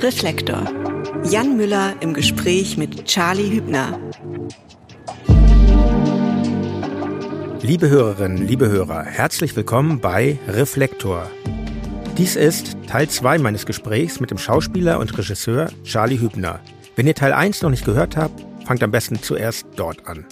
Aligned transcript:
Reflektor. 0.00 0.62
Jan 1.24 1.56
Müller 1.56 1.96
im 1.98 2.14
Gespräch 2.14 2.76
mit 2.76 3.06
Charlie 3.06 3.50
Hübner. 3.50 3.98
Liebe 7.62 7.90
Hörerinnen, 7.90 8.46
liebe 8.46 8.68
Hörer, 8.68 9.02
herzlich 9.02 9.56
willkommen 9.56 9.98
bei 9.98 10.38
Reflektor. 10.46 11.28
Dies 12.16 12.36
ist 12.36 12.76
Teil 12.86 13.08
2 13.08 13.38
meines 13.38 13.66
Gesprächs 13.66 14.20
mit 14.20 14.30
dem 14.30 14.38
Schauspieler 14.38 15.00
und 15.00 15.18
Regisseur 15.18 15.68
Charlie 15.82 16.20
Hübner. 16.20 16.60
Wenn 16.94 17.08
ihr 17.08 17.16
Teil 17.16 17.32
1 17.32 17.62
noch 17.62 17.70
nicht 17.70 17.84
gehört 17.84 18.16
habt, 18.16 18.40
fangt 18.66 18.84
am 18.84 18.92
besten 18.92 19.20
zuerst 19.20 19.66
dort 19.74 20.06
an. 20.06 20.24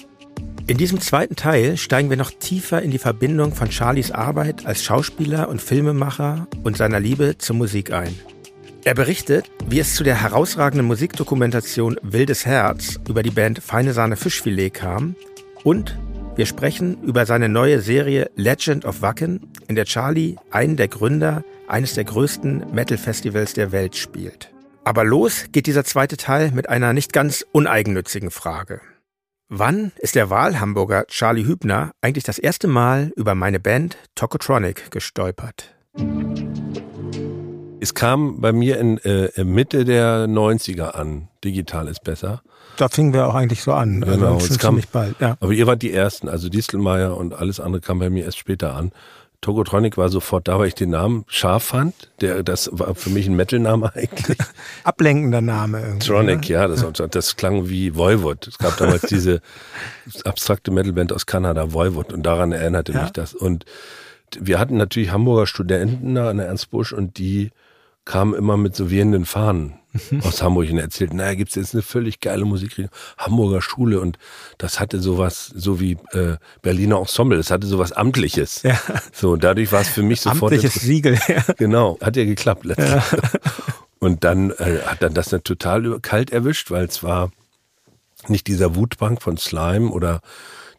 In 0.69 0.77
diesem 0.77 1.01
zweiten 1.01 1.35
Teil 1.35 1.77
steigen 1.77 2.09
wir 2.09 2.17
noch 2.17 2.31
tiefer 2.31 2.83
in 2.83 2.93
die 2.93 2.99
Verbindung 2.99 3.53
von 3.53 3.73
Charlies 3.73 4.13
Arbeit 4.13 4.65
als 4.65 4.85
Schauspieler 4.85 5.49
und 5.49 5.61
Filmemacher 5.61 6.47
und 6.63 6.77
seiner 6.77 7.01
Liebe 7.01 7.37
zur 7.39 7.57
Musik 7.57 7.93
ein. 7.93 8.15
Er 8.87 8.95
berichtet, 8.95 9.51
wie 9.67 9.81
es 9.81 9.97
zu 9.97 10.05
der 10.05 10.23
herausragenden 10.23 10.87
Musikdokumentation 10.87 11.97
Wildes 12.03 12.47
Herz 12.47 13.01
über 13.09 13.25
die 13.25 13.33
Band 13.33 13.59
Feine 13.59 13.93
Sahne 13.93 14.15
Fischfilet 14.15 14.71
kam 14.73 15.17
und 15.65 15.99
wir 16.37 16.47
sprechen 16.47 17.03
über 17.03 17.27
seine 17.27 17.49
neue 17.49 17.81
Serie 17.81 18.31
Legend 18.37 18.85
of 18.85 19.03
Wacken, 19.03 19.51
in 19.67 19.75
der 19.75 19.87
Charlie 19.87 20.37
einen 20.53 20.77
der 20.77 20.87
Gründer 20.87 21.43
eines 21.67 21.95
der 21.95 22.05
größten 22.05 22.73
Metal-Festivals 22.73 23.55
der 23.55 23.73
Welt 23.73 23.97
spielt. 23.97 24.53
Aber 24.85 25.03
los 25.03 25.47
geht 25.51 25.67
dieser 25.67 25.83
zweite 25.83 26.17
Teil 26.17 26.53
mit 26.53 26.69
einer 26.69 26.93
nicht 26.93 27.13
ganz 27.13 27.45
uneigennützigen 27.51 28.31
Frage. 28.31 28.83
Wann 29.49 29.91
ist 29.99 30.15
der 30.15 30.31
Wahlhamburger 30.31 31.09
Charlie 31.09 31.45
Hübner 31.45 31.91
eigentlich 32.03 32.23
das 32.23 32.39
erste 32.39 32.69
Mal 32.69 33.11
über 33.17 33.35
meine 33.35 33.59
Band 33.59 33.97
Tokotronic 34.15 34.93
gestolpert? 34.93 35.75
Es 37.87 37.95
kam 37.95 38.41
bei 38.41 38.53
mir 38.53 38.81
in 38.81 38.99
äh, 38.99 39.45
Mitte 39.45 39.85
der 39.85 40.27
90er 40.27 40.97
an. 40.97 41.29
Digital 41.45 41.87
ist 41.87 42.03
besser. 42.03 42.43
Da 42.79 42.89
fingen 42.89 43.15
wir 43.15 43.29
auch 43.29 43.37
eigentlich 43.37 43.63
so 43.63 43.73
an. 43.75 44.03
Also 44.03 44.19
genau, 44.19 44.41
schon 44.41 44.51
es 44.51 44.59
kam, 44.59 44.81
bald. 44.91 45.15
Ja. 45.21 45.37
Aber 45.39 45.53
ihr 45.53 45.69
wart 45.69 45.83
die 45.83 45.93
Ersten. 45.93 46.29
Also 46.29 46.49
Distelmeier 46.49 47.17
und 47.17 47.33
alles 47.33 47.61
andere 47.61 47.81
kam 47.81 48.01
bei 48.01 48.11
mir 48.11 48.25
erst 48.25 48.39
später 48.39 48.75
an. 48.75 48.91
Togotronic 49.41 49.97
war 49.97 50.09
sofort 50.09 50.49
da, 50.49 50.59
weil 50.59 50.67
ich 50.67 50.75
den 50.75 50.91
Namen 50.91 51.27
scharf 51.29 51.63
fand. 51.63 51.95
Der, 52.21 52.43
das 52.43 52.69
war 52.73 52.97
für 52.97 53.11
mich 53.11 53.29
ein 53.29 53.37
Metal-Name 53.37 53.93
eigentlich. 53.95 54.39
Ablenkender 54.83 55.41
Name 55.41 55.81
irgendwie. 55.81 56.09
Tronic, 56.09 56.41
ne? 56.41 56.47
ja, 56.49 56.67
das, 56.67 56.85
das 57.13 57.37
klang 57.37 57.69
wie 57.69 57.95
Voivod. 57.95 58.49
Es 58.49 58.59
gab 58.59 58.77
damals 58.79 59.03
diese 59.09 59.43
abstrakte 60.25 60.73
Metalband 60.73 61.13
aus 61.13 61.27
Kanada, 61.27 61.73
Voivod, 61.73 62.13
und 62.13 62.25
daran 62.25 62.51
erinnerte 62.51 62.91
Ja. 62.91 63.03
mich 63.03 63.13
das. 63.13 63.33
Und 63.33 63.65
wir 64.37 64.59
hatten 64.59 64.77
natürlich 64.77 65.13
Hamburger 65.13 65.47
Studenten 65.47 66.17
da 66.17 66.31
an 66.31 66.39
der 66.39 66.47
Ernst 66.47 66.73
Busch 66.73 66.93
und 66.93 67.19
die 67.19 67.53
kamen 68.07 68.33
immer 68.35 68.57
mit 68.57 68.75
so 68.75 68.91
wehenden 68.91 69.27
Fahnen 69.27 69.75
aus 70.23 70.43
Hamburg 70.43 70.71
und 70.71 70.79
erzählten, 70.79 71.17
naja, 71.17 71.35
gibt's 71.35 71.57
jetzt 71.57 71.75
eine 71.75 71.83
völlig 71.83 72.21
geile 72.21 72.47
Musikrichtung, 72.47 72.89
Hamburger 73.19 73.61
Schule 73.61 74.01
und 74.01 74.19
das 74.57 74.81
hatte 74.81 75.01
sowas, 75.01 75.53
so 75.55 75.81
wie 75.81 75.99
äh, 76.13 76.37
Berliner 76.63 76.99
Ensemble, 76.99 77.37
das 77.37 77.51
hatte 77.51 77.67
sowas 77.67 77.93
Amtliches. 77.93 78.63
Ja. 78.63 78.81
So, 79.13 79.33
und 79.33 79.45
dadurch 79.45 79.71
war 79.73 79.83
es 79.83 79.89
für 79.89 80.03
mich 80.03 80.23
sofort 80.23 80.55
Amtliches. 80.55 80.81
Siegel. 80.81 81.19
Ja. 81.29 81.45
Genau, 81.59 81.99
hat 82.01 82.17
ja 82.17 82.25
geklappt 82.25 82.65
letztlich. 82.65 83.03
Und 83.99 84.25
dann 84.25 84.51
äh, 84.51 84.81
hat 84.85 85.03
dann 85.03 85.15
das 85.15 85.31
total 85.43 85.99
kalt 86.01 86.31
erwischt, 86.31 86.71
weil 86.71 86.85
es 86.85 87.03
war 87.03 87.31
nicht 88.29 88.47
dieser 88.47 88.77
Wutpunk 88.77 89.23
von 89.23 89.37
Slime 89.39 89.91
oder 89.91 90.21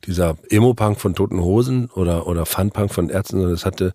dieser 0.06 0.38
Emo-Punk 0.50 1.00
von 1.00 1.16
Toten 1.16 1.42
Hosen 1.42 1.88
oder, 1.88 2.28
oder 2.28 2.46
Fun-Punk 2.46 2.94
von 2.94 3.10
Ärzten, 3.10 3.38
sondern 3.38 3.56
es 3.56 3.66
hatte, 3.66 3.94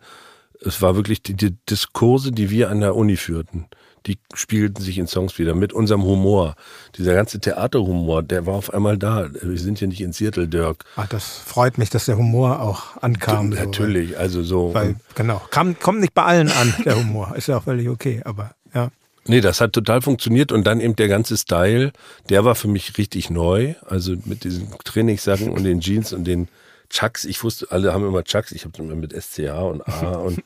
es 0.65 0.83
war 0.83 0.97
wirklich 0.97 1.23
die, 1.23 1.35
die 1.35 1.57
Diskurse, 1.69 2.33
die 2.33 2.51
wir 2.51 2.71
an 2.71 2.81
der 2.81 2.97
Uni 2.97 3.17
führten. 3.17 3.67
Die 4.07 4.19
spiegelten 4.35 4.83
sich 4.83 4.99
in 4.99 5.07
Songs 5.07 5.39
wieder 5.39 5.55
mit 5.55 5.73
unserem 5.73 6.03
Humor. 6.03 6.57
Dieser 6.97 7.15
ganze 7.15 7.39
Theaterhumor, 7.39 8.23
der 8.23 8.47
war 8.47 8.55
auf 8.55 8.75
einmal 8.75 8.99
da. 8.99 9.29
Wir 9.41 9.59
sind 9.59 9.81
ja 9.81 9.87
nicht 9.87 10.01
in 10.01 10.13
Seattle, 10.13 10.49
Dirk. 10.49 10.85
Ah, 10.97 11.07
das 11.09 11.39
freut 11.39 11.79
mich, 11.79 11.91
dass 11.91 12.07
der 12.07 12.17
Humor 12.17 12.61
auch 12.61 13.01
ankam. 13.01 13.53
so. 13.53 13.59
Natürlich, 13.59 14.19
also 14.19 14.43
so. 14.43 14.75
Weil, 14.75 14.97
genau, 15.15 15.41
kam, 15.51 15.79
kommt 15.79 16.01
nicht 16.01 16.15
bei 16.15 16.25
allen 16.25 16.51
an, 16.51 16.75
der 16.85 16.97
Humor. 16.97 17.37
Ist 17.37 17.47
ja 17.47 17.59
auch 17.59 17.65
völlig 17.65 17.89
okay, 17.89 18.23
aber 18.25 18.55
ja. 18.75 18.91
Nee, 19.25 19.41
das 19.41 19.61
hat 19.61 19.73
total 19.73 20.03
funktioniert 20.03 20.51
und 20.51 20.67
dann 20.67 20.81
eben 20.81 20.97
der 20.97 21.07
ganze 21.07 21.37
Style, 21.37 21.93
der 22.29 22.45
war 22.45 22.57
für 22.57 22.67
mich 22.67 22.99
richtig 22.99 23.31
neu. 23.31 23.75
Also 23.87 24.17
mit 24.25 24.43
diesen 24.43 24.69
Trainingssachen 24.85 25.49
und 25.49 25.63
den 25.63 25.81
Jeans 25.81 26.13
und 26.13 26.25
den 26.25 26.49
Chucks. 26.93 27.25
Ich 27.25 27.43
wusste, 27.43 27.67
alle 27.71 27.93
haben 27.93 28.07
immer 28.07 28.23
Chucks. 28.23 28.53
Ich 28.53 28.65
habe 28.65 28.79
immer 28.83 28.95
mit 28.95 29.13
SCH 29.13 29.49
und 29.63 29.81
A 29.89 30.11
und 30.27 30.43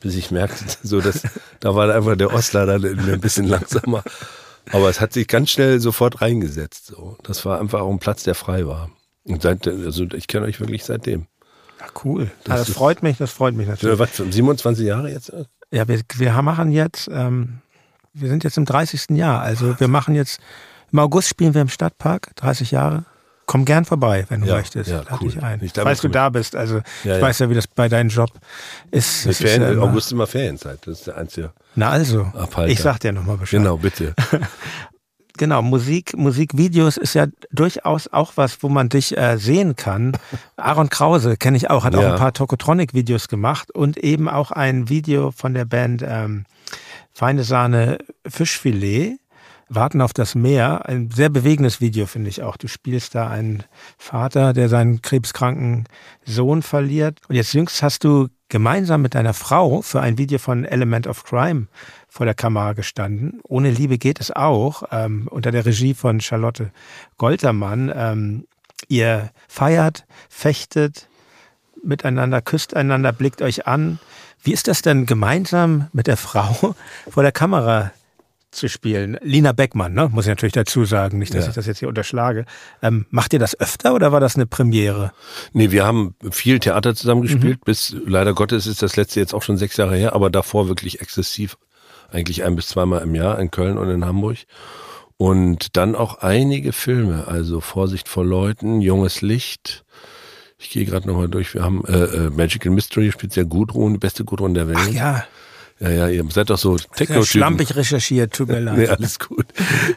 bis 0.00 0.16
ich 0.16 0.30
merkte, 0.30 0.64
so 0.82 1.00
dass 1.00 1.22
da 1.60 1.74
war 1.74 1.94
einfach 1.94 2.16
der 2.16 2.32
Ostler 2.32 2.66
dann 2.66 2.84
ein 2.84 3.20
bisschen 3.20 3.46
langsamer. 3.46 4.02
Aber 4.72 4.88
es 4.88 5.00
hat 5.00 5.12
sich 5.12 5.28
ganz 5.28 5.50
schnell 5.50 5.78
sofort 5.80 6.20
reingesetzt. 6.22 6.86
So, 6.86 7.16
das 7.22 7.44
war 7.44 7.60
einfach 7.60 7.80
auch 7.80 7.90
ein 7.90 7.98
Platz, 7.98 8.22
der 8.24 8.34
frei 8.34 8.66
war. 8.66 8.90
Und 9.24 9.42
seit, 9.42 9.66
also 9.68 10.04
ich 10.14 10.26
kenne 10.26 10.46
euch 10.46 10.58
wirklich 10.60 10.84
seitdem. 10.84 11.26
Ja, 11.78 11.86
cool. 12.04 12.24
Das 12.24 12.44
Das, 12.44 12.58
das 12.60 12.68
ist- 12.70 12.74
freut 12.76 13.02
mich, 13.02 13.18
das 13.18 13.30
freut 13.30 13.54
mich 13.54 13.68
natürlich. 13.68 13.98
was, 13.98 14.16
27 14.16 14.86
Jahre 14.86 15.10
jetzt? 15.10 15.32
Ja, 15.70 15.86
wir, 15.88 16.00
wir 16.16 16.42
machen 16.42 16.72
jetzt, 16.72 17.08
ähm, 17.12 17.58
wir 18.12 18.28
sind 18.28 18.42
jetzt 18.44 18.56
im 18.58 18.64
30. 18.64 19.10
Jahr. 19.16 19.40
Also 19.40 19.78
wir 19.78 19.88
machen 19.88 20.14
jetzt, 20.14 20.40
im 20.92 20.98
August 20.98 21.28
spielen 21.28 21.54
wir 21.54 21.60
im 21.62 21.68
Stadtpark, 21.68 22.34
30 22.36 22.70
Jahre. 22.70 23.04
Komm 23.50 23.64
gern 23.64 23.84
vorbei, 23.84 24.26
wenn 24.28 24.42
du 24.42 24.46
Ja, 24.46 24.54
möchtest. 24.58 24.88
ja, 24.88 24.98
Lad 24.98 25.20
cool. 25.20 25.28
dich 25.28 25.42
ein. 25.42 25.58
Ich 25.60 25.72
darf 25.72 25.82
Falls 25.82 26.00
du 26.02 26.08
da 26.08 26.28
bist. 26.28 26.54
Also 26.54 26.82
Ja, 27.02 27.16
ich 27.16 27.20
weiß 27.22 27.40
ja, 27.40 27.50
wie 27.50 27.54
das 27.54 27.66
bei 27.66 27.88
deinem 27.88 28.08
Job 28.08 28.30
ist. 28.92 29.26
Es 29.26 29.26
ist 29.26 29.36
Ferien, 29.42 29.62
ja 29.62 29.70
immer- 29.72 29.82
August 29.82 30.12
immer 30.12 30.28
Ferienzeit. 30.28 30.78
Das 30.86 30.98
ist 31.00 31.08
der 31.08 31.16
einzige. 31.16 31.50
Na 31.74 31.88
also, 31.90 32.22
Abhalter. 32.34 32.70
ich 32.70 32.78
sag 32.80 33.00
dir 33.00 33.10
nochmal 33.12 33.38
Bescheid. 33.38 33.58
Genau, 33.58 33.76
bitte. 33.76 34.14
Genau, 35.36 35.62
Musik, 35.62 36.16
Musikvideos 36.18 36.98
ist 36.98 37.14
ja 37.14 37.26
durchaus 37.50 38.08
auch 38.12 38.32
was, 38.34 38.62
wo 38.62 38.68
man 38.68 38.90
dich 38.90 39.16
äh, 39.16 39.38
sehen 39.38 39.74
kann. 39.74 40.12
Aaron 40.56 40.90
Krause 40.90 41.38
kenne 41.38 41.56
ich 41.56 41.70
auch, 41.70 41.84
hat 41.84 41.96
auch 41.96 42.04
ein 42.04 42.16
paar 42.18 42.34
Tokotronic-Videos 42.34 43.28
gemacht 43.28 43.70
und 43.70 43.96
eben 43.96 44.28
auch 44.28 44.50
ein 44.50 44.90
Video 44.90 45.30
von 45.30 45.54
der 45.54 45.64
Band 45.64 46.04
ähm, 46.06 46.44
Feine 47.14 47.42
Sahne 47.44 47.98
Fischfilet. 48.28 49.18
Warten 49.70 50.00
auf 50.00 50.12
das 50.12 50.34
Meer. 50.34 50.86
Ein 50.86 51.10
sehr 51.10 51.28
bewegendes 51.28 51.80
Video, 51.80 52.06
finde 52.06 52.28
ich 52.28 52.42
auch. 52.42 52.56
Du 52.56 52.66
spielst 52.66 53.14
da 53.14 53.28
einen 53.28 53.62
Vater, 53.96 54.52
der 54.52 54.68
seinen 54.68 55.00
krebskranken 55.00 55.84
Sohn 56.24 56.62
verliert. 56.62 57.20
Und 57.28 57.36
jetzt 57.36 57.54
jüngst 57.54 57.80
hast 57.80 58.02
du 58.02 58.28
gemeinsam 58.48 59.00
mit 59.00 59.14
deiner 59.14 59.32
Frau 59.32 59.80
für 59.80 60.00
ein 60.00 60.18
Video 60.18 60.38
von 60.38 60.64
Element 60.64 61.06
of 61.06 61.22
Crime 61.22 61.68
vor 62.08 62.26
der 62.26 62.34
Kamera 62.34 62.72
gestanden. 62.72 63.40
Ohne 63.44 63.70
Liebe 63.70 63.96
geht 63.96 64.18
es 64.20 64.32
auch, 64.32 64.82
ähm, 64.90 65.28
unter 65.30 65.52
der 65.52 65.64
Regie 65.64 65.94
von 65.94 66.20
Charlotte 66.20 66.72
Goltermann. 67.16 67.92
Ähm, 67.94 68.46
ihr 68.88 69.30
feiert, 69.46 70.04
fechtet 70.28 71.06
miteinander, 71.84 72.42
küsst 72.42 72.74
einander, 72.74 73.12
blickt 73.12 73.40
euch 73.40 73.68
an. 73.68 74.00
Wie 74.42 74.52
ist 74.52 74.66
das 74.66 74.82
denn 74.82 75.06
gemeinsam 75.06 75.88
mit 75.92 76.08
der 76.08 76.16
Frau 76.16 76.74
vor 77.08 77.22
der 77.22 77.32
Kamera 77.32 77.92
zu 78.50 78.68
spielen? 78.68 79.18
Lina 79.22 79.52
Beckmann, 79.52 79.94
ne? 79.94 80.08
muss 80.12 80.24
ich 80.24 80.30
natürlich 80.30 80.52
dazu 80.52 80.84
sagen, 80.84 81.18
nicht, 81.18 81.34
dass 81.34 81.44
Ja. 81.44 81.48
ich 81.50 81.54
das 81.54 81.66
jetzt 81.66 81.78
hier 81.78 81.88
unterschlage. 81.88 82.44
Ähm, 82.82 83.06
macht 83.10 83.32
ihr 83.32 83.38
das 83.38 83.58
öfter 83.58 83.94
oder 83.94 84.12
war 84.12 84.20
das 84.20 84.36
eine 84.36 84.46
Premiere? 84.46 85.12
Nee, 85.52 85.70
wir 85.70 85.84
haben 85.86 86.14
viel 86.30 86.58
Theater 86.60 86.94
zusammen 86.94 87.22
gespielt, 87.22 87.64
bis 87.64 87.96
leider 88.06 88.34
Gottes 88.34 88.66
ist 88.66 88.82
das 88.82 88.96
letzte 88.96 89.20
jetzt 89.20 89.34
auch 89.34 89.42
schon 89.42 89.56
sechs 89.56 89.76
Jahre 89.76 89.96
her, 89.96 90.14
aber 90.14 90.30
davor 90.30 90.68
wirklich 90.68 91.00
exzessiv, 91.00 91.56
eigentlich 92.10 92.44
ein 92.44 92.56
bis 92.56 92.66
zweimal 92.68 93.02
im 93.02 93.14
Jahr 93.14 93.38
in 93.38 93.50
Köln 93.50 93.78
und 93.78 93.88
in 93.88 94.04
Hamburg. 94.04 94.38
Und 95.16 95.76
dann 95.76 95.94
auch 95.94 96.18
einige 96.18 96.72
Filme, 96.72 97.28
also 97.28 97.60
Vorsicht 97.60 98.08
vor 98.08 98.24
Leuten, 98.24 98.80
Junges 98.80 99.20
Licht. 99.20 99.84
Ich 100.58 100.70
gehe 100.70 100.84
gerade 100.86 101.06
nochmal 101.06 101.28
durch. 101.28 101.54
Wir 101.54 101.62
haben 101.62 101.84
äh, 101.86 102.04
äh, 102.04 102.30
Magical 102.30 102.72
Mystery, 102.72 103.12
speziell 103.12 103.44
Gudrun, 103.46 103.92
die 103.94 103.98
beste 103.98 104.24
Gudrun 104.24 104.54
der 104.54 104.66
Welt. 104.68 104.78
Ach 104.80 104.88
ja, 104.88 105.24
ja, 105.80 105.90
ja, 105.90 106.08
ihr 106.08 106.24
seid 106.30 106.50
doch 106.50 106.58
so 106.58 106.76
sehr 106.76 106.88
Techno-Typen. 106.90 107.26
schlampig 107.26 107.74
recherchiert, 107.74 108.34
tut 108.34 108.48
mir 108.48 108.60
leid. 108.60 108.76
Nee, 108.78 108.86
alles 108.88 109.18
gut. 109.18 109.46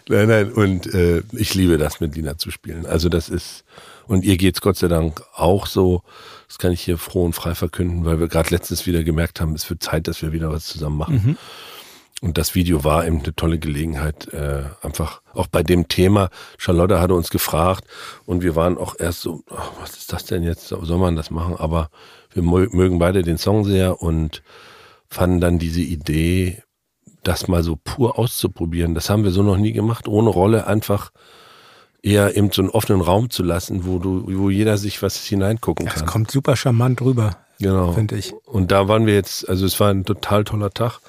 Nein, 0.08 0.28
nein, 0.30 0.52
und 0.54 0.94
äh, 0.94 1.22
ich 1.34 1.54
liebe 1.54 1.78
das, 1.78 2.00
mit 2.00 2.16
Lina 2.16 2.38
zu 2.38 2.52
spielen. 2.52 2.86
Also 2.86 3.10
das 3.10 3.30
ist, 3.30 3.64
und 4.08 4.24
ihr 4.24 4.38
geht's 4.38 4.62
Gott 4.62 4.78
sei 4.78 4.88
Dank 4.88 5.22
auch 5.36 5.68
so. 5.68 6.02
Das 6.48 6.58
kann 6.58 6.72
ich 6.72 6.82
hier 6.82 6.98
froh 6.98 7.26
und 7.26 7.34
frei 7.34 7.56
verkünden, 7.56 8.06
weil 8.06 8.20
wir 8.20 8.28
gerade 8.28 8.50
letztens 8.52 8.86
wieder 8.86 9.04
gemerkt 9.04 9.42
haben, 9.42 9.54
es 9.56 9.70
wird 9.70 9.82
Zeit, 9.84 10.08
dass 10.08 10.22
wir 10.22 10.32
wieder 10.32 10.52
was 10.52 10.66
zusammen 10.66 10.98
machen. 10.98 11.38
Und 12.22 12.38
das 12.38 12.56
Video 12.56 12.86
war 12.86 13.06
eben 13.06 13.22
eine 13.22 13.36
tolle 13.36 13.60
Gelegenheit, 13.60 14.32
äh, 14.34 14.64
einfach 14.82 15.22
auch 15.34 15.48
bei 15.48 15.64
dem 15.64 15.90
Thema. 15.90 16.30
Charlotte 16.58 17.02
hatte 17.02 17.16
uns 17.16 17.30
gefragt 17.30 17.84
und 18.26 18.44
wir 18.44 18.56
waren 18.56 18.78
auch 18.78 18.96
erst 18.98 19.22
so, 19.22 19.44
ach, 19.54 19.72
was 19.82 19.98
ist 19.98 20.14
das 20.14 20.24
denn 20.26 20.44
jetzt? 20.44 20.68
Soll 20.70 20.98
man 21.00 21.18
das 21.18 21.32
machen? 21.32 21.56
Aber 21.58 21.90
wir 22.34 22.44
mö- 22.44 22.74
mögen 22.74 22.98
beide 23.00 23.24
den 23.24 23.38
Song 23.38 23.66
sehr 23.66 24.02
und 24.02 24.42
fanden 25.14 25.40
dann 25.40 25.60
diese 25.60 25.82
Idee, 25.82 26.62
das 27.24 27.48
mal 27.48 27.64
so 27.64 27.78
pur 27.82 28.20
auszuprobieren. 28.20 28.96
Das 28.96 29.10
haben 29.10 29.24
wir 29.24 29.32
so 29.32 29.44
noch 29.44 29.58
nie 29.58 29.72
gemacht, 29.72 30.08
ohne 30.08 30.30
Rolle 30.30 30.68
einfach 30.68 31.12
eher 32.02 32.36
eben 32.36 32.52
so 32.52 32.62
einen 32.62 32.70
offenen 32.70 33.02
Raum 33.02 33.30
zu 33.30 33.44
lassen, 33.44 33.86
wo 33.86 34.00
du, 34.00 34.26
wo 34.28 34.50
jeder 34.50 34.78
sich 34.78 35.02
was 35.02 35.24
hineingucken 35.24 35.86
Das 35.86 35.96
kann. 35.96 36.06
kommt 36.06 36.32
super 36.32 36.56
charmant 36.58 37.02
rüber, 37.02 37.38
Genau. 37.60 37.94
finde 37.94 38.18
ich. 38.18 38.34
Und 38.46 38.72
da 38.72 38.88
waren 38.90 39.06
wir 39.06 39.14
jetzt, 39.14 39.48
also 39.48 39.66
es 39.66 39.80
war 39.80 39.90
ein 39.90 40.04
total 40.04 40.44
toller 40.44 40.72
Tag 40.72 41.00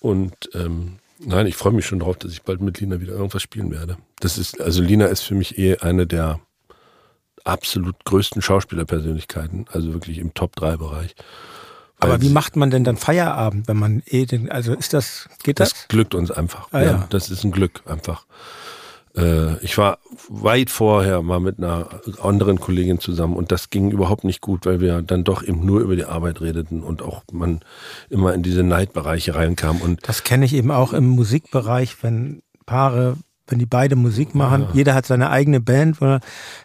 und 0.00 0.34
ähm, 0.54 0.98
Nein, 1.20 1.48
ich 1.48 1.56
freue 1.56 1.72
mich 1.72 1.84
schon 1.84 1.98
drauf, 1.98 2.16
dass 2.16 2.30
ich 2.30 2.42
bald 2.42 2.60
mit 2.60 2.78
Lina 2.78 3.00
wieder 3.00 3.12
irgendwas 3.14 3.42
spielen 3.42 3.72
werde. 3.72 3.96
Das 4.20 4.38
ist, 4.38 4.60
also 4.60 4.80
Lina 4.82 5.06
ist 5.06 5.22
für 5.22 5.34
mich 5.34 5.58
eh 5.58 5.76
eine 5.78 6.06
der 6.06 6.38
absolut 7.42 8.04
größten 8.04 8.40
Schauspielerpersönlichkeiten, 8.40 9.66
also 9.72 9.92
wirklich 9.92 10.18
im 10.18 10.32
Top-3-Bereich. 10.34 11.16
Aber 12.00 12.20
wie 12.20 12.30
macht 12.30 12.56
man 12.56 12.70
denn 12.70 12.84
dann 12.84 12.96
Feierabend, 12.96 13.68
wenn 13.68 13.76
man 13.76 14.02
eh 14.06 14.24
den, 14.26 14.50
also 14.50 14.72
ist 14.74 14.92
das, 14.92 15.28
geht 15.42 15.60
das? 15.60 15.70
Das 15.70 15.88
glückt 15.88 16.14
uns 16.14 16.30
einfach. 16.30 16.68
Ah, 16.70 16.82
ja. 16.82 17.06
Das 17.10 17.30
ist 17.30 17.44
ein 17.44 17.50
Glück 17.50 17.82
einfach. 17.86 18.24
Äh, 19.16 19.58
ich 19.64 19.76
war 19.78 19.98
weit 20.28 20.70
vorher 20.70 21.22
mal 21.22 21.40
mit 21.40 21.58
einer 21.58 21.88
anderen 22.22 22.60
Kollegin 22.60 23.00
zusammen 23.00 23.36
und 23.36 23.50
das 23.50 23.70
ging 23.70 23.90
überhaupt 23.90 24.24
nicht 24.24 24.40
gut, 24.40 24.64
weil 24.64 24.80
wir 24.80 25.02
dann 25.02 25.24
doch 25.24 25.42
eben 25.42 25.64
nur 25.66 25.80
über 25.80 25.96
die 25.96 26.04
Arbeit 26.04 26.40
redeten 26.40 26.82
und 26.82 27.02
auch 27.02 27.22
man 27.32 27.60
immer 28.10 28.32
in 28.34 28.42
diese 28.42 28.62
Neidbereiche 28.62 29.34
reinkam. 29.34 29.80
Und 29.80 30.06
Das 30.06 30.24
kenne 30.24 30.44
ich 30.44 30.54
eben 30.54 30.70
auch 30.70 30.92
im 30.92 31.08
Musikbereich, 31.08 32.02
wenn 32.02 32.42
Paare, 32.64 33.16
wenn 33.48 33.58
die 33.58 33.66
beide 33.66 33.96
Musik 33.96 34.34
machen, 34.34 34.68
jeder 34.72 34.94
hat 34.94 35.06
seine 35.06 35.30
eigene 35.30 35.60
Band, 35.60 35.98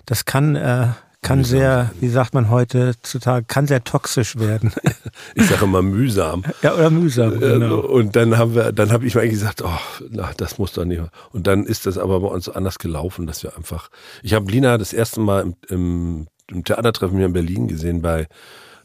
das 0.06 0.26
kann, 0.26 0.56
äh, 0.56 0.88
kann 1.24 1.44
sehr, 1.44 1.92
wie 2.00 2.10
sagt 2.10 2.34
man 2.34 2.50
heutzutage, 2.52 3.46
kann 3.48 3.66
sehr 3.66 3.84
toxisch 3.84 4.38
werden. 4.38 4.72
ich 5.36 5.48
sage 5.48 5.66
immer 5.66 5.81
mühsam. 5.81 6.44
ja, 6.62 6.75
oder 6.75 6.90
mühsam, 6.90 7.42
Ja, 7.42 7.54
genau. 7.54 7.80
Und 7.80 8.16
dann 8.16 8.38
haben 8.38 8.54
wir, 8.54 8.72
dann 8.72 8.92
habe 8.92 9.08
ich 9.08 9.16
mir 9.16 9.22
eigentlich 9.22 9.40
gesagt, 9.40 9.64
oh, 9.64 9.80
na, 10.10 10.31
das 10.38 10.60
muss 10.60 10.74
doch 10.74 10.86
nicht. 10.86 11.02
Und 11.31 11.48
dann 11.48 11.66
ist 11.66 11.86
das 11.86 11.98
aber 11.98 12.20
bei 12.20 12.28
uns 12.28 12.50
anders 12.50 12.78
gelaufen, 12.78 13.25
dass 13.25 13.42
wir 13.42 13.58
einfach. 13.58 13.90
Ich 14.22 14.34
habe 14.34 14.52
Lina 14.52 14.78
das 14.78 14.94
erste 14.94 15.20
Mal 15.22 15.42
im, 15.42 15.56
im, 15.70 16.28
im 16.52 16.64
Theatertreffen 16.64 17.18
hier 17.18 17.28
in 17.28 17.34
Berlin 17.34 17.68
gesehen 17.68 18.02
bei 18.02 18.28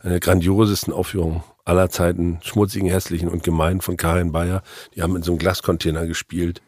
einer 0.01 0.21
grandiosesten 0.21 0.93
Aufführung 0.93 1.43
aller 1.65 1.91
Zeiten, 1.91 2.39
schmutzigen, 2.43 2.89
hässlichen 2.89 3.29
und 3.29 3.43
gemein 3.43 3.81
von 3.81 3.97
Karin 3.97 4.33
Bayer. 4.33 4.63
Die 4.95 5.03
haben 5.03 5.17
in 5.17 5.23
so 5.23 5.33
einem 5.33 5.39
Glascontainer 5.39 6.07
gespielt. 6.07 6.63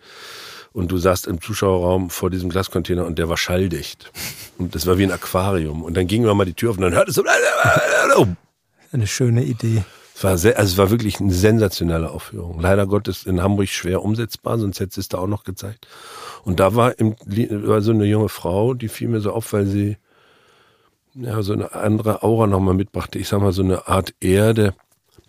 Und 0.72 0.92
du 0.92 0.98
saßt 0.98 1.26
im 1.26 1.40
Zuschauerraum 1.40 2.10
vor 2.10 2.30
diesem 2.30 2.48
Glascontainer 2.48 3.04
und 3.04 3.18
der 3.18 3.28
war 3.28 3.36
schalldicht. 3.36 4.12
Und 4.58 4.74
das 4.74 4.86
war 4.86 4.98
wie 4.98 5.04
ein 5.04 5.10
Aquarium. 5.10 5.82
Und 5.82 5.96
dann 5.96 6.06
ging 6.06 6.24
wir 6.24 6.34
mal 6.34 6.44
die 6.44 6.54
Tür 6.54 6.70
auf 6.70 6.76
und 6.76 6.82
dann 6.82 6.94
hörte 6.94 7.10
es 7.10 7.16
so. 7.16 7.24
Eine 8.92 9.06
schöne 9.06 9.44
Idee. 9.44 9.84
Es 10.14 10.24
war, 10.24 10.36
sehr, 10.36 10.58
also 10.58 10.72
es 10.72 10.78
war 10.78 10.90
wirklich 10.90 11.18
eine 11.18 11.32
sensationelle 11.32 12.10
Aufführung. 12.10 12.60
Leider 12.60 12.86
Gottes 12.86 13.24
in 13.24 13.42
Hamburg 13.42 13.68
schwer 13.68 14.02
umsetzbar, 14.02 14.58
sonst 14.58 14.78
hätte 14.78 15.00
es 15.00 15.08
da 15.08 15.18
auch 15.18 15.26
noch 15.26 15.44
gezeigt. 15.44 15.88
Und 16.44 16.60
da 16.60 16.74
war, 16.74 16.98
im, 16.98 17.16
war 17.26 17.80
so 17.80 17.92
eine 17.92 18.04
junge 18.04 18.28
Frau, 18.28 18.74
die 18.74 18.88
fiel 18.88 19.08
mir 19.08 19.20
so 19.20 19.32
auf, 19.32 19.52
weil 19.52 19.66
sie 19.66 19.96
ja, 21.14 21.42
so 21.42 21.52
eine 21.52 21.72
andere 21.74 22.22
Aura 22.22 22.46
nochmal 22.46 22.74
mitbrachte. 22.74 23.18
Ich 23.18 23.28
sag 23.28 23.40
mal, 23.40 23.52
so 23.52 23.62
eine 23.62 23.88
Art 23.88 24.14
Erde. 24.20 24.74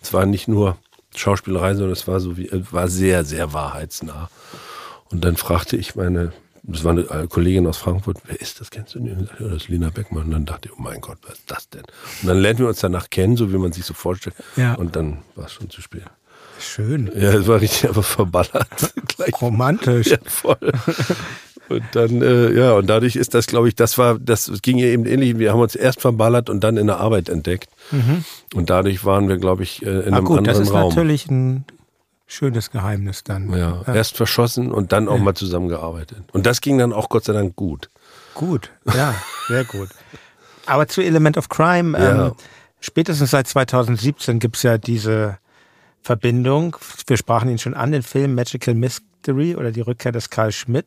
Es 0.02 0.14
war 0.14 0.26
nicht 0.26 0.48
nur 0.48 0.78
Schauspielerei, 1.16 1.74
sondern 1.74 1.94
es 1.94 2.08
war 2.08 2.20
so 2.20 2.38
wie, 2.38 2.50
war 2.72 2.88
sehr, 2.88 3.24
sehr 3.24 3.54
wahrheitsnah. 3.54 4.30
Und 5.12 5.24
dann 5.26 5.36
fragte 5.36 5.78
ich 5.78 5.96
meine, 5.96 6.32
das 6.64 6.84
war 6.84 6.92
eine 6.92 7.28
Kollegin 7.28 7.66
aus 7.68 7.78
Frankfurt, 7.78 8.18
wer 8.26 8.40
ist 8.40 8.60
das? 8.62 8.70
Kennst 8.70 8.96
du 8.96 9.00
den? 9.00 9.18
Und 9.18 9.24
ich 9.24 9.30
sagte, 9.30 9.44
Ja, 9.44 9.50
das 9.50 9.64
ist 9.64 9.70
Lina 9.70 9.90
Beckmann. 9.90 10.26
Und 10.26 10.32
dann 10.32 10.46
dachte 10.46 10.70
ich, 10.70 10.78
oh 10.78 10.82
mein 10.82 11.02
Gott, 11.02 11.18
was 11.24 11.34
ist 11.40 11.50
das 11.52 11.70
denn? 11.70 11.82
Und 12.22 12.28
dann 12.28 12.38
lernten 12.40 12.64
wir 12.64 12.70
uns 12.70 12.80
danach 12.80 13.10
kennen, 13.10 13.36
so 13.36 13.52
wie 13.52 13.58
man 13.58 13.72
sich 13.72 13.84
so 13.84 13.94
vorstellt. 13.94 14.36
Ja. 14.56 14.76
Und 14.76 14.96
dann 14.96 15.20
war 15.36 15.46
es 15.46 15.54
schon 15.54 15.70
zu 15.70 15.82
spät. 15.82 16.04
Schön. 16.60 17.12
Ja, 17.16 17.34
es 17.34 17.48
war 17.48 17.60
richtig 17.60 17.90
aber 17.90 18.04
verballert. 18.04 18.68
Gleich. 19.08 19.42
Romantisch. 19.42 20.08
Ja, 20.12 20.18
voll. 20.26 20.72
Und 21.70 21.84
dann, 21.94 22.22
äh, 22.22 22.52
ja, 22.54 22.74
und 22.74 22.88
dadurch 22.88 23.16
ist 23.16 23.34
das, 23.34 23.48
glaube 23.48 23.68
ich, 23.70 23.76
das 23.76 23.98
war, 23.98 24.20
das 24.20 24.52
ging 24.62 24.78
ja 24.78 24.88
eben 24.88 25.06
ähnlich. 25.06 25.40
Wir 25.40 25.54
haben 25.54 25.62
uns 25.62 25.74
erst 25.74 26.02
verballert 26.02 26.50
und 26.50 26.64
dann 26.64 26.78
in 26.78 26.88
der 26.88 26.98
Arbeit 26.98 27.30
entdeckt. 27.30 27.70
Und 28.54 28.70
dadurch 28.70 29.04
waren 29.06 29.28
wir, 29.30 29.38
glaube 29.38 29.64
ich, 29.64 29.82
äh, 29.84 29.90
in 30.02 30.14
Ah 30.14 30.18
einem 30.18 30.26
gut, 30.26 30.46
das 30.46 30.58
anderen 30.58 30.64
ist 30.64 30.74
Raum. 30.74 30.90
natürlich 30.90 31.28
ein 31.32 31.66
schönes 32.32 32.72
Geheimnis 32.72 33.24
dann. 33.24 33.52
ja, 33.58 33.82
erst 33.94 34.16
verschossen 34.18 34.72
und 34.72 34.92
dann 34.94 35.08
auch 35.10 35.18
mal 35.20 35.36
zusammengearbeitet. 35.36 36.24
Und 36.32 36.46
das 36.46 36.62
ging 36.62 36.78
dann 36.78 36.94
auch 36.94 37.10
Gott 37.10 37.26
sei 37.26 37.34
Dank 37.34 37.56
gut. 37.56 37.90
Gut, 38.34 38.72
ja, 38.94 39.14
sehr 39.50 39.66
gut. 39.66 39.90
Aber 40.66 40.88
zu 40.88 41.02
Element 41.02 41.38
of 41.38 41.50
Crime, 41.50 41.98
Ja. 42.00 42.28
ähm, 42.28 42.32
spätestens 42.80 43.32
seit 43.32 43.48
2017 43.48 44.40
gibt's 44.40 44.64
ja 44.64 44.78
diese 44.78 45.38
Verbindung. 46.02 46.78
Wir 47.08 47.18
sprachen 47.18 47.50
ihn 47.50 47.58
schon 47.60 47.74
an, 47.74 47.92
den 47.92 48.02
Film 48.04 48.34
Magical 48.36 48.74
Mystery 48.76 49.56
oder 49.56 49.72
die 49.72 49.82
Rückkehr 49.82 50.12
des 50.12 50.30
Karl 50.30 50.52
Schmidt. 50.52 50.86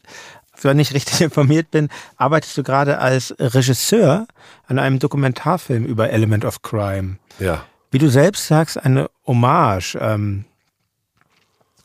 Wenn 0.62 0.78
ich 0.78 0.94
richtig 0.94 1.20
informiert 1.20 1.70
bin, 1.70 1.88
arbeitest 2.16 2.56
du 2.56 2.62
gerade 2.62 2.98
als 2.98 3.34
Regisseur 3.38 4.26
an 4.66 4.78
einem 4.78 4.98
Dokumentarfilm 4.98 5.84
über 5.84 6.10
Element 6.10 6.44
of 6.44 6.62
Crime. 6.62 7.18
Ja. 7.38 7.64
Wie 7.90 7.98
du 7.98 8.08
selbst 8.08 8.46
sagst, 8.46 8.82
eine 8.82 9.10
Hommage. 9.26 9.96
Ähm, 10.00 10.46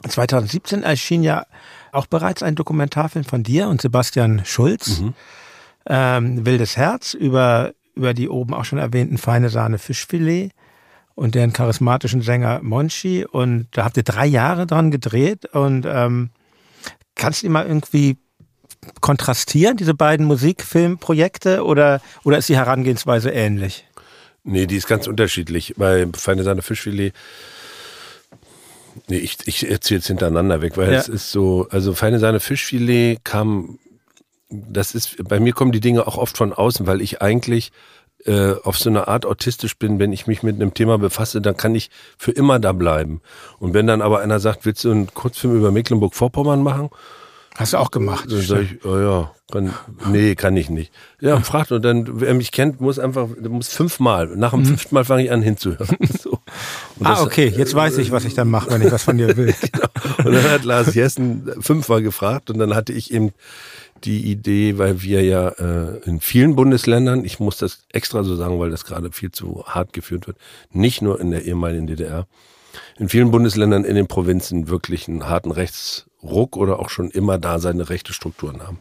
2017 0.07 0.84
erschien 0.84 1.24
ja 1.24 1.46
auch 1.92 2.06
bereits 2.06 2.44
ein 2.44 2.56
Dokumentarfilm 2.56 3.25
von 3.25 3.44
dir 3.44 3.68
und 3.68 3.81
Sebastian 3.81 4.44
Schulz, 4.46 5.01
ähm, 5.88 6.46
Wildes 6.46 6.78
Herz, 6.78 7.13
über, 7.13 7.74
über 7.96 8.13
die 8.13 8.30
oben 8.30 8.54
auch 8.54 8.66
schon 8.66 8.80
erwähnten 8.80 9.18
feine 9.18 9.50
Sahne 9.50 9.78
Fischfilet 9.78 10.51
und 11.16 11.36
deren 11.36 11.51
charismatischen 11.51 12.22
Sänger 12.22 12.62
Monchi. 12.62 13.25
Und 13.25 13.68
da 13.72 13.86
habt 13.86 13.98
ihr 13.98 14.04
drei 14.04 14.25
Jahre 14.25 14.66
dran 14.66 14.92
gedreht 14.92 15.46
und 15.46 15.86
ähm, 15.86 16.30
kannst 17.16 17.42
du 17.42 17.48
die 17.48 17.52
mal 17.52 17.66
irgendwie 17.66 18.18
kontrastieren, 19.02 19.75
diese 19.78 19.94
beiden 19.94 20.25
Musikfilmprojekte, 20.25 21.66
oder, 21.66 22.02
oder 22.24 22.38
ist 22.38 22.48
die 22.48 22.56
Herangehensweise 22.56 23.30
ähnlich? 23.30 23.86
Nee, 24.44 24.68
die 24.68 24.78
ist 24.78 24.88
ganz 24.88 25.07
unterschiedlich. 25.07 25.74
Bei 25.78 26.07
Feine 26.13 26.44
Sahne 26.44 26.62
Fischfilet, 26.62 27.13
nee, 29.07 29.18
ich, 29.18 29.38
ich 29.46 29.69
erzähle 29.69 30.00
es 30.00 30.07
hintereinander 30.07 30.62
weg, 30.62 30.78
weil 30.78 30.92
Ja. 30.92 31.00
es 31.00 31.07
ist 31.07 31.31
so, 31.31 31.68
also 31.69 31.94
Feine 31.94 32.19
Sahne 32.19 32.40
Fischfilet 32.40 33.19
kam, 33.24 33.80
das 34.50 34.96
ist, 34.96 35.18
bei 35.28 35.40
mir 35.40 35.54
kommen 35.54 35.72
die 35.72 35.80
Dinge 35.80 36.07
auch 36.07 36.18
oft 36.18 36.38
von 36.38 36.54
außen, 36.54 36.88
weil 36.88 37.01
ich 37.01 37.22
eigentlich 37.22 37.72
äh, 38.25 38.54
auf 38.63 38.78
so 38.78 38.90
eine 38.90 39.07
Art 39.07 39.25
autistisch 39.25 39.78
bin, 39.78 39.98
wenn 40.00 40.12
ich 40.12 40.28
mich 40.28 40.44
mit 40.44 40.56
einem 40.56 40.74
Thema 40.74 40.98
befasse, 40.98 41.40
dann 41.40 41.56
kann 41.56 41.74
ich 41.75 41.90
für 42.18 42.31
immer 42.31 42.60
da 42.60 42.74
bleiben. 42.74 43.22
Und 43.60 43.74
wenn 43.74 43.88
dann 43.88 44.01
aber 44.01 44.19
einer 44.19 44.40
sagt, 44.42 44.66
willst 44.66 44.84
du 44.84 44.92
einen 44.92 45.13
Kurzfilm 45.13 45.56
über 45.56 45.72
Mecklenburg-Vorpommern 45.72 46.62
machen? 46.62 46.90
Hast 47.56 47.74
du 47.74 47.78
auch 47.78 47.92
gemacht. 47.92 48.25
Dann 48.30 48.42
sage 48.42 48.63
ich, 48.63 48.86
oh 48.86 48.98
ja, 48.98 49.31
kann, 49.52 49.74
nee, 50.07 50.36
kann 50.36 50.56
ich 50.57 50.69
nicht. 50.69 50.92
Ja, 51.22 51.40
fragt 51.42 51.72
und 51.72 51.81
dann, 51.84 52.19
wer 52.22 52.34
mich 52.34 52.52
kennt, 52.52 52.81
muss 52.81 53.00
einfach, 53.00 53.28
muss 53.42 53.69
fünfmal. 53.69 54.28
Nach 54.36 54.52
dem 54.52 54.66
fünften 54.66 54.95
Mal 54.95 55.06
fange 55.06 55.24
ich 55.24 55.31
an 55.31 55.42
hinzuhören. 55.42 55.98
So. 56.22 56.38
Und. 57.00 57.06
Ah, 57.07 57.11
das- 57.11 57.21
okay, 57.21 57.53
jetzt 57.56 57.73
weiß 57.75 57.97
ich, 57.97 58.11
was 58.11 58.25
ich 58.25 58.33
dann 58.33 58.50
mache, 58.50 58.69
wenn 58.71 58.81
ich 58.81 58.91
was 58.91 59.03
von 59.03 59.17
dir 59.17 59.35
will. 59.38 59.53
Und 60.25 60.33
dann 60.33 60.44
hat 60.50 60.63
Lars 60.65 60.95
Jessen 60.95 61.50
fünfmal 61.61 62.01
gefragt 62.01 62.50
und 62.50 62.59
dann 62.59 62.75
hatte 62.75 62.91
ich 62.91 63.13
eben 63.13 63.31
die 64.04 64.30
Idee, 64.30 64.78
weil 64.78 65.01
wir 65.01 65.23
ja 65.23 65.47
äh, 65.49 65.99
in 66.06 66.19
vielen 66.19 66.56
Bundesländern, 66.56 67.23
ich 67.23 67.39
muss 67.39 67.57
das 67.57 67.80
extra 67.94 68.23
so 68.23 68.35
sagen, 68.35 68.59
weil 68.59 68.69
das 68.69 68.83
gerade 68.85 69.11
viel 69.13 69.31
zu 69.31 69.63
hart 69.66 69.94
geführt 69.94 70.28
wird, 70.28 70.37
nicht 70.71 71.01
nur 71.01 71.19
in 71.21 71.31
der 71.31 71.45
ehemaligen 71.45 71.87
DDR, 71.87 72.28
in 72.97 73.07
vielen 73.09 73.31
Bundesländern 73.31 73.85
in 73.85 73.95
den 73.95 74.07
Provinzen 74.07 74.68
wirklich 74.69 75.07
einen 75.07 75.28
harten 75.30 75.51
Rechtsruck 76.23 76.57
oder 76.57 76.80
auch 76.80 76.90
schon 76.90 77.09
immer 77.09 77.38
da 77.38 77.59
seine 77.59 77.90
rechte 77.90 78.14
Strukturen 78.14 78.61
haben. 78.61 78.80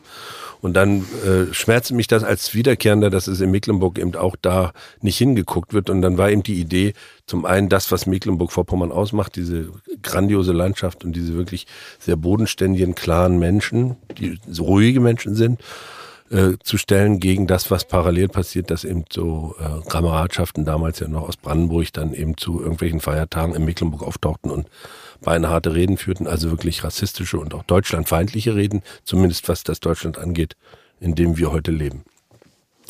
Und 0.61 0.75
dann 0.75 1.05
äh, 1.25 1.53
schmerzte 1.55 1.95
mich 1.95 2.09
das 2.09 2.25
als 2.25 2.53
Wiederkehrender, 2.53 3.11
dass 3.11 3.29
es 3.29 3.41
in 3.41 3.53
Mecklenburg 3.53 3.97
eben 3.97 4.17
auch 4.17 4.35
da 4.41 4.73
nicht 5.01 5.17
hingeguckt 5.17 5.73
wird. 5.73 5.89
Und 5.89 6.03
dann 6.03 6.19
war 6.19 6.31
eben 6.31 6.43
die 6.43 6.61
Idee, 6.61 6.95
zum 7.27 7.45
einen 7.45 7.69
das, 7.69 7.93
was 7.93 8.07
Mecklenburg-Vorpommern 8.07 8.91
ausmacht, 8.91 9.37
diese 9.37 9.69
grandiose 10.03 10.53
Landschaft 10.53 11.05
und 11.05 11.15
diese 11.15 11.35
wirklich 11.35 11.69
sehr 12.01 12.17
bodenständigen, 12.17 12.97
klaren 12.97 13.39
Menschen, 13.39 13.97
die 14.19 14.41
so 14.49 14.65
ruhige 14.65 14.99
Menschen 14.99 15.37
sind, 15.37 15.61
äh, 16.31 16.59
zu 16.63 16.77
stellen 16.77 17.21
gegen 17.21 17.47
das, 17.47 17.71
was 17.71 17.87
parallel 17.87 18.29
passiert, 18.29 18.73
dass 18.73 18.83
eben 18.83 19.05
so 19.13 19.55
äh, 19.61 19.89
Kameradschaften 19.89 20.65
damals 20.65 20.99
ja 20.99 21.07
noch 21.07 21.29
aus 21.29 21.37
Brandenburg 21.37 21.93
dann 21.93 22.13
eben 22.13 22.37
zu 22.37 22.61
irgendwelchen 22.61 23.01
Feiertagen 23.01 23.55
in 23.55 23.65
Mecklenburg 23.65 24.03
auftauchten 24.03 24.51
und 24.51 24.67
beinharte 25.21 25.75
Reden 25.75 25.97
führten, 25.97 26.27
also 26.27 26.51
wirklich 26.51 26.85
rassistische 26.85 27.39
und 27.39 27.55
auch 27.55 27.65
deutschlandfeindliche 27.65 28.55
Reden, 28.55 28.83
zumindest 29.05 29.49
was 29.49 29.65
das 29.65 29.81
Deutschland 29.81 30.19
angeht, 30.19 30.57
in 31.01 31.15
dem 31.15 31.37
wir 31.37 31.53
heute 31.53 31.71
leben. 31.71 32.05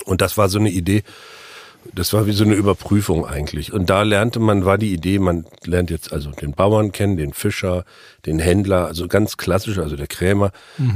Und 0.04 0.20
das 0.20 0.36
war 0.38 0.48
so 0.48 0.58
eine 0.58 0.70
Idee, 0.70 1.02
das 1.94 2.12
war 2.12 2.26
wie 2.26 2.32
so 2.32 2.44
eine 2.44 2.54
Überprüfung 2.54 3.26
eigentlich. 3.26 3.72
Und 3.72 3.88
da 3.90 4.02
lernte 4.02 4.40
man, 4.40 4.64
war 4.64 4.78
die 4.78 4.92
Idee, 4.92 5.18
man 5.18 5.46
lernt 5.64 5.90
jetzt 5.90 6.12
also 6.12 6.30
den 6.30 6.52
Bauern 6.52 6.92
kennen, 6.92 7.16
den 7.16 7.32
Fischer, 7.32 7.84
den 8.26 8.38
Händler, 8.38 8.86
also 8.86 9.08
ganz 9.08 9.36
klassisch, 9.36 9.78
also 9.78 9.96
der 9.96 10.06
Krämer, 10.06 10.52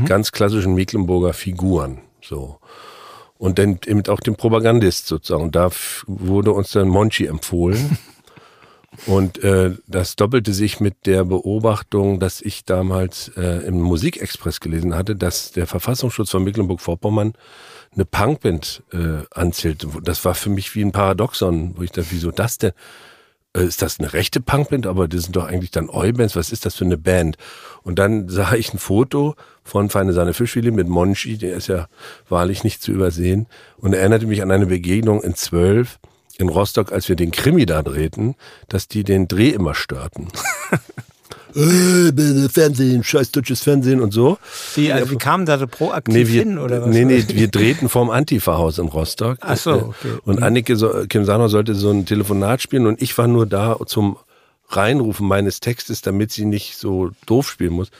ganz 0.06 0.32
klassischen 0.32 0.74
Mecklenburger 0.74 1.32
Figuren, 1.32 2.00
so. 2.20 2.58
Und 3.38 3.58
dann 3.58 3.80
eben 3.86 4.06
auch 4.06 4.20
den 4.20 4.36
Propagandist 4.36 5.08
sozusagen. 5.08 5.42
Und 5.44 5.56
da 5.56 5.70
wurde 6.06 6.52
uns 6.52 6.70
dann 6.70 6.88
Monchi 6.88 7.26
empfohlen. 7.26 7.98
Und 9.06 9.42
äh, 9.42 9.72
das 9.86 10.16
doppelte 10.16 10.52
sich 10.52 10.78
mit 10.78 11.06
der 11.06 11.24
Beobachtung, 11.24 12.20
dass 12.20 12.40
ich 12.40 12.64
damals 12.64 13.28
äh, 13.36 13.66
im 13.66 13.80
Musikexpress 13.80 14.60
gelesen 14.60 14.94
hatte, 14.94 15.16
dass 15.16 15.52
der 15.52 15.66
Verfassungsschutz 15.66 16.30
von 16.30 16.44
Mecklenburg-Vorpommern 16.44 17.32
eine 17.94 18.04
Punkband 18.04 18.82
äh, 18.92 19.24
anzählte. 19.30 19.88
Das 20.02 20.24
war 20.24 20.34
für 20.34 20.50
mich 20.50 20.74
wie 20.74 20.84
ein 20.84 20.92
Paradoxon, 20.92 21.76
wo 21.76 21.82
ich 21.82 21.90
dachte, 21.90 22.08
wieso 22.10 22.30
das 22.30 22.58
denn? 22.58 22.72
äh, 23.54 23.64
ist 23.64 23.82
das 23.82 23.98
eine 23.98 24.12
rechte 24.12 24.40
Punkband? 24.40 24.86
Aber 24.86 25.08
das 25.08 25.24
sind 25.24 25.36
doch 25.36 25.44
eigentlich 25.44 25.70
dann 25.70 25.88
Oi-Bands. 25.88 26.36
Was 26.36 26.52
ist 26.52 26.66
das 26.66 26.74
für 26.76 26.84
eine 26.84 26.98
Band? 26.98 27.36
Und 27.82 27.98
dann 27.98 28.28
sah 28.28 28.54
ich 28.54 28.72
ein 28.72 28.78
Foto 28.78 29.34
von 29.64 29.90
Feine 29.90 30.12
Sahne 30.12 30.34
Fischfilet 30.34 30.72
mit 30.72 30.88
Monchi, 30.88 31.38
der 31.38 31.56
ist 31.56 31.68
ja 31.68 31.88
wahrlich 32.28 32.64
nicht 32.64 32.82
zu 32.82 32.92
übersehen. 32.92 33.46
Und 33.76 33.94
erinnerte 33.94 34.26
mich 34.26 34.42
an 34.42 34.50
eine 34.50 34.66
Begegnung 34.66 35.22
in 35.22 35.34
zwölf 35.34 35.98
in 36.38 36.48
Rostock, 36.48 36.92
als 36.92 37.08
wir 37.08 37.16
den 37.16 37.30
Krimi 37.30 37.66
da 37.66 37.82
drehten, 37.82 38.34
dass 38.68 38.88
die 38.88 39.04
den 39.04 39.28
Dreh 39.28 39.50
immer 39.50 39.74
störten. 39.74 40.28
äh, 41.54 42.48
Fernsehen, 42.48 43.04
scheiß 43.04 43.32
deutsches 43.32 43.62
Fernsehen 43.62 44.00
und 44.00 44.12
so. 44.12 44.38
Wie, 44.74 44.92
also, 44.92 45.10
wie 45.10 45.16
kamen 45.16 45.46
da 45.46 45.58
so 45.58 45.66
proaktiv 45.66 46.14
nee, 46.14 46.26
wir, 46.26 46.42
hin 46.42 46.58
oder 46.58 46.82
was? 46.82 46.88
Nee, 46.88 47.04
nee, 47.04 47.24
wir 47.28 47.48
drehten 47.48 47.88
vorm 47.88 48.10
Antifa-Haus 48.10 48.78
in 48.78 48.88
Rostock. 48.88 49.38
Ach 49.40 49.56
so, 49.56 49.72
okay. 49.72 50.18
Und 50.24 50.42
Annike 50.42 51.06
Kimsano 51.08 51.48
sollte 51.48 51.74
so 51.74 51.90
ein 51.90 52.06
Telefonat 52.06 52.62
spielen 52.62 52.86
und 52.86 53.02
ich 53.02 53.16
war 53.18 53.28
nur 53.28 53.46
da 53.46 53.76
zum 53.86 54.16
Reinrufen 54.68 55.26
meines 55.26 55.60
Textes, 55.60 56.00
damit 56.00 56.32
sie 56.32 56.44
nicht 56.44 56.76
so 56.76 57.10
doof 57.26 57.50
spielen 57.50 57.74
muss. 57.74 57.90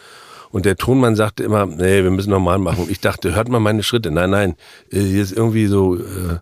Und 0.51 0.67
der 0.67 0.77
Tonmann 0.77 1.17
sagte 1.17 1.43
immer, 1.45 1.65
nee, 1.67 2.03
wir 2.03 2.11
müssen 2.11 2.31
nochmal 2.31 2.59
machen. 2.59 2.87
Ich 2.91 3.01
dachte, 3.01 3.35
hört 3.35 3.49
mal 3.49 3.59
meine 3.61 3.83
Schritte. 3.83 4.11
Nein, 4.11 4.31
nein, 4.31 4.55
äh, 4.91 5.01
hier 5.01 5.23
ist 5.23 5.33
irgendwie 5.33 5.67
so, 5.67 5.97
äh, 5.97 6.39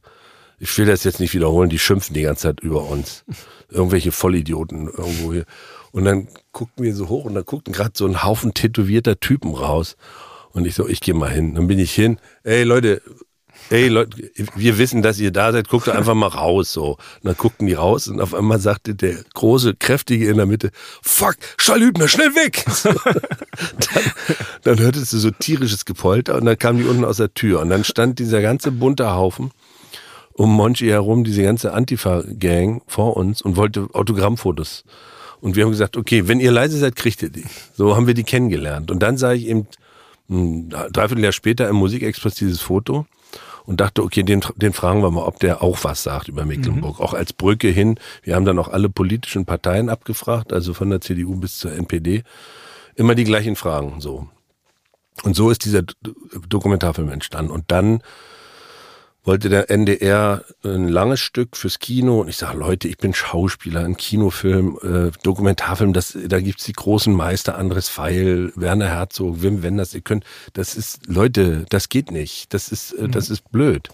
ich 0.61 0.77
will 0.77 0.85
das 0.85 1.05
jetzt 1.05 1.21
nicht 1.21 1.33
wiederholen, 1.33 1.71
die 1.71 1.79
schimpfen 1.79 2.15
die 2.15 2.23
ganze 2.23 2.43
Zeit 2.43 2.61
über 2.61 2.85
uns. 2.85 3.25
Irgendwelche 3.71 4.13
Vollidioten 4.13 4.89
irgendwo 4.89 5.33
hier. 5.33 5.47
Und 5.91 6.05
dann 6.05 6.29
guckten 6.53 6.85
wir 6.85 6.95
so 6.95 7.09
hoch 7.09 7.25
und 7.25 7.35
da 7.35 7.41
guckten 7.41 7.73
gerade 7.73 7.93
so 7.95 8.07
ein 8.07 8.23
Haufen 8.23 8.53
tätowierter 8.53 9.19
Typen 9.19 9.55
raus. 9.55 9.97
Und 10.53 10.67
ich 10.67 10.75
so, 10.75 10.87
ich 10.87 11.01
gehe 11.01 11.15
mal 11.15 11.31
hin. 11.31 11.55
Dann 11.55 11.67
bin 11.67 11.79
ich 11.79 11.93
hin. 11.93 12.19
Ey 12.45 12.65
Leute, 12.65 13.01
ey 13.71 13.89
Leute, 13.89 14.31
wir 14.55 14.77
wissen, 14.77 15.01
dass 15.01 15.19
ihr 15.19 15.31
da 15.31 15.51
seid, 15.51 15.69
guckt 15.69 15.89
einfach 15.89 16.15
mal 16.15 16.27
raus 16.27 16.75
so. 16.75 16.91
Und 16.91 16.99
dann 17.25 17.37
guckten 17.37 17.67
die 17.67 17.73
raus 17.73 18.07
und 18.09 18.21
auf 18.21 18.35
einmal 18.35 18.61
sagte 18.61 18.95
der 18.95 19.15
große, 19.33 19.77
kräftige 19.77 20.29
in 20.29 20.37
der 20.37 20.47
Mitte, 20.47 20.73
fuck, 21.01 21.37
Schallhübner, 21.57 22.07
schnell 22.07 22.35
weg! 22.35 22.67
dann, 22.85 24.13
dann 24.63 24.79
hörtest 24.79 25.15
du 25.15 25.19
so 25.19 25.31
tierisches 25.31 25.87
Gepolter 25.87 26.35
und 26.35 26.45
dann 26.45 26.59
kamen 26.59 26.81
die 26.81 26.85
unten 26.85 27.07
aus 27.07 27.17
der 27.17 27.33
Tür 27.33 27.61
und 27.61 27.71
dann 27.71 27.83
stand 27.83 28.19
dieser 28.19 28.43
ganze 28.43 28.73
bunte 28.73 29.15
Haufen 29.15 29.53
um 30.35 30.55
Monchi 30.55 30.87
herum, 30.87 31.25
diese 31.25 31.43
ganze 31.43 31.73
Antifa-Gang 31.73 32.83
vor 32.87 33.17
uns 33.17 33.43
und 33.43 33.57
wollte 33.57 33.89
Autogrammfotos 33.93 34.85
und 35.41 35.57
wir 35.57 35.65
haben 35.65 35.71
gesagt, 35.71 35.97
okay, 35.97 36.29
wenn 36.29 36.41
ihr 36.41 36.53
leise 36.53 36.79
seid, 36.79 36.97
kriegt 36.97 37.23
ihr 37.23 37.31
die. 37.31 37.45
So 37.75 37.97
haben 37.97 38.07
wir 38.07 38.15
die 38.15 38.25
kennengelernt. 38.25 38.91
Und 38.91 39.01
dann 39.01 39.17
sah 39.17 39.33
ich 39.33 39.47
eben 39.47 39.67
ein 40.29 40.71
Dreivierteljahr 40.71 41.33
später 41.33 41.69
im 41.69 41.77
Musikexpress 41.77 42.35
dieses 42.35 42.61
Foto 42.61 43.07
und 43.65 43.81
dachte, 43.81 44.03
okay, 44.03 44.23
den, 44.23 44.43
den 44.57 44.73
fragen 44.73 45.03
wir 45.03 45.11
mal, 45.11 45.25
ob 45.25 45.41
der 45.41 45.63
auch 45.63 45.83
was 45.83 46.03
sagt 46.03 46.29
über 46.29 46.45
Mecklenburg. 46.45 46.99
Mhm. 46.99 47.05
Auch 47.05 47.15
als 47.15 47.33
Brücke 47.33 47.69
hin. 47.69 47.99
Wir 48.23 48.37
haben 48.37 48.45
dann 48.45 48.59
auch 48.59 48.69
alle 48.69 48.91
politischen 48.91 49.47
Parteien 49.47 49.89
abgefragt, 49.89 50.53
also 50.53 50.75
von 50.75 50.91
der 50.91 51.01
CDU 51.01 51.37
bis 51.37 51.59
zur 51.59 51.73
NPD. 51.73 52.23
Immer 52.95 53.15
die 53.15 53.25
gleichen 53.25 53.57
Fragen, 53.57 54.01
so. 54.01 54.29
Und 55.23 55.37
so 55.37 55.51
ist 55.51 55.65
dieser 55.65 55.83
Dokumentarfilm 56.49 57.11
entstanden. 57.11 57.51
Und 57.51 57.65
dann 57.69 58.03
wollte 59.25 59.49
der 59.49 59.71
NDR 59.71 60.45
ein 60.65 60.89
langes 60.89 61.21
Stück 61.21 61.57
fürs 61.57 61.79
Kino 61.79 62.21
und 62.21 62.29
ich 62.29 62.37
sage, 62.37 62.59
Leute, 62.59 62.89
ich 62.89 62.99
bin 62.99 63.13
Schauspieler, 63.13 63.85
ein 63.85 63.97
Kinofilm, 63.97 64.79
äh, 64.83 65.11
Dokumentarfilm, 65.23 65.93
das, 65.93 66.17
da 66.27 66.41
gibt's 66.41 66.65
die 66.65 66.73
großen 66.73 67.15
Meister, 67.15 67.59
Andres 67.59 67.89
Feil, 67.89 68.53
Werner 68.57 68.89
Herzog, 68.89 69.43
Wim 69.43 69.63
Wenders, 69.63 69.95
ihr 69.95 70.01
könnt, 70.01 70.25
das 70.55 70.75
ist, 70.75 71.07
Leute, 71.07 71.67
das 71.69 71.89
geht 71.89 72.11
nicht, 72.11 72.55
das 72.55 72.73
ist, 72.73 72.93
äh, 72.93 73.09
das 73.09 73.31
ist 73.31 73.51
blöd. 73.51 73.89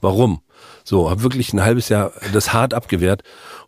Warum? 0.00 0.40
So, 0.84 1.10
habe 1.10 1.22
wirklich 1.22 1.52
ein 1.52 1.62
halbes 1.62 1.88
Jahr 1.88 2.12
das 2.32 2.52
hart 2.52 2.74
abgewehrt 2.74 3.22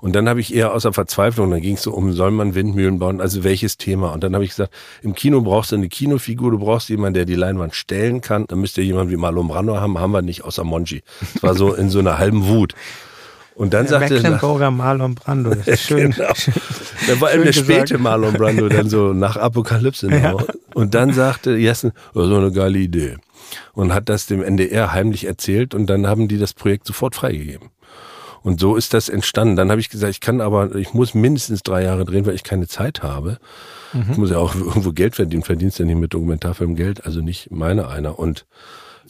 und 0.04 0.14
dann 0.14 0.28
habe 0.28 0.40
ich 0.40 0.54
eher 0.54 0.74
außer 0.74 0.92
Verzweiflung, 0.92 1.50
dann 1.50 1.62
ging 1.62 1.76
es 1.76 1.82
so 1.82 1.92
um, 1.92 2.12
soll 2.12 2.30
man 2.30 2.54
Windmühlen 2.54 2.98
bauen, 2.98 3.20
also 3.20 3.42
welches 3.42 3.78
Thema? 3.78 4.12
Und 4.12 4.22
dann 4.22 4.34
habe 4.34 4.44
ich 4.44 4.50
gesagt, 4.50 4.74
im 5.02 5.14
Kino 5.14 5.40
brauchst 5.40 5.72
du 5.72 5.76
eine 5.76 5.88
Kinofigur, 5.88 6.50
du 6.50 6.58
brauchst 6.58 6.90
jemanden, 6.90 7.14
der 7.14 7.24
die 7.24 7.36
Leinwand 7.36 7.74
stellen 7.74 8.20
kann. 8.20 8.46
Dann 8.46 8.60
müsst 8.60 8.76
ihr 8.76 8.84
jemanden 8.84 9.12
wie 9.12 9.16
Marlon 9.16 9.48
Brando 9.48 9.76
haben, 9.80 9.98
haben 9.98 10.12
wir 10.12 10.20
nicht, 10.20 10.44
außer 10.44 10.62
Monchi. 10.62 11.02
Das 11.34 11.42
war 11.42 11.54
so 11.54 11.72
in 11.72 11.88
so 11.88 12.00
einer 12.00 12.18
halben 12.18 12.46
Wut. 12.48 12.74
Und 13.54 13.72
dann 13.72 13.86
der 13.86 14.00
sagte 14.00 14.14
Mecklenburger 14.14 14.70
Marlon 14.70 15.14
Brando, 15.14 15.54
das 15.54 15.68
ist 15.68 15.82
schön. 15.82 16.10
genau. 16.10 16.32
Da 17.06 17.20
war 17.20 17.32
eben 17.32 17.44
der 17.44 17.52
späte 17.52 17.98
Marlon 17.98 18.34
Brando, 18.34 18.68
dann 18.68 18.88
so 18.88 19.12
nach 19.12 19.36
Apokalypse. 19.36 20.10
Ja. 20.10 20.36
Und 20.74 20.94
dann 20.94 21.12
sagte 21.12 21.52
Jessen, 21.52 21.92
oh, 22.14 22.24
so 22.24 22.36
eine 22.36 22.50
geile 22.50 22.78
Idee. 22.78 23.16
Und 23.72 23.92
hat 23.92 24.08
das 24.08 24.26
dem 24.26 24.42
NDR 24.42 24.92
heimlich 24.92 25.24
erzählt 25.24 25.74
und 25.74 25.86
dann 25.86 26.06
haben 26.06 26.28
die 26.28 26.38
das 26.38 26.52
Projekt 26.52 26.86
sofort 26.86 27.14
freigegeben. 27.14 27.70
Und 28.44 28.60
so 28.60 28.76
ist 28.76 28.92
das 28.92 29.08
entstanden. 29.08 29.56
Dann 29.56 29.70
habe 29.70 29.80
ich 29.80 29.88
gesagt, 29.88 30.10
ich 30.10 30.20
kann 30.20 30.42
aber, 30.42 30.74
ich 30.74 30.92
muss 30.92 31.14
mindestens 31.14 31.62
drei 31.62 31.82
Jahre 31.82 32.04
drehen, 32.04 32.26
weil 32.26 32.34
ich 32.34 32.44
keine 32.44 32.68
Zeit 32.68 33.02
habe. 33.02 33.38
Mhm. 33.94 34.06
Ich 34.10 34.18
muss 34.18 34.30
ja 34.30 34.36
auch 34.36 34.54
irgendwo 34.54 34.92
Geld 34.92 35.14
verdienen. 35.14 35.42
Verdienst 35.42 35.78
ja 35.78 35.86
nicht 35.86 35.96
mit 35.96 36.12
Dokumentarfilm 36.12 36.76
Geld, 36.76 37.06
also 37.06 37.22
nicht 37.22 37.50
meine 37.50 37.88
einer. 37.88 38.18
Und 38.18 38.44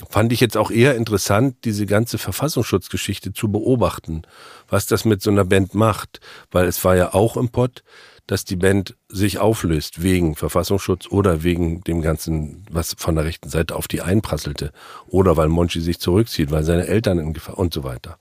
fand 0.09 0.33
ich 0.33 0.39
jetzt 0.39 0.57
auch 0.57 0.71
eher 0.71 0.95
interessant, 0.95 1.57
diese 1.65 1.85
ganze 1.85 2.17
Verfassungsschutzgeschichte 2.17 3.33
zu 3.33 3.51
beobachten, 3.51 4.23
was 4.69 4.87
das 4.87 5.05
mit 5.05 5.21
so 5.21 5.33
einer 5.33 5.45
Band 5.45 5.75
macht. 5.75 6.21
Weil 6.53 6.69
es 6.69 6.85
war 6.85 6.95
ja 6.95 7.13
auch 7.13 7.37
im 7.37 7.49
Pott, 7.49 7.83
dass 8.27 8.45
die 8.45 8.57
Band 8.57 8.97
sich 9.09 9.39
auflöst 9.39 10.03
wegen 10.03 10.35
Verfassungsschutz 10.35 11.07
oder 11.09 11.43
wegen 11.43 11.83
dem 11.83 12.01
Ganzen, 12.01 12.65
was 12.71 12.95
von 12.97 13.17
der 13.17 13.25
rechten 13.25 13.51
Seite 13.51 13.77
auf 13.77 13.87
die 13.87 14.01
einprasselte. 14.01 14.73
Oder 15.07 15.37
weil 15.37 15.49
Monchi 15.49 15.81
sich 15.81 16.01
zurückzieht, 16.01 16.51
weil 16.51 16.65
seine 16.65 16.87
Eltern 16.87 17.19
in 17.19 17.35
Gefahr 17.35 17.59
und 17.59 17.75
so 17.75 17.85
weiter. 17.85 18.19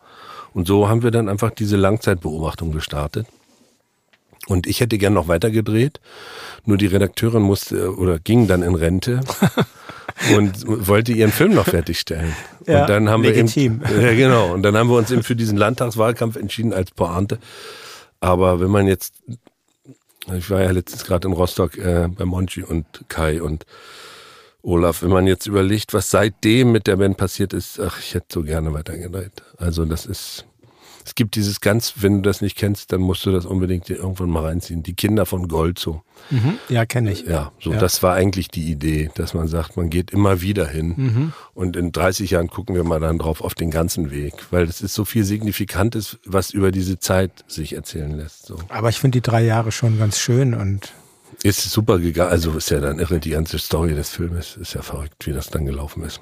Und 0.53 0.67
so 0.67 0.89
haben 0.89 1.03
wir 1.03 1.11
dann 1.11 1.29
einfach 1.29 1.51
diese 1.51 1.77
Langzeitbeobachtung 1.77 2.71
gestartet. 2.71 3.27
Und 4.47 4.67
ich 4.67 4.81
hätte 4.81 4.97
gern 4.97 5.13
noch 5.13 5.29
weiter 5.29 5.51
gedreht, 5.51 6.01
nur 6.65 6.77
die 6.77 6.87
Redakteurin 6.87 7.41
musste 7.41 7.95
oder 7.95 8.19
ging 8.19 8.47
dann 8.47 8.61
in 8.61 8.75
Rente 8.75 9.21
und 10.35 10.87
wollte 10.87 11.13
ihren 11.13 11.31
Film 11.31 11.53
noch 11.53 11.65
fertigstellen. 11.65 12.33
Ja, 12.67 12.81
und 12.81 12.89
dann 12.89 13.09
haben 13.09 13.23
legitim. 13.23 13.79
wir 13.79 13.89
eben, 13.91 14.01
ja 14.01 14.13
genau, 14.15 14.53
und 14.53 14.63
dann 14.63 14.75
haben 14.75 14.89
wir 14.89 14.97
uns 14.97 15.11
eben 15.11 15.23
für 15.23 15.37
diesen 15.37 15.57
Landtagswahlkampf 15.57 16.35
entschieden 16.35 16.73
als 16.73 16.91
Pointe. 16.91 17.39
Aber 18.19 18.59
wenn 18.59 18.69
man 18.69 18.85
jetzt, 18.85 19.13
ich 20.31 20.49
war 20.49 20.61
ja 20.61 20.71
letztens 20.71 21.03
gerade 21.05 21.27
in 21.27 21.33
Rostock 21.33 21.77
äh, 21.77 22.07
bei 22.07 22.25
Monchi 22.25 22.63
und 22.63 22.85
Kai 23.09 23.41
und 23.41 23.65
Olaf, 24.61 25.03
wenn 25.03 25.09
man 25.09 25.27
jetzt 25.27 25.45
überlegt, 25.45 25.93
was 25.93 26.09
seitdem 26.09 26.71
mit 26.71 26.87
der 26.87 26.95
Band 26.95 27.17
passiert 27.17 27.51
ist, 27.51 27.79
ach, 27.79 27.99
ich 27.99 28.13
hätte 28.13 28.27
so 28.31 28.43
gerne 28.43 28.73
weitergedreht. 28.73 29.43
Also 29.57 29.83
das 29.83 30.05
ist, 30.05 30.45
es 31.05 31.15
gibt 31.15 31.35
dieses 31.35 31.61
ganz, 31.61 31.95
wenn 31.97 32.15
du 32.15 32.21
das 32.21 32.41
nicht 32.41 32.57
kennst, 32.57 32.91
dann 32.91 33.01
musst 33.01 33.25
du 33.25 33.31
das 33.31 33.45
unbedingt 33.45 33.87
dir 33.89 33.97
irgendwann 33.97 34.29
mal 34.29 34.45
reinziehen. 34.45 34.83
Die 34.83 34.93
Kinder 34.93 35.25
von 35.25 35.47
Gold 35.47 35.79
so. 35.79 36.01
Mhm. 36.29 36.57
Ja, 36.69 36.85
kenne 36.85 37.11
ich. 37.11 37.25
Ja, 37.25 37.51
so 37.59 37.73
ja. 37.73 37.79
das 37.79 38.03
war 38.03 38.13
eigentlich 38.13 38.47
die 38.47 38.71
Idee, 38.71 39.09
dass 39.15 39.33
man 39.33 39.47
sagt, 39.47 39.75
man 39.75 39.89
geht 39.89 40.11
immer 40.11 40.41
wieder 40.41 40.67
hin 40.67 40.93
mhm. 40.95 41.33
und 41.53 41.75
in 41.75 41.91
30 41.91 42.31
Jahren 42.31 42.47
gucken 42.47 42.75
wir 42.75 42.83
mal 42.83 42.99
dann 42.99 43.17
drauf 43.17 43.41
auf 43.41 43.53
den 43.53 43.71
ganzen 43.71 44.11
Weg, 44.11 44.33
weil 44.51 44.63
es 44.63 44.81
ist 44.81 44.93
so 44.93 45.05
viel 45.05 45.23
Signifikantes, 45.23 46.19
was 46.25 46.51
über 46.51 46.71
diese 46.71 46.99
Zeit 46.99 47.31
sich 47.47 47.73
erzählen 47.73 48.11
lässt. 48.11 48.45
So. 48.45 48.57
Aber 48.69 48.89
ich 48.89 48.99
finde 48.99 49.17
die 49.17 49.21
drei 49.21 49.43
Jahre 49.43 49.71
schon 49.71 49.99
ganz 49.99 50.19
schön 50.19 50.53
und 50.53 50.93
ist 51.41 51.61
super 51.63 51.99
gegangen. 51.99 52.31
Also 52.31 52.51
ist 52.51 52.69
ja 52.69 52.79
dann 52.79 52.99
irre, 52.99 53.19
die 53.19 53.31
ganze 53.31 53.57
Story 53.57 53.95
des 53.95 54.09
Filmes. 54.09 54.55
Ist 54.55 54.75
ja 54.75 54.81
verrückt, 54.81 55.25
wie 55.25 55.33
das 55.33 55.49
dann 55.49 55.65
gelaufen 55.65 56.03
ist. 56.03 56.21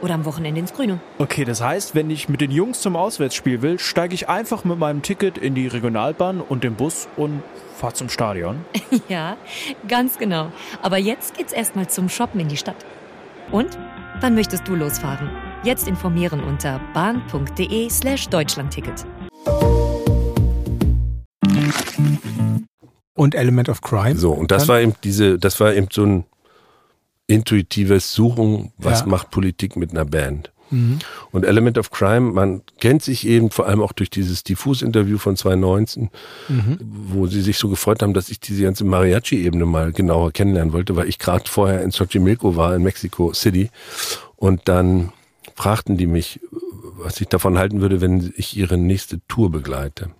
Oder 0.00 0.14
am 0.14 0.24
Wochenende 0.24 0.60
ins 0.60 0.72
Grüne. 0.72 1.00
Okay, 1.18 1.44
das 1.44 1.60
heißt, 1.60 1.94
wenn 1.94 2.10
ich 2.10 2.28
mit 2.28 2.40
den 2.40 2.50
Jungs 2.50 2.80
zum 2.80 2.96
Auswärtsspiel 2.96 3.62
will, 3.62 3.78
steige 3.78 4.14
ich 4.14 4.28
einfach 4.28 4.64
mit 4.64 4.78
meinem 4.78 5.02
Ticket 5.02 5.38
in 5.38 5.54
die 5.54 5.66
Regionalbahn 5.66 6.40
und 6.40 6.64
den 6.64 6.74
Bus 6.74 7.08
und 7.16 7.42
fahre 7.76 7.94
zum 7.94 8.08
Stadion. 8.08 8.64
ja, 9.08 9.36
ganz 9.88 10.18
genau. 10.18 10.52
Aber 10.82 10.98
jetzt 10.98 11.36
geht's 11.36 11.52
erstmal 11.52 11.88
zum 11.88 12.08
Shoppen 12.08 12.40
in 12.40 12.48
die 12.48 12.56
Stadt. 12.56 12.84
Und? 13.50 13.78
Wann 14.20 14.34
möchtest 14.34 14.66
du 14.66 14.74
losfahren? 14.74 15.30
Jetzt 15.62 15.86
informieren 15.86 16.42
unter 16.42 16.80
bahn.de 16.92 17.88
slash 17.88 18.28
Deutschlandticket. 18.28 19.06
und 23.18 23.34
Element 23.34 23.68
of 23.68 23.80
Crime. 23.80 24.16
So, 24.16 24.32
und 24.32 24.50
das 24.50 24.62
dann? 24.62 24.68
war 24.68 24.80
eben 24.80 24.94
diese, 25.02 25.38
das 25.38 25.58
war 25.60 25.74
eben 25.74 25.88
so 25.90 26.04
ein 26.04 26.24
intuitives 27.28 28.12
Suchen, 28.12 28.72
was 28.78 29.00
ja. 29.00 29.06
macht 29.06 29.30
Politik 29.30 29.76
mit 29.76 29.92
einer 29.92 30.04
Band. 30.04 30.50
Mhm. 30.70 30.98
Und 31.30 31.44
Element 31.44 31.78
of 31.78 31.90
Crime, 31.90 32.32
man 32.32 32.62
kennt 32.80 33.02
sich 33.02 33.26
eben 33.26 33.50
vor 33.50 33.66
allem 33.66 33.80
auch 33.80 33.92
durch 33.92 34.10
dieses 34.10 34.42
Diffus-Interview 34.42 35.18
von 35.18 35.36
2019, 35.36 36.10
mhm. 36.48 36.78
wo 36.80 37.26
sie 37.26 37.40
sich 37.40 37.58
so 37.58 37.68
gefreut 37.68 38.02
haben, 38.02 38.14
dass 38.14 38.28
ich 38.28 38.40
diese 38.40 38.64
ganze 38.64 38.84
Mariachi-Ebene 38.84 39.64
mal 39.66 39.92
genauer 39.92 40.32
kennenlernen 40.32 40.72
wollte, 40.72 40.96
weil 40.96 41.08
ich 41.08 41.18
gerade 41.18 41.48
vorher 41.48 41.82
in 41.82 41.90
Xochimilco 41.90 42.56
war, 42.56 42.74
in 42.74 42.82
Mexico 42.82 43.32
City. 43.32 43.70
Und 44.36 44.68
dann 44.68 45.12
fragten 45.54 45.96
die 45.96 46.06
mich, 46.06 46.40
was 46.98 47.20
ich 47.20 47.28
davon 47.28 47.58
halten 47.58 47.80
würde, 47.80 48.00
wenn 48.00 48.32
ich 48.36 48.56
ihre 48.56 48.76
nächste 48.76 49.20
Tour 49.28 49.50
begleite. 49.50 50.10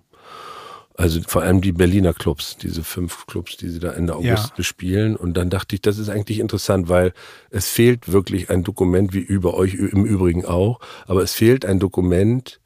Also 0.99 1.21
vor 1.25 1.43
allem 1.43 1.61
die 1.61 1.71
Berliner 1.71 2.13
Clubs, 2.13 2.57
diese 2.57 2.83
fünf 2.83 3.25
Clubs, 3.25 3.55
die 3.55 3.69
sie 3.69 3.79
da 3.79 3.93
Ende 3.93 4.15
August 4.15 4.49
ja. 4.49 4.53
bespielen. 4.57 5.15
Und 5.15 5.35
dann 5.35 5.49
dachte 5.49 5.73
ich, 5.73 5.81
das 5.81 5.97
ist 5.97 6.09
eigentlich 6.09 6.39
interessant, 6.39 6.89
weil 6.89 7.13
es 7.51 7.69
fehlt 7.69 8.11
wirklich 8.11 8.49
ein 8.49 8.65
Dokument, 8.65 9.13
wie 9.13 9.21
über 9.21 9.53
euch 9.53 9.75
im 9.75 10.03
Übrigen 10.03 10.43
auch, 10.43 10.81
aber 11.07 11.23
es 11.23 11.33
fehlt 11.33 11.63
ein 11.63 11.79
Dokument 11.79 12.59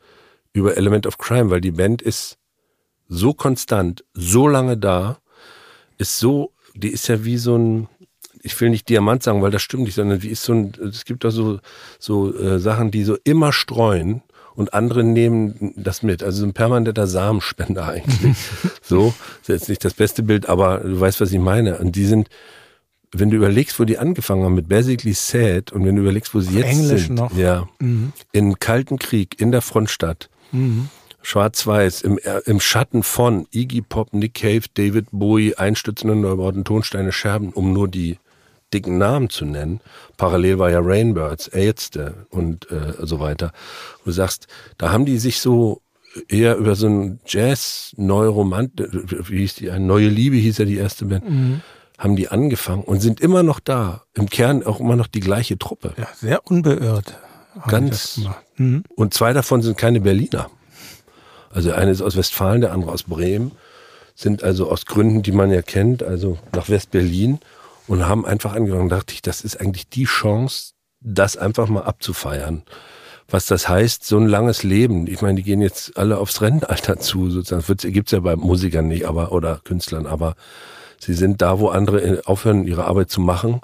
über 0.52 0.78
Element 0.78 1.06
of 1.06 1.20
Crime, 1.20 1.52
weil 1.52 1.62
die 1.62 1.74
Band 1.74 2.02
ist 2.02 2.40
so 3.08 3.36
konstant, 3.36 4.04
so 4.16 4.48
lange 4.48 4.78
da, 4.78 5.20
ist 6.00 6.18
so, 6.18 6.54
die 6.74 6.90
ist 6.90 7.08
ja 7.10 7.24
wie 7.24 7.38
so 7.38 7.56
ein, 7.56 7.88
ich 8.42 8.60
will 8.60 8.72
nicht 8.72 8.90
Diamant 8.90 9.22
sagen, 9.22 9.44
weil 9.44 9.52
das 9.52 9.62
stimmt 9.62 9.84
nicht, 9.84 9.94
sondern 9.94 10.24
wie 10.24 10.30
ist 10.30 10.42
so 10.42 10.54
ein, 10.54 10.74
es 10.82 11.06
gibt 11.06 11.24
da 11.24 11.30
so, 11.30 11.60
so 12.00 12.36
äh, 12.36 12.58
Sachen, 12.58 12.90
die 12.90 13.04
so 13.04 13.16
immer 13.26 13.54
streuen 13.54 14.24
und 14.56 14.74
andere 14.74 15.04
nehmen 15.04 15.74
das 15.76 16.04
mit. 16.04 16.24
Also 16.24 16.46
ein 16.46 16.54
permanenter 16.54 17.08
Samenspender 17.08 17.88
eigentlich. 17.88 18.38
so, 18.82 19.14
ist 19.42 19.50
jetzt 19.50 19.70
nicht 19.70 19.84
das 19.84 19.94
beste 19.94 20.24
Bild, 20.24 20.48
aber 20.48 20.80
du 20.80 21.00
weißt, 21.00 21.22
was 21.22 21.32
ich 21.32 21.40
meine. 21.40 21.78
Und 21.78 21.96
die 21.96 22.06
sind, 22.06 22.30
wenn 23.12 23.30
du 23.30 23.38
überlegst, 23.38 23.80
wo 23.80 23.86
die 23.86 23.98
angefangen 23.98 24.44
haben 24.44 24.56
mit 24.56 24.68
Basically 24.68 25.14
Sad 25.14 25.72
und 25.72 25.86
wenn 25.86 25.96
du 25.96 26.02
überlegst, 26.02 26.34
wo 26.34 26.40
sie 26.40 26.58
jetzt 26.58 26.70
Englisch 26.70 27.08
sind, 27.08 27.16
noch. 27.16 27.36
ja, 27.36 27.68
mhm. 27.80 28.14
in 28.32 28.60
Kalten 28.60 29.00
Krieg, 29.00 29.40
in 29.40 29.52
der 29.52 29.62
Frontstadt, 29.62 30.30
mhm. 30.52 30.90
Schwarz-Weiß, 31.22 32.02
im, 32.02 32.18
äh, 32.20 32.42
im 32.46 32.60
Schatten 32.60 33.02
von 33.02 33.48
Iggy 33.52 33.82
Pop, 33.82 34.14
Nick 34.14 34.36
Cave, 34.36 34.64
David 34.74 35.08
Bowie, 35.12 35.56
einstürzende 35.56 36.16
Neubauten, 36.16 36.66
Tonsteine, 36.66 37.12
Scherben, 37.12 37.54
um 37.54 37.72
nur 37.72 37.88
die 37.88 38.18
dicken 38.74 38.98
Namen 38.98 39.30
zu 39.30 39.46
nennen. 39.46 39.80
Parallel 40.18 40.60
war 40.60 40.70
ja 40.72 40.80
Rainbirds, 40.82 41.48
Ärzte 41.48 42.26
und 42.30 42.70
äh, 42.72 42.94
so 43.00 43.20
weiter. 43.20 43.52
du 44.06 44.12
sagst, 44.12 44.48
da 44.78 44.92
haben 44.92 45.06
die 45.06 45.18
sich 45.18 45.40
so 45.40 45.82
eher 46.28 46.58
über 46.58 46.76
so 46.76 46.88
ein 46.88 47.20
Jazz, 47.26 47.94
Neuromant, 47.98 48.72
wie 48.78 49.40
hieß 49.40 49.56
die, 49.56 49.72
eine 49.72 49.86
neue 49.86 50.10
Liebe 50.10 50.36
hieß 50.36 50.60
ja 50.60 50.66
die 50.66 50.78
erste 50.78 51.06
Band, 51.06 51.30
mhm. 51.30 51.62
haben 51.98 52.16
die 52.16 52.30
angefangen 52.30 52.84
und 52.84 53.00
sind 53.02 53.20
immer 53.20 53.44
noch 53.44 53.60
da. 53.60 54.04
Im 54.14 54.30
Kern 54.30 54.64
auch 54.64 54.80
immer 54.80 54.96
noch 54.96 55.08
die 55.08 55.20
gleiche 55.20 55.58
Truppe. 55.58 55.94
Ja, 55.98 56.08
sehr 56.16 56.46
unbeirrt. 56.46 57.16
Ganz. 57.68 58.22
Mhm. 58.58 58.84
Und 58.96 59.14
zwei 59.14 59.34
davon 59.34 59.62
sind 59.62 59.78
keine 59.78 60.02
Berliner. 60.02 60.50
Also 61.52 61.72
eine 61.72 61.92
ist 61.92 62.02
aus 62.02 62.16
Westfalen, 62.16 62.62
der 62.62 62.72
andere 62.72 62.92
aus 62.92 63.04
Bremen. 63.04 63.52
Sind 64.16 64.44
also 64.44 64.70
aus 64.70 64.86
Gründen, 64.86 65.24
die 65.24 65.32
man 65.32 65.52
ja 65.52 65.62
kennt, 65.62 66.04
also 66.04 66.38
nach 66.54 66.70
West-Berlin 66.70 67.40
und 67.88 68.08
haben 68.08 68.26
einfach 68.26 68.54
angefangen, 68.54 68.90
dachte 68.90 69.14
ich, 69.14 69.22
das 69.22 69.42
ist 69.42 69.60
eigentlich 69.60 69.90
die 69.90 70.06
Chance, 70.06 70.74
das 71.02 71.38
einfach 71.38 71.68
mal 71.68 71.84
abzufeiern. 71.84 72.64
Was 73.30 73.46
das 73.46 73.68
heißt, 73.68 74.06
so 74.06 74.18
ein 74.18 74.28
langes 74.28 74.64
Leben. 74.64 75.08
Ich 75.08 75.22
meine, 75.22 75.36
die 75.36 75.44
gehen 75.44 75.62
jetzt 75.62 75.98
alle 75.98 76.18
aufs 76.18 76.42
Rentenalter 76.42 77.00
zu, 77.00 77.30
sozusagen. 77.30 77.64
Das 77.66 77.92
gibt's 77.92 78.12
ja 78.12 78.20
bei 78.20 78.36
Musikern 78.36 78.88
nicht, 78.88 79.06
aber, 79.06 79.32
oder 79.32 79.60
Künstlern, 79.64 80.06
aber 80.06 80.36
sie 81.00 81.14
sind 81.14 81.42
da, 81.42 81.60
wo 81.60 81.70
andere 81.70 82.22
aufhören, 82.26 82.66
ihre 82.66 82.86
Arbeit 82.86 83.10
zu 83.10 83.22
machen 83.22 83.62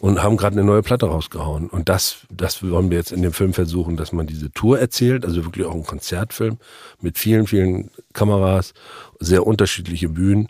und 0.00 0.22
haben 0.22 0.36
gerade 0.36 0.54
eine 0.54 0.64
neue 0.64 0.82
Platte 0.82 1.06
rausgehauen. 1.06 1.68
Und 1.68 1.88
das, 1.88 2.18
das 2.30 2.62
wollen 2.62 2.90
wir 2.90 2.98
jetzt 2.98 3.12
in 3.12 3.22
dem 3.22 3.32
Film 3.32 3.52
versuchen, 3.52 3.96
dass 3.96 4.12
man 4.12 4.26
diese 4.26 4.50
Tour 4.52 4.78
erzählt, 4.78 5.24
also 5.24 5.44
wirklich 5.44 5.66
auch 5.66 5.74
ein 5.74 5.84
Konzertfilm 5.84 6.58
mit 7.00 7.18
vielen, 7.18 7.46
vielen 7.46 7.90
Kameras, 8.12 8.74
sehr 9.18 9.46
unterschiedliche 9.46 10.08
Bühnen 10.08 10.48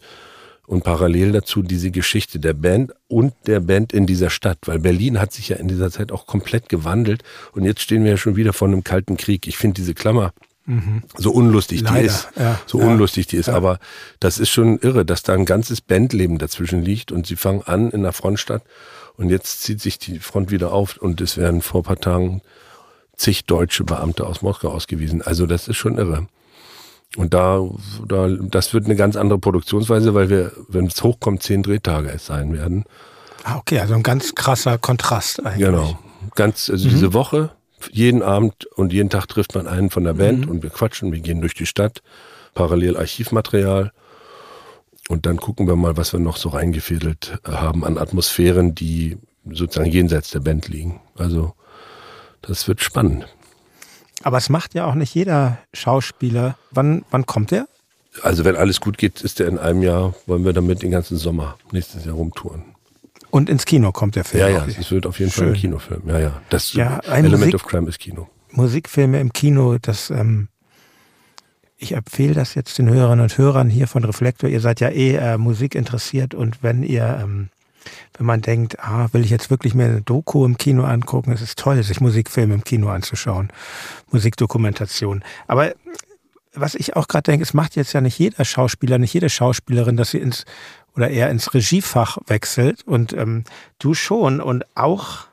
und 0.68 0.84
parallel 0.84 1.32
dazu 1.32 1.62
diese 1.62 1.90
Geschichte 1.90 2.38
der 2.38 2.52
Band 2.52 2.92
und 3.08 3.32
der 3.46 3.60
Band 3.60 3.94
in 3.94 4.06
dieser 4.06 4.28
Stadt, 4.28 4.58
weil 4.66 4.78
Berlin 4.78 5.18
hat 5.18 5.32
sich 5.32 5.48
ja 5.48 5.56
in 5.56 5.66
dieser 5.66 5.90
Zeit 5.90 6.12
auch 6.12 6.26
komplett 6.26 6.68
gewandelt 6.68 7.22
und 7.52 7.64
jetzt 7.64 7.80
stehen 7.80 8.04
wir 8.04 8.12
ja 8.12 8.16
schon 8.18 8.36
wieder 8.36 8.52
vor 8.52 8.68
einem 8.68 8.84
kalten 8.84 9.16
Krieg. 9.16 9.46
Ich 9.46 9.56
finde 9.56 9.76
diese 9.76 9.94
Klammer 9.94 10.34
mhm. 10.66 11.02
so 11.16 11.30
unlustig 11.30 11.80
Leider, 11.80 12.00
die 12.00 12.06
ist, 12.06 12.28
ja, 12.36 12.60
so 12.66 12.80
ja, 12.80 12.86
unlustig 12.86 13.26
die 13.28 13.38
ist, 13.38 13.46
ja. 13.46 13.54
aber 13.54 13.78
das 14.20 14.38
ist 14.38 14.50
schon 14.50 14.78
irre, 14.78 15.06
dass 15.06 15.22
da 15.22 15.32
ein 15.32 15.46
ganzes 15.46 15.80
Bandleben 15.80 16.36
dazwischen 16.36 16.82
liegt 16.82 17.12
und 17.12 17.26
sie 17.26 17.36
fangen 17.36 17.62
an 17.62 17.90
in 17.90 18.02
der 18.02 18.12
Frontstadt 18.12 18.62
und 19.16 19.30
jetzt 19.30 19.62
zieht 19.62 19.80
sich 19.80 19.98
die 19.98 20.18
Front 20.18 20.50
wieder 20.50 20.72
auf 20.72 20.98
und 20.98 21.22
es 21.22 21.38
werden 21.38 21.62
vor 21.62 21.80
ein 21.80 21.84
paar 21.84 21.98
Tagen 21.98 22.42
zig 23.16 23.46
deutsche 23.46 23.84
Beamte 23.84 24.26
aus 24.26 24.42
Moskau 24.42 24.68
ausgewiesen. 24.68 25.22
Also 25.22 25.46
das 25.46 25.66
ist 25.66 25.78
schon 25.78 25.96
irre. 25.96 26.28
Und 27.16 27.34
da, 27.34 27.66
da, 28.06 28.28
das 28.28 28.74
wird 28.74 28.84
eine 28.84 28.96
ganz 28.96 29.16
andere 29.16 29.38
Produktionsweise, 29.38 30.14
weil 30.14 30.28
wir, 30.28 30.52
wenn 30.68 30.86
es 30.86 31.02
hochkommt, 31.02 31.42
zehn 31.42 31.62
Drehtage 31.62 32.10
es 32.10 32.26
sein 32.26 32.52
werden. 32.52 32.84
Ah, 33.44 33.56
okay, 33.56 33.78
also 33.80 33.94
ein 33.94 34.02
ganz 34.02 34.34
krasser 34.34 34.78
Kontrast 34.78 35.44
eigentlich. 35.44 35.66
Genau. 35.66 35.98
Ganz, 36.34 36.68
also 36.68 36.86
mhm. 36.86 36.92
diese 36.92 37.14
Woche, 37.14 37.50
jeden 37.90 38.22
Abend 38.22 38.66
und 38.76 38.92
jeden 38.92 39.08
Tag 39.08 39.26
trifft 39.26 39.54
man 39.54 39.66
einen 39.66 39.90
von 39.90 40.04
der 40.04 40.14
Band 40.14 40.46
mhm. 40.46 40.52
und 40.52 40.62
wir 40.62 40.70
quatschen, 40.70 41.12
wir 41.12 41.20
gehen 41.20 41.40
durch 41.40 41.54
die 41.54 41.66
Stadt, 41.66 42.02
parallel 42.54 42.96
Archivmaterial. 42.96 43.92
Und 45.08 45.24
dann 45.24 45.38
gucken 45.38 45.66
wir 45.66 45.76
mal, 45.76 45.96
was 45.96 46.12
wir 46.12 46.20
noch 46.20 46.36
so 46.36 46.50
reingefädelt 46.50 47.38
haben 47.44 47.84
an 47.84 47.96
Atmosphären, 47.96 48.74
die 48.74 49.16
sozusagen 49.50 49.90
jenseits 49.90 50.30
der 50.30 50.40
Band 50.40 50.68
liegen. 50.68 51.00
Also, 51.16 51.54
das 52.42 52.68
wird 52.68 52.82
spannend. 52.82 53.26
Aber 54.28 54.36
es 54.36 54.50
macht 54.50 54.74
ja 54.74 54.84
auch 54.84 54.94
nicht 54.94 55.14
jeder 55.14 55.56
Schauspieler. 55.72 56.58
Wann, 56.70 57.02
wann 57.10 57.24
kommt 57.24 57.50
der? 57.50 57.66
Also 58.20 58.44
wenn 58.44 58.56
alles 58.56 58.78
gut 58.78 58.98
geht, 58.98 59.22
ist 59.22 59.38
der 59.38 59.48
in 59.48 59.56
einem 59.56 59.82
Jahr, 59.82 60.14
wollen 60.26 60.44
wir 60.44 60.52
damit 60.52 60.82
den 60.82 60.90
ganzen 60.90 61.16
Sommer 61.16 61.56
nächstes 61.72 62.04
Jahr 62.04 62.14
rumtouren. 62.14 62.62
Und 63.30 63.48
ins 63.48 63.64
Kino 63.64 63.90
kommt 63.90 64.16
der 64.16 64.24
Film. 64.24 64.42
Ja, 64.42 64.48
ja, 64.50 64.66
es 64.66 64.90
wird 64.90 65.06
auf 65.06 65.18
jeden 65.18 65.30
Schön. 65.30 65.44
Fall 65.44 65.54
ein 65.54 65.58
Kinofilm. 65.58 66.02
Ja, 66.08 66.18
ja. 66.18 66.42
Das 66.50 66.74
ja, 66.74 66.98
Element 67.06 67.38
Musik, 67.38 67.54
of 67.54 67.64
Crime 67.64 67.88
ist 67.88 68.00
Kino. 68.00 68.28
Musikfilme 68.50 69.18
im 69.18 69.32
Kino, 69.32 69.78
das 69.80 70.10
ähm, 70.10 70.48
ich 71.78 71.92
empfehle 71.92 72.34
das 72.34 72.54
jetzt 72.54 72.76
den 72.76 72.90
Hörerinnen 72.90 73.22
und 73.22 73.38
Hörern 73.38 73.70
hier 73.70 73.86
von 73.86 74.04
Reflektor. 74.04 74.50
Ihr 74.50 74.60
seid 74.60 74.80
ja 74.80 74.90
eh 74.90 75.14
äh, 75.14 75.38
Musik 75.38 75.74
interessiert 75.74 76.34
und 76.34 76.62
wenn 76.62 76.82
ihr 76.82 77.18
ähm, 77.22 77.48
wenn 78.16 78.26
man 78.26 78.40
denkt, 78.40 78.78
ah, 78.80 79.08
will 79.12 79.24
ich 79.24 79.30
jetzt 79.30 79.50
wirklich 79.50 79.74
mir 79.74 79.86
eine 79.86 80.02
Doku 80.02 80.44
im 80.44 80.58
Kino 80.58 80.84
angucken, 80.84 81.32
es 81.32 81.42
ist 81.42 81.58
toll, 81.58 81.82
sich 81.82 82.00
Musikfilme 82.00 82.54
im 82.54 82.64
Kino 82.64 82.88
anzuschauen, 82.88 83.50
Musikdokumentation. 84.10 85.22
Aber 85.46 85.72
was 86.54 86.74
ich 86.74 86.96
auch 86.96 87.08
gerade 87.08 87.30
denke, 87.30 87.42
es 87.42 87.54
macht 87.54 87.76
jetzt 87.76 87.92
ja 87.92 88.00
nicht 88.00 88.18
jeder 88.18 88.44
Schauspieler, 88.44 88.98
nicht 88.98 89.14
jede 89.14 89.30
Schauspielerin, 89.30 89.96
dass 89.96 90.10
sie 90.10 90.18
ins 90.18 90.44
oder 90.96 91.10
eher 91.10 91.30
ins 91.30 91.54
Regiefach 91.54 92.18
wechselt 92.26 92.82
und 92.84 93.12
ähm, 93.12 93.44
du 93.78 93.94
schon 93.94 94.40
und 94.40 94.64
auch 94.74 95.28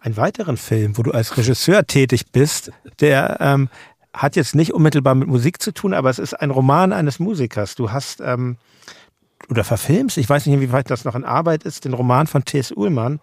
einen 0.00 0.16
weiteren 0.16 0.56
Film, 0.56 0.96
wo 0.96 1.02
du 1.02 1.12
als 1.12 1.36
Regisseur 1.36 1.86
tätig 1.86 2.32
bist, 2.32 2.72
der 3.00 3.36
ähm, 3.40 3.68
hat 4.14 4.36
jetzt 4.36 4.54
nicht 4.54 4.72
unmittelbar 4.72 5.14
mit 5.14 5.28
Musik 5.28 5.62
zu 5.62 5.72
tun, 5.72 5.94
aber 5.94 6.10
es 6.10 6.18
ist 6.18 6.34
ein 6.34 6.50
Roman 6.50 6.92
eines 6.92 7.18
Musikers. 7.18 7.74
Du 7.74 7.92
hast 7.92 8.20
ähm, 8.20 8.56
oder 9.48 9.64
verfilmst, 9.64 10.18
ich 10.18 10.28
weiß 10.28 10.46
nicht, 10.46 10.54
inwieweit 10.54 10.90
das 10.90 11.04
noch 11.04 11.14
in 11.14 11.24
Arbeit 11.24 11.64
ist, 11.64 11.84
den 11.84 11.94
Roman 11.94 12.26
von 12.26 12.44
T.S. 12.44 12.72
Uhlmann, 12.72 13.20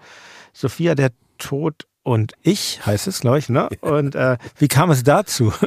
Sophia 0.54 0.96
der 0.96 1.12
Tod 1.38 1.86
und 2.04 2.34
ich, 2.42 2.86
heißt 2.86 3.08
es, 3.08 3.22
glaube 3.22 3.40
ich, 3.40 3.50
ne? 3.50 3.70
Und 3.82 4.16
äh, 4.16 4.38
wie 4.58 4.68
kam 4.68 4.92
es 4.92 5.04
dazu? 5.04 5.54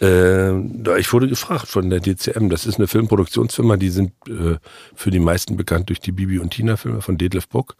Äh, 0.00 0.56
ich 1.00 1.12
wurde 1.12 1.26
gefragt 1.26 1.66
von 1.66 1.90
der 1.90 1.98
DCM. 2.00 2.50
Das 2.50 2.66
ist 2.66 2.78
eine 2.78 2.86
Filmproduktionsfirma, 2.86 3.76
die 3.76 3.90
sind 3.90 4.12
äh, 4.28 4.56
für 4.94 5.10
die 5.10 5.18
meisten 5.18 5.56
bekannt 5.56 5.88
durch 5.88 5.98
die 5.98 6.12
Bibi 6.12 6.38
und 6.38 6.50
Tina 6.50 6.76
Filme 6.76 7.02
von 7.02 7.18
Detlef 7.18 7.48
Bock. 7.48 7.74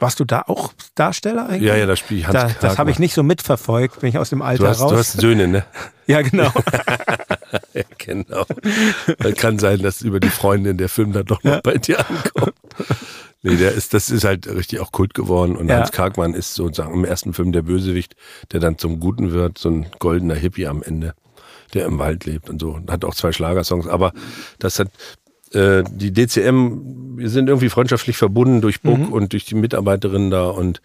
Warst 0.00 0.18
du 0.18 0.24
da 0.24 0.42
auch 0.46 0.72
Darsteller 0.94 1.46
eigentlich? 1.48 1.68
Ja, 1.68 1.76
ja, 1.76 1.86
da 1.86 1.94
spiele 1.94 2.20
ich 2.20 2.26
Hans 2.26 2.34
da, 2.34 2.50
Das 2.60 2.78
habe 2.78 2.90
ich 2.90 2.98
nicht 2.98 3.14
so 3.14 3.22
mitverfolgt, 3.22 4.00
bin 4.00 4.08
ich 4.08 4.18
aus 4.18 4.30
dem 4.30 4.40
Alter 4.40 4.64
du 4.64 4.68
hast, 4.68 4.80
raus. 4.80 4.90
Du 4.90 4.96
hast 4.96 5.20
Söhne, 5.20 5.46
ne? 5.46 5.64
ja, 6.06 6.22
genau. 6.22 6.50
ja, 7.74 7.82
genau. 7.98 8.44
Kann 9.36 9.58
sein, 9.58 9.80
dass 9.82 10.00
über 10.00 10.18
die 10.18 10.30
Freundin 10.30 10.78
der 10.78 10.88
Film 10.88 11.12
dann 11.12 11.26
doch 11.26 11.42
noch 11.44 11.52
ja. 11.52 11.60
bei 11.62 11.76
dir 11.76 11.98
ankommt. 12.00 12.54
Nee, 13.42 13.56
der 13.56 13.72
ist, 13.72 13.94
das 13.94 14.10
ist 14.10 14.24
halt 14.24 14.46
richtig 14.48 14.80
auch 14.80 14.92
Kult 14.92 15.14
geworden. 15.14 15.56
Und 15.56 15.68
ja. 15.68 15.78
Hans 15.78 15.92
Kargmann 15.92 16.34
ist 16.34 16.54
sozusagen 16.54 16.94
im 16.94 17.04
ersten 17.04 17.32
Film 17.32 17.52
der 17.52 17.62
Bösewicht, 17.62 18.14
der 18.52 18.60
dann 18.60 18.78
zum 18.78 19.00
Guten 19.00 19.32
wird, 19.32 19.58
so 19.58 19.70
ein 19.70 19.86
goldener 19.98 20.34
Hippie 20.34 20.66
am 20.66 20.82
Ende, 20.82 21.14
der 21.72 21.86
im 21.86 21.98
Wald 21.98 22.24
lebt 22.26 22.50
und 22.50 22.60
so. 22.60 22.80
Hat 22.88 23.04
auch 23.04 23.14
zwei 23.14 23.32
Schlagersongs. 23.32 23.86
Aber 23.86 24.12
das 24.58 24.78
hat 24.78 24.88
äh, 25.52 25.82
die 25.90 26.12
DCM, 26.12 27.16
wir 27.18 27.30
sind 27.30 27.48
irgendwie 27.48 27.68
freundschaftlich 27.68 28.16
verbunden 28.16 28.60
durch 28.60 28.80
Buck 28.80 28.98
mhm. 28.98 29.12
und 29.12 29.32
durch 29.32 29.44
die 29.44 29.54
Mitarbeiterinnen 29.54 30.30
da 30.30 30.48
und 30.48 30.80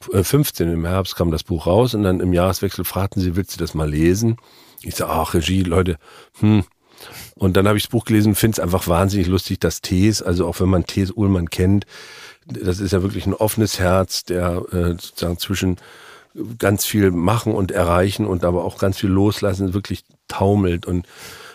15 0.00 0.68
äh, 0.68 0.72
im 0.72 0.84
Herbst 0.84 1.16
kam 1.16 1.30
das 1.30 1.44
Buch 1.44 1.66
raus 1.66 1.94
und 1.94 2.02
dann 2.02 2.20
im 2.20 2.32
Jahreswechsel 2.32 2.84
fragten 2.84 3.22
sie, 3.22 3.36
willst 3.36 3.54
du 3.54 3.58
das 3.58 3.74
mal 3.74 3.88
lesen? 3.88 4.36
Ich 4.82 4.96
sage, 4.96 5.12
ach 5.12 5.34
Regie, 5.34 5.62
Leute, 5.62 5.96
hm. 6.40 6.64
Und 7.34 7.56
dann 7.56 7.66
habe 7.66 7.76
ich 7.76 7.84
das 7.84 7.90
Buch 7.90 8.04
gelesen, 8.04 8.34
finde 8.34 8.54
es 8.54 8.60
einfach 8.60 8.88
wahnsinnig 8.88 9.26
lustig, 9.26 9.60
dass 9.60 9.82
Tees, 9.82 10.22
also 10.22 10.46
auch 10.46 10.60
wenn 10.60 10.68
man 10.68 10.86
Tees 10.86 11.10
Ullmann 11.10 11.50
kennt, 11.50 11.86
das 12.46 12.80
ist 12.80 12.92
ja 12.92 13.02
wirklich 13.02 13.26
ein 13.26 13.34
offenes 13.34 13.78
Herz, 13.78 14.24
der 14.24 14.62
äh, 14.72 14.90
sozusagen 14.90 15.38
zwischen 15.38 15.76
ganz 16.58 16.84
viel 16.84 17.10
machen 17.10 17.54
und 17.54 17.70
erreichen 17.70 18.26
und 18.26 18.44
aber 18.44 18.64
auch 18.64 18.78
ganz 18.78 18.98
viel 18.98 19.10
loslassen, 19.10 19.74
wirklich 19.74 20.04
taumelt 20.28 20.86
und 20.86 21.06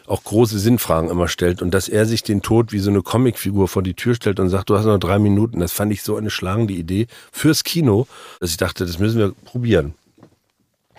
auch 0.09 0.23
große 0.23 0.57
Sinnfragen 0.57 1.09
immer 1.09 1.27
stellt 1.27 1.61
und 1.61 1.71
dass 1.71 1.87
er 1.87 2.05
sich 2.05 2.23
den 2.23 2.41
Tod 2.41 2.71
wie 2.71 2.79
so 2.79 2.89
eine 2.89 3.03
Comicfigur 3.03 3.67
vor 3.67 3.83
die 3.83 3.93
Tür 3.93 4.15
stellt 4.15 4.39
und 4.39 4.49
sagt, 4.49 4.69
du 4.69 4.77
hast 4.77 4.85
noch 4.85 4.97
drei 4.97 5.19
Minuten. 5.19 5.59
Das 5.59 5.71
fand 5.71 5.93
ich 5.93 6.01
so 6.01 6.15
eine 6.15 6.31
schlagende 6.31 6.73
Idee 6.73 7.05
fürs 7.31 7.63
Kino, 7.63 8.07
dass 8.39 8.49
ich 8.49 8.57
dachte, 8.57 8.87
das 8.87 8.97
müssen 8.97 9.19
wir 9.19 9.33
probieren. 9.45 9.93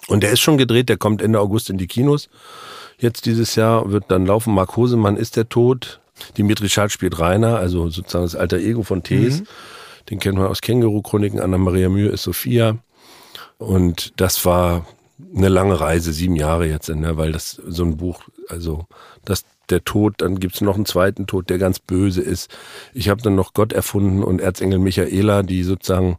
Und 0.07 0.23
der 0.23 0.31
ist 0.31 0.41
schon 0.41 0.59
gedreht, 0.59 0.89
der 0.89 0.97
kommt 0.97 1.23
Ende 1.23 1.41
August 1.41 1.71
in 1.71 1.79
die 1.79 1.89
Kinos. 1.89 2.29
Jetzt 2.99 3.27
dieses 3.27 3.57
Jahr 3.57 3.91
wird 3.91 4.05
dann 4.09 4.27
laufen. 4.27 4.55
Mark 4.55 4.77
Hosemann 4.77 5.17
ist 5.17 5.37
der 5.37 5.49
Tod. 5.49 6.01
Dimitri 6.39 6.69
Schad 6.69 6.93
spielt 6.93 7.19
Rainer, 7.19 7.57
also 7.57 7.91
sozusagen 7.91 8.25
das 8.25 8.37
alter 8.37 8.59
Ego 8.59 8.85
von 8.85 9.03
Thees. 9.03 9.41
Mhm. 9.41 9.47
Den 10.09 10.19
kennt 10.21 10.39
man 10.39 10.47
aus 10.47 10.61
Känguru-Chroniken. 10.61 11.41
Anna-Maria 11.41 11.89
Mühe 11.89 12.11
ist 12.11 12.23
Sophia. 12.23 12.79
Und 13.59 14.13
das 14.17 14.45
war 14.45 14.87
eine 15.35 15.49
lange 15.49 15.81
Reise, 15.81 16.13
sieben 16.13 16.37
Jahre 16.37 16.67
jetzt, 16.67 16.89
ne, 16.89 17.17
weil 17.17 17.33
das 17.33 17.61
so 17.67 17.85
ein 17.85 17.97
Buch, 17.97 18.23
also 18.49 18.87
das 19.25 19.45
der 19.71 19.85
Tod, 19.85 20.15
dann 20.19 20.41
gibt's 20.41 20.61
noch 20.61 20.75
einen 20.75 20.87
zweiten 20.87 21.27
Tod, 21.27 21.49
der 21.49 21.59
ganz 21.59 21.79
böse 21.79 22.21
ist. 22.21 22.51
Ich 22.93 23.09
habe 23.09 23.23
dann 23.23 23.35
noch 23.35 23.55
Gott 23.55 23.73
erfunden 23.73 24.23
und 24.23 24.41
Erzengel 24.41 24.79
Michaela, 24.79 25.43
die 25.43 25.63
sozusagen, 25.63 26.19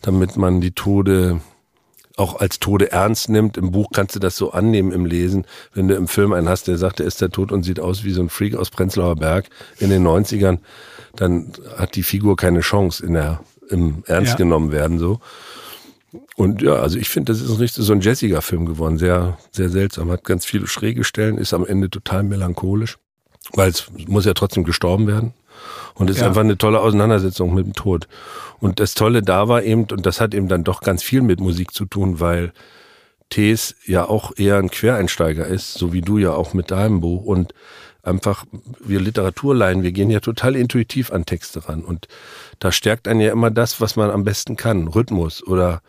damit 0.00 0.36
man 0.36 0.60
die 0.60 0.72
Tode 0.72 1.40
auch 2.16 2.36
als 2.36 2.60
Tode 2.60 2.92
ernst 2.92 3.28
nimmt. 3.28 3.56
Im 3.56 3.72
Buch 3.72 3.88
kannst 3.92 4.14
du 4.14 4.20
das 4.20 4.36
so 4.36 4.52
annehmen 4.52 4.92
im 4.92 5.04
Lesen. 5.04 5.46
Wenn 5.72 5.88
du 5.88 5.96
im 5.96 6.06
Film 6.06 6.32
einen 6.32 6.48
hast, 6.48 6.68
der 6.68 6.78
sagt, 6.78 7.00
er 7.00 7.06
ist 7.06 7.20
der 7.20 7.30
Tod 7.30 7.50
und 7.50 7.64
sieht 7.64 7.80
aus 7.80 8.04
wie 8.04 8.12
so 8.12 8.22
ein 8.22 8.28
Freak 8.28 8.54
aus 8.54 8.70
Prenzlauer 8.70 9.16
Berg 9.16 9.48
in 9.78 9.90
den 9.90 10.06
90ern, 10.06 10.58
dann 11.16 11.52
hat 11.76 11.96
die 11.96 12.04
Figur 12.04 12.36
keine 12.36 12.60
Chance 12.60 13.04
in 13.04 13.14
der, 13.14 13.40
im 13.68 14.04
Ernst 14.06 14.32
ja. 14.32 14.36
genommen 14.36 14.70
werden, 14.70 14.98
so. 14.98 15.18
Und 16.36 16.62
ja, 16.62 16.74
also 16.74 16.98
ich 16.98 17.08
finde, 17.08 17.32
das 17.32 17.40
ist 17.40 17.50
ein 17.50 17.56
richtig 17.56 17.84
so 17.84 17.92
ein 17.92 18.00
Jessica-Film 18.00 18.66
geworden. 18.66 18.98
Sehr, 18.98 19.38
sehr 19.50 19.68
seltsam. 19.68 20.10
Hat 20.10 20.24
ganz 20.24 20.44
viele 20.44 20.66
schräge 20.66 21.04
Stellen, 21.04 21.38
ist 21.38 21.54
am 21.54 21.66
Ende 21.66 21.90
total 21.90 22.22
melancholisch, 22.22 22.98
weil 23.52 23.70
es 23.70 23.90
muss 24.06 24.24
ja 24.24 24.34
trotzdem 24.34 24.64
gestorben 24.64 25.06
werden. 25.06 25.34
Und 25.94 26.10
es 26.10 26.16
ja. 26.16 26.22
ist 26.22 26.28
einfach 26.28 26.40
eine 26.42 26.58
tolle 26.58 26.80
Auseinandersetzung 26.80 27.54
mit 27.54 27.66
dem 27.66 27.74
Tod. 27.74 28.08
Und 28.60 28.80
das 28.80 28.94
Tolle 28.94 29.22
da 29.22 29.48
war 29.48 29.62
eben, 29.62 29.84
und 29.84 30.06
das 30.06 30.20
hat 30.20 30.34
eben 30.34 30.48
dann 30.48 30.64
doch 30.64 30.80
ganz 30.80 31.02
viel 31.02 31.22
mit 31.22 31.40
Musik 31.40 31.72
zu 31.72 31.84
tun, 31.84 32.20
weil 32.20 32.52
Tees 33.30 33.76
ja 33.86 34.08
auch 34.08 34.32
eher 34.36 34.58
ein 34.58 34.70
Quereinsteiger 34.70 35.46
ist, 35.46 35.74
so 35.74 35.92
wie 35.92 36.02
du 36.02 36.18
ja 36.18 36.32
auch 36.32 36.54
mit 36.54 36.70
deinem 36.70 37.00
Buch. 37.00 37.24
Und 37.24 37.54
einfach, 38.02 38.44
wir 38.80 39.00
Literaturleihen, 39.00 39.82
wir 39.82 39.92
gehen 39.92 40.10
ja 40.10 40.20
total 40.20 40.56
intuitiv 40.56 41.12
an 41.12 41.26
Texte 41.26 41.68
ran. 41.68 41.82
Und 41.82 42.08
da 42.58 42.72
stärkt 42.72 43.08
einen 43.08 43.20
ja 43.20 43.32
immer 43.32 43.50
das, 43.50 43.80
was 43.80 43.96
man 43.96 44.10
am 44.10 44.24
besten 44.24 44.56
kann. 44.56 44.88
Rhythmus 44.88 45.46
oder 45.46 45.80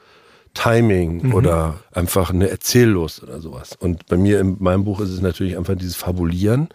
Timing 0.56 1.28
mhm. 1.28 1.34
oder 1.36 1.80
einfach 1.92 2.32
eine 2.32 2.50
Erzähllust 2.50 3.22
oder 3.22 3.40
sowas. 3.40 3.78
Und 3.80 4.08
bei 4.08 4.18
mir 4.18 4.40
in 4.40 4.58
meinem 4.60 4.84
Buch 4.84 5.00
ist 5.02 5.12
es 5.12 5.22
natürlich 5.22 5.58
einfach 5.58 5.76
dieses 5.76 5.96
Fabulieren. 5.96 6.70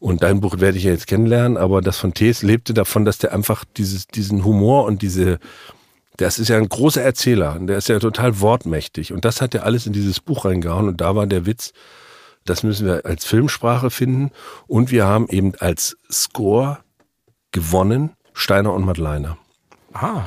Und 0.00 0.22
dein 0.22 0.40
Buch 0.40 0.58
werde 0.58 0.78
ich 0.78 0.84
ja 0.84 0.92
jetzt 0.92 1.06
kennenlernen, 1.06 1.56
aber 1.56 1.80
das 1.80 1.98
von 1.98 2.14
Thees 2.14 2.42
lebte 2.42 2.74
davon, 2.74 3.04
dass 3.04 3.18
der 3.18 3.32
einfach 3.32 3.64
dieses, 3.76 4.08
diesen 4.08 4.44
Humor 4.44 4.84
und 4.86 5.02
diese, 5.02 5.38
das 6.16 6.38
ist 6.38 6.48
ja 6.48 6.56
ein 6.56 6.68
großer 6.68 7.02
Erzähler, 7.02 7.56
der 7.60 7.78
ist 7.78 7.88
ja 7.88 7.98
total 7.98 8.40
wortmächtig. 8.40 9.12
Und 9.12 9.24
das 9.24 9.40
hat 9.40 9.54
er 9.54 9.64
alles 9.64 9.86
in 9.86 9.92
dieses 9.92 10.18
Buch 10.18 10.44
reingehauen. 10.44 10.88
Und 10.88 11.00
da 11.00 11.14
war 11.14 11.26
der 11.26 11.46
Witz, 11.46 11.72
das 12.44 12.62
müssen 12.62 12.86
wir 12.86 13.06
als 13.06 13.24
Filmsprache 13.24 13.90
finden. 13.90 14.30
Und 14.66 14.90
wir 14.90 15.06
haben 15.06 15.28
eben 15.28 15.52
als 15.58 15.96
Score 16.10 16.78
gewonnen 17.52 18.10
Steiner 18.32 18.72
und 18.72 18.84
Madleiner. 18.84 19.36
Ah. 19.92 20.24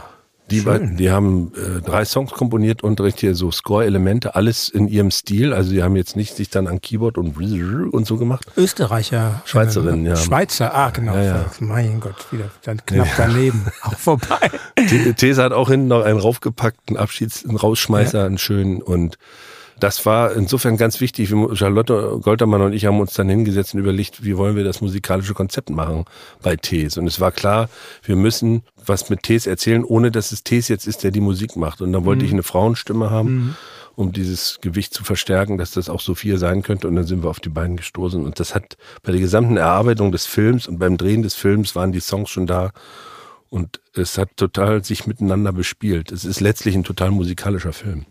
Die, 0.51 0.63
die 0.95 1.09
haben 1.09 1.51
äh, 1.55 1.81
drei 1.81 2.05
Songs 2.05 2.31
komponiert 2.31 2.83
und 2.83 3.01
richtig 3.01 3.35
so 3.35 3.49
Score-Elemente, 3.49 4.35
alles 4.35 4.69
in 4.69 4.87
ihrem 4.87 5.09
Stil. 5.09 5.53
Also 5.53 5.71
die 5.71 5.81
haben 5.81 5.95
jetzt 5.95 6.15
nicht 6.15 6.35
sich 6.35 6.49
dann 6.49 6.67
an 6.67 6.81
Keyboard 6.81 7.17
und 7.17 7.35
und 7.35 8.05
so 8.05 8.17
gemacht. 8.17 8.45
Österreicher. 8.55 9.41
Schweizerin, 9.45 10.05
ja. 10.05 10.15
Schweizer, 10.15 10.75
ah 10.75 10.91
genau. 10.91 11.15
Ja, 11.15 11.23
ja. 11.23 11.45
Mein 11.59 11.99
Gott, 11.99 12.31
wieder 12.31 12.49
dann 12.63 12.85
knapp 12.85 13.07
daneben. 13.17 13.65
auch 13.81 13.97
vorbei. 13.97 14.51
These 15.17 15.41
hat 15.41 15.51
auch 15.51 15.69
hinten 15.69 15.87
noch 15.87 16.03
einen 16.03 16.19
raufgepackten 16.19 16.95
Abschieds-, 16.95 17.45
einen 17.47 17.57
Rausschmeißer, 17.57 18.23
einen 18.23 18.37
schönen 18.37 18.81
und 18.81 19.17
das 19.79 20.05
war 20.05 20.33
insofern 20.33 20.77
ganz 20.77 21.01
wichtig. 21.01 21.33
Charlotte 21.53 22.19
Goltermann 22.21 22.61
und 22.61 22.73
ich 22.73 22.85
haben 22.85 22.99
uns 22.99 23.13
dann 23.13 23.29
hingesetzt 23.29 23.73
und 23.73 23.81
überlegt, 23.81 24.23
wie 24.23 24.37
wollen 24.37 24.55
wir 24.55 24.63
das 24.63 24.81
musikalische 24.81 25.33
Konzept 25.33 25.69
machen 25.69 26.05
bei 26.41 26.55
Tees. 26.55 26.97
Und 26.97 27.07
es 27.07 27.19
war 27.19 27.31
klar, 27.31 27.69
wir 28.03 28.15
müssen 28.15 28.63
was 28.85 29.09
mit 29.09 29.23
Tees 29.23 29.47
erzählen, 29.47 29.83
ohne 29.83 30.11
dass 30.11 30.31
es 30.31 30.43
Tees 30.43 30.67
jetzt 30.67 30.87
ist, 30.87 31.03
der 31.03 31.11
die 31.11 31.21
Musik 31.21 31.55
macht. 31.55 31.81
Und 31.81 31.91
dann 31.91 32.05
wollte 32.05 32.21
mhm. 32.21 32.27
ich 32.27 32.33
eine 32.33 32.43
Frauenstimme 32.43 33.09
haben. 33.09 33.33
Mhm 33.33 33.55
um 33.97 34.11
dieses 34.11 34.59
Gewicht 34.59 34.93
zu 34.93 35.05
verstärken, 35.05 35.57
dass 35.57 35.71
das 35.71 35.87
auch 35.87 36.01
Sophia 36.01 36.35
sein 36.35 36.63
könnte. 36.63 36.89
Und 36.89 36.97
dann 36.97 37.05
sind 37.05 37.23
wir 37.23 37.29
auf 37.29 37.39
die 37.39 37.47
beiden 37.47 37.77
gestoßen. 37.77 38.25
Und 38.25 38.41
das 38.41 38.53
hat 38.53 38.75
bei 39.03 39.13
der 39.13 39.21
gesamten 39.21 39.55
Erarbeitung 39.55 40.11
des 40.11 40.25
Films 40.25 40.67
und 40.67 40.79
beim 40.79 40.97
Drehen 40.97 41.21
des 41.21 41.33
Films 41.33 41.77
waren 41.77 41.93
die 41.93 42.01
Songs 42.01 42.29
schon 42.29 42.45
da. 42.45 42.71
Und 43.49 43.79
es 43.93 44.17
hat 44.17 44.35
total 44.35 44.83
sich 44.83 45.07
miteinander 45.07 45.53
bespielt. 45.53 46.11
Es 46.11 46.25
ist 46.25 46.41
letztlich 46.41 46.75
ein 46.75 46.83
total 46.83 47.11
musikalischer 47.11 47.71
Film 47.71 48.05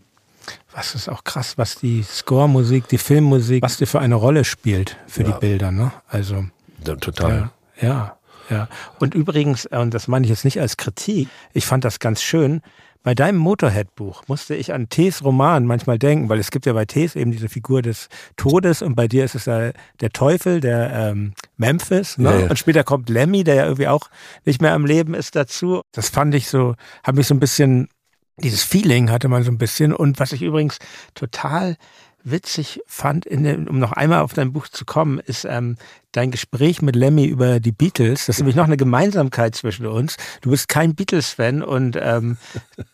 was 0.73 0.95
ist 0.95 1.09
auch 1.09 1.23
krass, 1.23 1.57
was 1.57 1.75
die 1.75 2.03
Score-Musik, 2.03 2.87
die 2.87 2.97
Filmmusik, 2.97 3.63
was 3.63 3.77
die 3.77 3.85
für 3.85 3.99
eine 3.99 4.15
Rolle 4.15 4.43
spielt 4.43 4.97
für 5.07 5.23
ja. 5.23 5.31
die 5.31 5.39
Bilder, 5.39 5.71
ne? 5.71 5.91
Also. 6.07 6.45
Ja, 6.85 6.95
total. 6.95 7.51
Ja, 7.81 7.87
ja, 7.87 8.17
ja. 8.49 8.67
Und 8.99 9.15
übrigens, 9.15 9.65
äh, 9.65 9.77
und 9.77 9.93
das 9.93 10.07
meine 10.07 10.25
ich 10.25 10.29
jetzt 10.29 10.45
nicht 10.45 10.59
als 10.59 10.77
Kritik, 10.77 11.29
ich 11.53 11.65
fand 11.65 11.85
das 11.85 11.99
ganz 11.99 12.21
schön. 12.21 12.61
Bei 13.05 13.13
deinem 13.13 13.37
Motorhead-Buch 13.37 14.23
musste 14.25 14.55
ich 14.55 14.73
an 14.73 14.89
Tees 14.89 15.23
Roman 15.23 15.65
manchmal 15.67 15.99
denken, 15.99 16.27
weil 16.27 16.39
es 16.39 16.49
gibt 16.49 16.65
ja 16.65 16.73
bei 16.73 16.85
Tees 16.85 17.15
eben 17.15 17.29
diese 17.29 17.49
Figur 17.49 17.83
des 17.83 18.09
Todes 18.35 18.81
und 18.81 18.95
bei 18.95 19.07
dir 19.07 19.23
ist 19.23 19.35
es 19.35 19.45
ja 19.45 19.73
der 20.01 20.09
Teufel, 20.09 20.59
der 20.59 20.91
ähm, 20.91 21.33
Memphis. 21.55 22.17
Ne? 22.17 22.31
Ja, 22.31 22.39
ja. 22.39 22.49
Und 22.49 22.57
später 22.57 22.83
kommt 22.83 23.09
Lemmy, 23.09 23.43
der 23.43 23.53
ja 23.53 23.63
irgendwie 23.65 23.89
auch 23.89 24.09
nicht 24.43 24.59
mehr 24.59 24.73
am 24.73 24.87
Leben 24.87 25.13
ist, 25.13 25.35
dazu. 25.35 25.81
Das 25.91 26.09
fand 26.09 26.33
ich 26.33 26.47
so, 26.47 26.73
hat 27.03 27.13
mich 27.13 27.27
so 27.27 27.35
ein 27.35 27.39
bisschen 27.39 27.89
dieses 28.37 28.63
Feeling 28.63 29.11
hatte 29.11 29.27
man 29.27 29.43
so 29.43 29.51
ein 29.51 29.57
bisschen. 29.57 29.93
Und 29.93 30.19
was 30.19 30.31
ich 30.31 30.41
übrigens 30.41 30.79
total 31.13 31.77
witzig 32.25 32.81
fand, 32.87 33.25
dem, 33.25 33.67
um 33.67 33.79
noch 33.79 33.91
einmal 33.91 34.21
auf 34.21 34.33
dein 34.33 34.51
Buch 34.51 34.67
zu 34.67 34.83
kommen, 34.83 35.19
ist 35.19 35.45
ähm, 35.45 35.77
dein 36.11 36.31
Gespräch 36.31 36.81
mit 36.81 36.95
Lemmy 36.95 37.25
über 37.25 37.59
die 37.59 37.71
Beatles. 37.71 38.25
Das 38.25 38.35
ist 38.35 38.39
nämlich 38.39 38.55
noch 38.55 38.65
eine 38.65 38.77
Gemeinsamkeit 38.77 39.55
zwischen 39.55 39.85
uns. 39.85 40.17
Du 40.41 40.49
bist 40.49 40.67
kein 40.67 40.95
Beatles-Fan 40.95 41.61
und 41.61 41.97
ähm, 42.01 42.37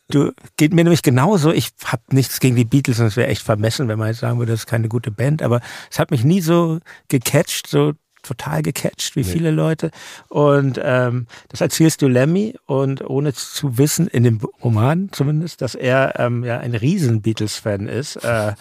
du 0.09 0.31
geht 0.57 0.73
mir 0.73 0.83
nämlich 0.83 1.01
genauso. 1.01 1.51
Ich 1.51 1.69
habe 1.85 2.03
nichts 2.11 2.39
gegen 2.41 2.57
die 2.57 2.65
Beatles 2.65 2.99
und 2.99 3.05
es 3.05 3.15
wäre 3.15 3.29
echt 3.29 3.43
vermessen, 3.43 3.87
wenn 3.87 3.97
man 3.97 4.09
jetzt 4.09 4.19
sagen 4.19 4.37
würde, 4.37 4.51
das 4.51 4.61
ist 4.61 4.67
keine 4.67 4.89
gute 4.89 5.11
Band. 5.11 5.41
Aber 5.41 5.61
es 5.89 5.97
hat 5.97 6.11
mich 6.11 6.25
nie 6.25 6.41
so 6.41 6.79
gecatcht, 7.07 7.67
so 7.67 7.93
total 8.21 8.61
gecatcht, 8.61 9.15
wie 9.15 9.21
nee. 9.21 9.31
viele 9.31 9.51
Leute. 9.51 9.91
Und 10.29 10.79
ähm, 10.83 11.27
das 11.49 11.61
erzählst 11.61 12.01
du 12.01 12.07
Lemmy 12.07 12.55
und 12.65 13.03
ohne 13.07 13.33
zu 13.33 13.77
wissen, 13.77 14.07
in 14.07 14.23
dem 14.23 14.39
Roman 14.63 15.09
zumindest, 15.11 15.61
dass 15.61 15.75
er 15.75 16.19
ähm, 16.19 16.43
ja 16.43 16.59
ein 16.59 16.75
riesen 16.75 17.21
Beatles-Fan 17.21 17.87
ist. 17.87 18.17
Äh, 18.17 18.53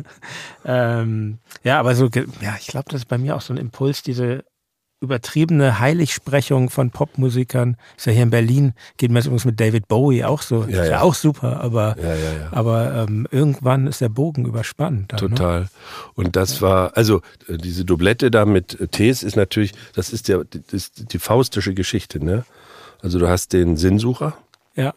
ähm, 0.64 1.38
ja, 1.62 1.78
aber 1.78 1.94
so, 1.94 2.08
ja, 2.40 2.56
ich 2.60 2.66
glaube, 2.68 2.90
das 2.90 3.02
ist 3.02 3.08
bei 3.08 3.18
mir 3.18 3.36
auch 3.36 3.40
so 3.40 3.52
ein 3.52 3.58
Impuls, 3.58 4.02
diese 4.02 4.44
übertriebene 5.00 5.78
Heiligsprechung 5.78 6.70
von 6.70 6.90
Popmusikern. 6.90 7.76
Ist 7.96 8.06
ja 8.06 8.12
hier 8.12 8.24
in 8.24 8.30
Berlin, 8.30 8.74
geht 8.96 9.10
mir 9.10 9.20
übrigens 9.20 9.44
mit 9.44 9.60
David 9.60 9.88
Bowie 9.88 10.24
auch 10.24 10.42
so. 10.42 10.64
Ja, 10.68 10.82
ist 10.82 10.90
ja, 10.90 11.00
auch 11.02 11.14
super, 11.14 11.60
aber, 11.60 11.96
ja, 12.02 12.14
ja, 12.14 12.48
aber 12.50 13.06
ähm, 13.08 13.26
irgendwann 13.30 13.86
ist 13.86 14.00
der 14.00 14.08
Bogen 14.08 14.44
überspannt. 14.44 15.12
Dann, 15.12 15.30
ne? 15.30 15.36
Total. 15.36 15.60
Ne? 15.60 15.68
Und 16.14 16.36
das 16.36 16.60
war, 16.62 16.96
also 16.96 17.22
äh, 17.48 17.58
diese 17.58 17.84
Doublette 17.84 18.30
da 18.30 18.44
mit 18.44 18.90
Tees 18.90 19.22
ist 19.22 19.36
natürlich, 19.36 19.72
das 19.94 20.12
ist 20.12 20.28
der, 20.28 20.44
das 20.44 20.72
ist 20.72 21.12
die 21.12 21.18
faustische 21.18 21.74
Geschichte, 21.74 22.24
ne? 22.24 22.44
Also 23.00 23.20
du 23.20 23.28
hast 23.28 23.52
den 23.52 23.76
Sinnsucher. 23.76 24.36
Ja 24.74 24.94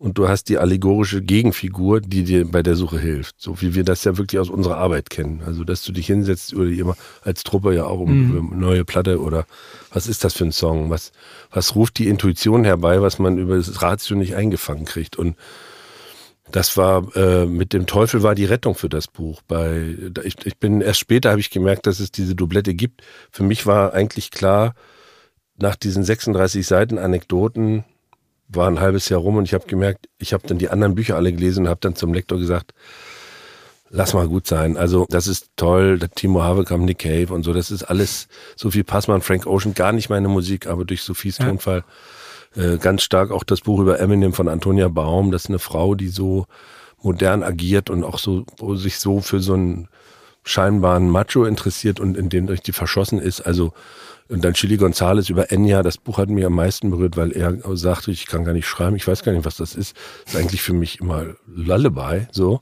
und 0.00 0.16
du 0.16 0.28
hast 0.28 0.44
die 0.44 0.56
allegorische 0.56 1.20
Gegenfigur, 1.20 2.00
die 2.00 2.24
dir 2.24 2.50
bei 2.50 2.62
der 2.62 2.74
Suche 2.74 2.98
hilft. 2.98 3.34
So 3.38 3.60
wie 3.60 3.74
wir 3.74 3.84
das 3.84 4.02
ja 4.04 4.16
wirklich 4.16 4.40
aus 4.40 4.48
unserer 4.48 4.78
Arbeit 4.78 5.10
kennen. 5.10 5.42
Also, 5.44 5.62
dass 5.62 5.84
du 5.84 5.92
dich 5.92 6.06
hinsetzt 6.06 6.54
oder 6.54 6.70
immer 6.70 6.96
als 7.20 7.42
Truppe 7.42 7.74
ja 7.74 7.84
auch 7.84 8.00
um 8.00 8.50
mhm. 8.50 8.58
neue 8.58 8.86
Platte 8.86 9.20
oder 9.20 9.44
was 9.92 10.06
ist 10.06 10.24
das 10.24 10.32
für 10.32 10.44
ein 10.44 10.52
Song? 10.52 10.88
Was, 10.88 11.12
was 11.50 11.74
ruft 11.74 11.98
die 11.98 12.08
Intuition 12.08 12.64
herbei, 12.64 13.02
was 13.02 13.18
man 13.18 13.36
über 13.36 13.56
das 13.56 13.82
Ratio 13.82 14.16
nicht 14.16 14.34
eingefangen 14.34 14.86
kriegt? 14.86 15.16
Und 15.16 15.36
das 16.50 16.78
war 16.78 17.14
äh, 17.14 17.44
mit 17.44 17.74
dem 17.74 17.84
Teufel 17.84 18.22
war 18.22 18.34
die 18.34 18.46
Rettung 18.46 18.76
für 18.76 18.88
das 18.88 19.06
Buch. 19.06 19.42
Bei 19.46 19.96
ich, 20.24 20.36
ich 20.46 20.56
bin 20.56 20.80
erst 20.80 21.00
später 21.00 21.28
habe 21.28 21.40
ich 21.40 21.50
gemerkt, 21.50 21.86
dass 21.86 22.00
es 22.00 22.10
diese 22.10 22.34
Doublette 22.34 22.72
gibt. 22.72 23.02
Für 23.30 23.42
mich 23.42 23.66
war 23.66 23.92
eigentlich 23.92 24.30
klar, 24.30 24.74
nach 25.58 25.76
diesen 25.76 26.04
36 26.04 26.66
Seiten 26.66 26.96
Anekdoten 26.96 27.84
war 28.52 28.68
ein 28.68 28.80
halbes 28.80 29.08
Jahr 29.08 29.20
rum 29.20 29.36
und 29.36 29.44
ich 29.44 29.54
habe 29.54 29.66
gemerkt, 29.66 30.08
ich 30.18 30.32
habe 30.32 30.46
dann 30.46 30.58
die 30.58 30.70
anderen 30.70 30.94
Bücher 30.94 31.16
alle 31.16 31.32
gelesen 31.32 31.64
und 31.64 31.68
habe 31.68 31.80
dann 31.80 31.94
zum 31.94 32.12
Lektor 32.12 32.38
gesagt, 32.38 32.72
lass 33.90 34.14
mal 34.14 34.28
gut 34.28 34.46
sein. 34.46 34.76
Also 34.76 35.06
das 35.08 35.26
ist 35.26 35.50
toll, 35.56 35.98
der 35.98 36.10
Timo 36.10 36.42
Haverkamp, 36.42 36.84
Nick 36.84 37.00
Cave 37.00 37.32
und 37.32 37.42
so, 37.42 37.52
das 37.52 37.70
ist 37.70 37.84
alles, 37.84 38.28
Sophie 38.56 38.82
Passmann, 38.82 39.20
Frank 39.20 39.46
Ocean, 39.46 39.74
gar 39.74 39.92
nicht 39.92 40.10
meine 40.10 40.28
Musik, 40.28 40.66
aber 40.66 40.84
durch 40.84 41.02
Sophies 41.02 41.38
ja. 41.38 41.46
Tonfall 41.46 41.84
äh, 42.56 42.78
ganz 42.78 43.02
stark 43.02 43.30
auch 43.30 43.44
das 43.44 43.60
Buch 43.60 43.80
über 43.80 44.00
Eminem 44.00 44.32
von 44.32 44.48
Antonia 44.48 44.88
Baum, 44.88 45.30
das 45.30 45.44
ist 45.44 45.50
eine 45.50 45.58
Frau, 45.58 45.94
die 45.94 46.08
so 46.08 46.46
modern 47.02 47.42
agiert 47.42 47.90
und 47.90 48.04
auch 48.04 48.18
so 48.18 48.44
wo 48.58 48.76
sich 48.76 48.98
so 48.98 49.20
für 49.20 49.40
so 49.40 49.54
einen 49.54 49.88
scheinbaren 50.42 51.08
Macho 51.08 51.44
interessiert 51.44 52.00
und 52.00 52.16
in 52.16 52.28
dem 52.28 52.46
richtig 52.46 52.74
verschossen 52.74 53.18
ist. 53.18 53.40
Also 53.42 53.72
und 54.30 54.44
dann 54.44 54.54
Chili 54.54 54.76
Gonzales 54.76 55.28
über 55.28 55.50
Enya, 55.50 55.82
das 55.82 55.98
Buch 55.98 56.18
hat 56.18 56.28
mich 56.28 56.44
am 56.44 56.54
meisten 56.54 56.90
berührt, 56.90 57.16
weil 57.16 57.32
er 57.32 57.58
sagte, 57.76 58.12
ich 58.12 58.26
kann 58.26 58.44
gar 58.44 58.52
nicht 58.52 58.66
schreiben, 58.66 58.94
ich 58.94 59.06
weiß 59.06 59.24
gar 59.24 59.32
nicht, 59.32 59.44
was 59.44 59.56
das 59.56 59.74
ist. 59.74 59.96
Das 60.24 60.34
ist 60.34 60.40
eigentlich 60.40 60.62
für 60.62 60.72
mich 60.72 61.00
immer 61.00 61.26
Lullaby, 61.46 62.28
so. 62.30 62.60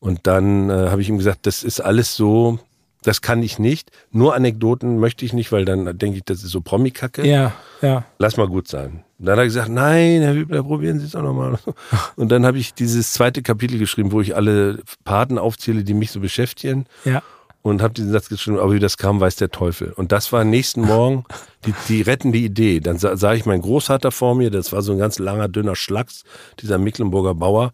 Und 0.00 0.26
dann 0.26 0.68
äh, 0.68 0.90
habe 0.90 1.00
ich 1.00 1.08
ihm 1.08 1.16
gesagt, 1.16 1.46
das 1.46 1.62
ist 1.62 1.80
alles 1.80 2.14
so, 2.14 2.58
das 3.02 3.22
kann 3.22 3.42
ich 3.42 3.58
nicht. 3.58 3.90
Nur 4.10 4.34
Anekdoten 4.34 4.98
möchte 4.98 5.24
ich 5.24 5.32
nicht, 5.32 5.50
weil 5.50 5.64
dann 5.64 5.96
denke 5.96 6.18
ich, 6.18 6.24
das 6.24 6.44
ist 6.44 6.50
so 6.50 6.60
Promi-Kacke. 6.60 7.26
Ja, 7.26 7.52
ja. 7.80 8.04
Lass 8.18 8.36
mal 8.36 8.48
gut 8.48 8.68
sein. 8.68 9.04
Dann 9.18 9.32
hat 9.32 9.38
er 9.38 9.44
gesagt, 9.44 9.68
nein, 9.70 10.20
Herr 10.20 10.34
Hübner, 10.34 10.62
probieren 10.62 11.00
Sie 11.00 11.06
es 11.06 11.14
auch 11.14 11.22
nochmal. 11.22 11.58
Und 12.16 12.30
dann 12.30 12.44
habe 12.44 12.58
ich 12.58 12.74
dieses 12.74 13.12
zweite 13.12 13.42
Kapitel 13.42 13.78
geschrieben, 13.78 14.12
wo 14.12 14.20
ich 14.20 14.36
alle 14.36 14.80
Paten 15.04 15.38
aufzähle, 15.38 15.84
die 15.84 15.94
mich 15.94 16.10
so 16.10 16.20
beschäftigen. 16.20 16.86
Ja 17.04 17.22
und 17.62 17.80
habe 17.80 17.94
diesen 17.94 18.10
Satz 18.10 18.28
geschrieben, 18.28 18.58
aber 18.58 18.72
wie 18.72 18.80
das 18.80 18.96
kam, 18.96 19.20
weiß 19.20 19.36
der 19.36 19.50
Teufel. 19.50 19.92
Und 19.92 20.12
das 20.12 20.32
war 20.32 20.44
nächsten 20.44 20.82
Morgen 20.82 21.24
die, 21.66 21.74
die 21.88 22.02
rettende 22.02 22.38
Idee. 22.38 22.80
Dann 22.80 22.98
sah, 22.98 23.16
sah 23.16 23.34
ich 23.34 23.46
meinen 23.46 23.62
Großvater 23.62 24.10
vor 24.10 24.34
mir, 24.34 24.50
das 24.50 24.72
war 24.72 24.82
so 24.82 24.92
ein 24.92 24.98
ganz 24.98 25.18
langer, 25.18 25.48
dünner 25.48 25.76
Schlacks, 25.76 26.24
dieser 26.60 26.78
Mecklenburger 26.78 27.34
Bauer, 27.34 27.72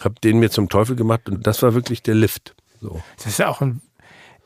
habe 0.00 0.16
den 0.22 0.40
mir 0.40 0.50
zum 0.50 0.68
Teufel 0.68 0.96
gemacht 0.96 1.28
und 1.28 1.46
das 1.46 1.62
war 1.62 1.74
wirklich 1.74 2.02
der 2.02 2.14
Lift. 2.14 2.54
So. 2.80 3.00
Das 3.16 3.26
ist 3.26 3.38
ja 3.38 3.48
auch 3.48 3.60
ein 3.60 3.80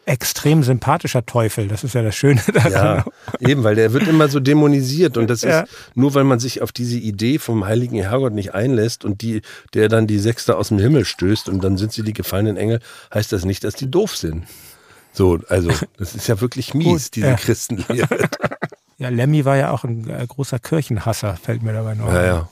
extrem 0.07 0.63
sympathischer 0.63 1.27
Teufel. 1.27 1.69
Das 1.69 1.85
ist 1.85 1.95
ja 1.95 2.03
das 2.03 2.15
Schöne 2.15 2.41
daran. 2.53 2.73
Ja, 2.73 3.05
eben, 3.41 3.65
weil 3.65 3.75
der 3.75 3.93
wird 3.93 4.07
immer 4.07 4.29
so 4.29 4.41
dämonisiert 4.41 5.17
und 5.17 5.29
das 5.29 5.43
ja. 5.43 5.61
ist 5.61 5.73
nur, 5.95 6.15
weil 6.15 6.25
man 6.25 6.39
sich 6.39 6.63
auf 6.63 6.73
diese 6.73 6.97
Idee 6.97 7.39
vom 7.39 7.67
heiligen 7.67 8.01
Herrgott 8.01 8.33
nicht 8.33 8.55
einlässt 8.55 9.05
und 9.05 9.21
die, 9.21 9.43
der 9.75 9.89
dann 9.89 10.07
die 10.07 10.19
Sechste 10.19 10.57
aus 10.57 10.69
dem 10.69 10.79
Himmel 10.79 11.05
stößt 11.05 11.49
und 11.49 11.63
dann 11.63 11.77
sind 11.77 11.93
sie 11.93 12.03
die 12.03 12.13
gefallenen 12.13 12.57
Engel, 12.57 12.81
heißt 13.13 13.33
das 13.33 13.45
nicht, 13.45 13.65
dass 13.65 13.75
die 13.75 13.91
doof 13.91 14.17
sind. 14.17 14.45
So, 15.13 15.41
also, 15.49 15.71
das 15.99 16.15
ist 16.15 16.29
ja 16.29 16.41
wirklich 16.41 16.75
mies, 16.75 17.11
diese 17.11 17.29
ja. 17.29 17.35
Christenlehre. 17.37 18.29
Ja, 18.99 19.11
Lemmy 19.11 19.45
war 19.45 19.59
ja 19.59 19.73
auch 19.73 19.85
ein 19.85 20.09
äh, 20.09 20.27
großer 20.27 20.59
Kirchenhasser, 20.59 21.37
fällt 21.37 21.63
mir 21.63 21.75
dabei 21.75 21.95
noch 21.95 22.11
ja, 22.11 22.25
Ja, 22.25 22.49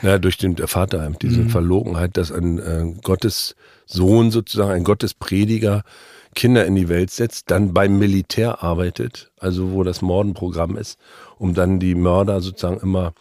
ja. 0.00 0.18
durch 0.18 0.38
den 0.38 0.56
Vater, 0.56 1.10
diese 1.20 1.42
mhm. 1.42 1.50
Verlogenheit, 1.50 2.16
dass 2.16 2.32
ein 2.32 2.58
äh, 2.58 2.94
Gottes 3.02 3.56
Sohn 3.84 4.30
sozusagen, 4.30 4.70
ein 4.70 4.84
Gottesprediger 4.84 5.82
Kinder 6.34 6.64
in 6.64 6.74
die 6.74 6.88
Welt 6.88 7.10
setzt, 7.10 7.50
dann 7.50 7.74
beim 7.74 7.98
Militär 7.98 8.62
arbeitet, 8.62 9.30
also 9.38 9.72
wo 9.72 9.82
das 9.82 10.02
Mordenprogramm 10.02 10.76
ist, 10.76 10.98
um 11.38 11.54
dann 11.54 11.78
die 11.78 11.94
Mörder 11.94 12.40
sozusagen 12.40 12.80
immer 12.80 13.12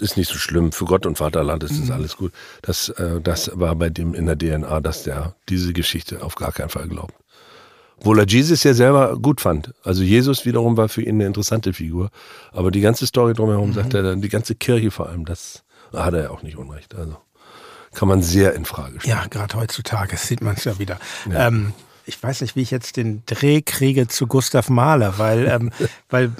ist 0.00 0.16
nicht 0.16 0.30
so 0.30 0.38
schlimm. 0.38 0.72
Für 0.72 0.86
Gott 0.86 1.04
und 1.04 1.18
Vaterland 1.18 1.62
ist 1.62 1.78
das 1.78 1.88
mhm. 1.88 1.92
alles 1.92 2.16
gut. 2.16 2.32
Das, 2.62 2.88
äh, 2.88 3.20
das 3.20 3.50
war 3.54 3.74
bei 3.74 3.90
dem 3.90 4.14
in 4.14 4.24
der 4.26 4.38
DNA, 4.38 4.80
dass 4.80 5.02
der 5.02 5.34
diese 5.50 5.74
Geschichte 5.74 6.22
auf 6.22 6.34
gar 6.34 6.52
keinen 6.52 6.70
Fall 6.70 6.88
glaubt. 6.88 7.14
Obwohl 7.98 8.18
er 8.18 8.26
Jesus 8.26 8.62
ja 8.62 8.74
selber 8.74 9.18
gut 9.18 9.40
fand. 9.40 9.74
Also 9.82 10.02
Jesus 10.02 10.44
wiederum 10.44 10.76
war 10.76 10.88
für 10.88 11.02
ihn 11.02 11.16
eine 11.16 11.26
interessante 11.26 11.72
Figur. 11.72 12.10
Aber 12.52 12.70
die 12.70 12.80
ganze 12.80 13.06
Story 13.06 13.34
drumherum, 13.34 13.70
mhm. 13.70 13.74
sagt 13.74 13.94
er 13.94 14.02
dann, 14.02 14.22
die 14.22 14.28
ganze 14.28 14.54
Kirche 14.54 14.90
vor 14.90 15.08
allem, 15.08 15.24
das 15.24 15.64
hat 15.92 16.14
er 16.14 16.24
ja 16.24 16.30
auch 16.30 16.42
nicht 16.42 16.56
unrecht. 16.56 16.94
Also 16.94 17.16
kann 17.94 18.08
man 18.08 18.22
sehr 18.22 18.54
in 18.54 18.64
Frage 18.64 19.00
stellen. 19.00 19.18
Ja, 19.18 19.26
gerade 19.26 19.56
heutzutage 19.56 20.16
sieht 20.16 20.42
man 20.42 20.56
es 20.56 20.64
ja 20.64 20.78
wieder. 20.78 20.98
Ja. 21.30 21.48
Ähm, 21.48 21.72
ich 22.06 22.22
weiß 22.22 22.40
nicht, 22.40 22.54
wie 22.54 22.62
ich 22.62 22.70
jetzt 22.70 22.96
den 22.96 23.22
Dreh 23.26 23.62
kriege 23.62 24.06
zu 24.06 24.26
Gustav 24.26 24.70
Mahler, 24.70 25.18
weil, 25.18 25.46
ähm, 25.46 25.70
weil 26.08 26.30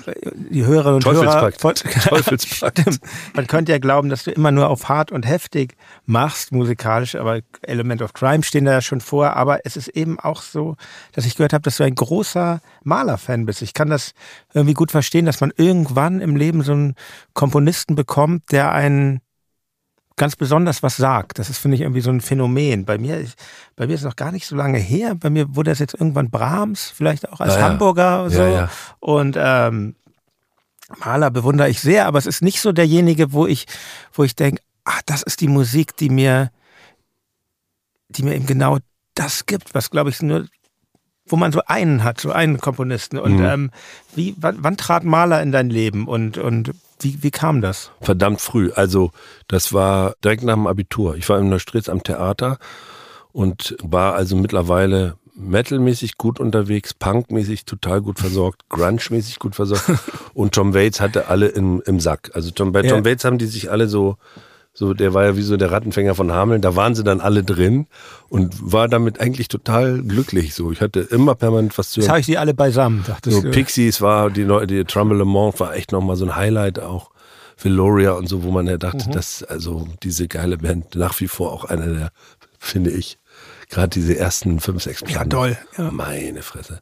die 0.50 0.64
Hörerinnen 0.64 1.02
und 1.02 1.04
Hörer. 1.04 1.50
Teufelspakt. 1.50 2.82
Man 3.34 3.46
könnte 3.46 3.72
ja 3.72 3.78
glauben, 3.78 4.08
dass 4.08 4.24
du 4.24 4.30
immer 4.30 4.52
nur 4.52 4.68
auf 4.68 4.88
hart 4.88 5.10
und 5.10 5.26
heftig 5.26 5.74
machst, 6.06 6.52
musikalisch, 6.52 7.16
aber 7.16 7.40
Element 7.62 8.00
of 8.02 8.12
Crime 8.12 8.44
stehen 8.44 8.64
da 8.64 8.72
ja 8.72 8.80
schon 8.80 9.00
vor. 9.00 9.34
Aber 9.36 9.60
es 9.64 9.76
ist 9.76 9.88
eben 9.88 10.20
auch 10.20 10.40
so, 10.42 10.76
dass 11.12 11.26
ich 11.26 11.36
gehört 11.36 11.52
habe, 11.52 11.62
dass 11.62 11.78
du 11.78 11.84
ein 11.84 11.94
großer 11.94 12.60
Maler-Fan 12.84 13.44
bist. 13.44 13.62
Ich 13.62 13.74
kann 13.74 13.90
das 13.90 14.12
irgendwie 14.54 14.74
gut 14.74 14.92
verstehen, 14.92 15.26
dass 15.26 15.40
man 15.40 15.52
irgendwann 15.56 16.20
im 16.20 16.36
Leben 16.36 16.62
so 16.62 16.72
einen 16.72 16.94
Komponisten 17.34 17.96
bekommt, 17.96 18.52
der 18.52 18.72
einen 18.72 19.20
ganz 20.16 20.34
besonders 20.34 20.82
was 20.82 20.96
sagt. 20.96 21.38
Das 21.38 21.50
ist, 21.50 21.58
finde 21.58 21.76
ich, 21.76 21.82
irgendwie 21.82 22.00
so 22.00 22.10
ein 22.10 22.20
Phänomen. 22.20 22.84
Bei 22.84 22.98
mir, 22.98 23.24
bei 23.76 23.86
mir 23.86 23.94
ist 23.94 24.00
es 24.00 24.06
noch 24.06 24.16
gar 24.16 24.32
nicht 24.32 24.46
so 24.46 24.56
lange 24.56 24.78
her. 24.78 25.14
Bei 25.14 25.30
mir 25.30 25.54
wurde 25.54 25.70
das 25.70 25.78
jetzt 25.78 25.94
irgendwann 25.94 26.30
Brahms, 26.30 26.90
vielleicht 26.94 27.28
auch 27.30 27.40
als 27.40 27.54
ja, 27.54 27.62
Hamburger 27.62 28.30
so. 28.30 28.42
Ja, 28.42 28.70
und 29.00 29.36
ähm, 29.38 29.94
Maler 30.98 31.30
bewundere 31.30 31.68
ich 31.68 31.80
sehr, 31.80 32.06
aber 32.06 32.18
es 32.18 32.26
ist 32.26 32.42
nicht 32.42 32.60
so 32.60 32.72
derjenige, 32.72 33.32
wo 33.32 33.46
ich, 33.46 33.66
wo 34.12 34.24
ich 34.24 34.34
denke, 34.34 34.62
ah, 34.84 35.00
das 35.04 35.22
ist 35.22 35.40
die 35.40 35.48
Musik, 35.48 35.96
die 35.96 36.08
mir, 36.08 36.50
die 38.08 38.22
mir 38.22 38.34
eben 38.34 38.46
genau 38.46 38.78
das 39.14 39.46
gibt, 39.46 39.74
was 39.74 39.90
glaube 39.90 40.10
ich 40.10 40.22
nur, 40.22 40.46
wo 41.26 41.36
man 41.36 41.52
so 41.52 41.60
einen 41.66 42.04
hat, 42.04 42.20
so 42.20 42.30
einen 42.30 42.58
Komponisten. 42.58 43.18
Und 43.18 43.36
mhm. 43.36 43.44
ähm, 43.44 43.70
wie, 44.14 44.34
wann, 44.38 44.58
wann 44.60 44.76
trat 44.76 45.04
Maler 45.04 45.42
in 45.42 45.52
dein 45.52 45.70
Leben 45.70 46.06
und 46.06 46.38
und 46.38 46.72
wie, 47.00 47.22
wie 47.22 47.30
kam 47.30 47.60
das? 47.60 47.90
Verdammt 48.00 48.40
früh. 48.40 48.70
Also, 48.74 49.12
das 49.48 49.72
war 49.72 50.14
direkt 50.24 50.42
nach 50.42 50.54
dem 50.54 50.66
Abitur. 50.66 51.16
Ich 51.16 51.28
war 51.28 51.38
in 51.38 51.48
Neustrelitz 51.48 51.88
am 51.88 52.02
Theater 52.02 52.58
und 53.32 53.76
war 53.82 54.14
also 54.14 54.36
mittlerweile 54.36 55.16
metalmäßig 55.34 56.16
gut 56.16 56.40
unterwegs, 56.40 56.94
punkmäßig 56.94 57.66
total 57.66 58.00
gut 58.00 58.18
versorgt, 58.18 58.62
grunge-mäßig 58.70 59.38
gut 59.38 59.54
versorgt 59.54 59.90
und 60.34 60.54
Tom 60.54 60.74
Waits 60.74 61.00
hatte 61.00 61.28
alle 61.28 61.48
im, 61.48 61.82
im 61.84 62.00
Sack. 62.00 62.30
Also 62.32 62.50
Tom, 62.50 62.72
bei 62.72 62.82
ja. 62.82 62.90
Tom 62.90 63.04
Waits 63.04 63.24
haben 63.24 63.38
die 63.38 63.46
sich 63.46 63.70
alle 63.70 63.88
so 63.88 64.16
so, 64.78 64.92
der 64.92 65.14
war 65.14 65.24
ja 65.24 65.36
wie 65.38 65.42
so 65.42 65.56
der 65.56 65.72
Rattenfänger 65.72 66.14
von 66.14 66.30
Hameln. 66.30 66.60
Da 66.60 66.76
waren 66.76 66.94
sie 66.94 67.02
dann 67.02 67.22
alle 67.22 67.42
drin 67.42 67.86
und 68.28 68.54
war 68.60 68.88
damit 68.88 69.18
eigentlich 69.20 69.48
total 69.48 70.02
glücklich. 70.02 70.54
So, 70.54 70.70
ich 70.70 70.82
hatte 70.82 71.00
immer 71.00 71.34
permanent 71.34 71.78
was 71.78 71.90
zu. 71.90 72.00
Jetzt 72.00 72.10
habe 72.10 72.20
ich 72.20 72.26
die 72.26 72.36
alle 72.36 72.52
beisammen. 72.52 73.02
So, 73.24 73.40
Pixies 73.40 74.02
war 74.02 74.28
die, 74.28 74.46
die 74.66 74.84
Tremblement 74.84 75.58
war 75.60 75.74
echt 75.74 75.92
nochmal 75.92 76.16
so 76.16 76.26
ein 76.26 76.36
Highlight 76.36 76.78
auch. 76.78 77.10
Veloria 77.56 78.12
und 78.12 78.28
so, 78.28 78.42
wo 78.42 78.50
man 78.50 78.66
ja 78.66 78.76
dachte, 78.76 79.08
mhm. 79.08 79.12
dass 79.12 79.42
also 79.42 79.88
diese 80.02 80.28
geile 80.28 80.58
Band 80.58 80.94
nach 80.94 81.18
wie 81.20 81.28
vor 81.28 81.52
auch 81.52 81.64
einer 81.64 81.86
der, 81.86 82.10
finde 82.58 82.90
ich, 82.90 83.18
gerade 83.70 83.88
diese 83.88 84.18
ersten 84.18 84.60
fünf, 84.60 84.82
sechs 84.82 85.02
Platten. 85.02 85.30
Ja, 85.30 85.36
toll. 85.36 85.58
Ja. 85.78 85.90
Meine 85.90 86.42
Fresse. 86.42 86.80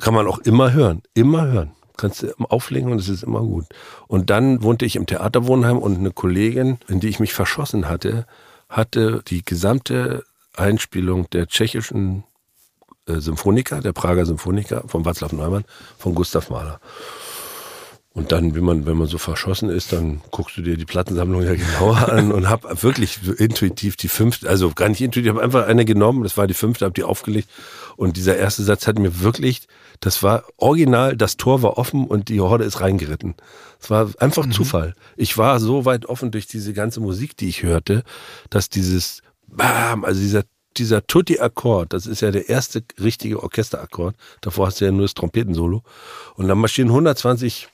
Kann 0.00 0.14
man 0.14 0.26
auch 0.26 0.40
immer 0.40 0.72
hören, 0.72 1.02
immer 1.14 1.46
hören 1.46 1.77
kannst 1.98 2.22
du 2.22 2.32
auflegen 2.48 2.90
und 2.90 2.98
es 2.98 3.08
ist 3.08 3.22
immer 3.22 3.40
gut. 3.40 3.66
Und 4.06 4.30
dann 4.30 4.62
wohnte 4.62 4.86
ich 4.86 4.96
im 4.96 5.06
Theaterwohnheim 5.06 5.76
und 5.76 5.98
eine 5.98 6.12
Kollegin, 6.12 6.78
in 6.88 7.00
die 7.00 7.08
ich 7.08 7.20
mich 7.20 7.34
verschossen 7.34 7.88
hatte, 7.88 8.26
hatte 8.70 9.22
die 9.26 9.44
gesamte 9.44 10.24
Einspielung 10.56 11.28
der 11.30 11.46
tschechischen 11.46 12.24
äh, 13.06 13.20
Symphoniker, 13.20 13.80
der 13.80 13.92
Prager 13.92 14.24
Symphoniker 14.24 14.84
von 14.86 15.04
Václav 15.04 15.34
Neumann, 15.34 15.64
von 15.98 16.14
Gustav 16.14 16.50
Mahler. 16.50 16.80
Und 18.18 18.32
dann, 18.32 18.54
wenn 18.54 18.64
man, 18.64 18.84
wenn 18.84 18.96
man 18.96 19.06
so 19.06 19.16
verschossen 19.16 19.70
ist, 19.70 19.92
dann 19.92 20.20
guckst 20.30 20.56
du 20.56 20.62
dir 20.62 20.76
die 20.76 20.84
Plattensammlung 20.84 21.42
ja 21.42 21.54
genauer 21.54 22.08
an 22.08 22.32
und 22.32 22.48
hab 22.48 22.82
wirklich 22.82 23.20
intuitiv 23.38 23.96
die 23.96 24.08
fünfte, 24.08 24.48
also 24.48 24.70
gar 24.70 24.88
nicht 24.88 25.00
intuitiv, 25.00 25.30
habe 25.30 25.42
einfach 25.42 25.66
eine 25.66 25.84
genommen, 25.84 26.24
das 26.24 26.36
war 26.36 26.46
die 26.46 26.54
fünfte, 26.54 26.84
habe 26.84 26.94
die 26.94 27.04
aufgelegt. 27.04 27.48
Und 27.96 28.16
dieser 28.16 28.36
erste 28.36 28.62
Satz 28.64 28.86
hat 28.86 28.98
mir 28.98 29.20
wirklich 29.20 29.68
das 30.00 30.22
war 30.22 30.44
original, 30.56 31.16
das 31.16 31.36
Tor 31.36 31.62
war 31.62 31.76
offen 31.76 32.06
und 32.06 32.28
die 32.28 32.40
Horde 32.40 32.64
ist 32.64 32.80
reingeritten. 32.80 33.34
Es 33.80 33.90
war 33.90 34.10
einfach 34.18 34.46
mhm. 34.46 34.52
Zufall. 34.52 34.94
Ich 35.16 35.36
war 35.38 35.58
so 35.58 35.84
weit 35.84 36.06
offen 36.06 36.30
durch 36.30 36.46
diese 36.46 36.72
ganze 36.72 37.00
Musik, 37.00 37.36
die 37.36 37.48
ich 37.48 37.62
hörte, 37.62 38.04
dass 38.50 38.68
dieses 38.68 39.22
Bam, 39.46 40.04
also 40.04 40.20
dieser 40.20 40.44
dieser 40.76 41.04
Tutti-Akkord, 41.04 41.92
das 41.92 42.06
ist 42.06 42.20
ja 42.20 42.30
der 42.30 42.48
erste 42.48 42.84
richtige 43.00 43.42
Orchesterakkord. 43.42 44.14
Davor 44.42 44.66
hast 44.66 44.80
du 44.80 44.84
ja 44.84 44.92
nur 44.92 45.02
das 45.02 45.14
Trompetensolo. 45.14 45.82
Und 46.34 46.46
dann 46.46 46.58
marschieren 46.58 46.90
120 46.90 47.68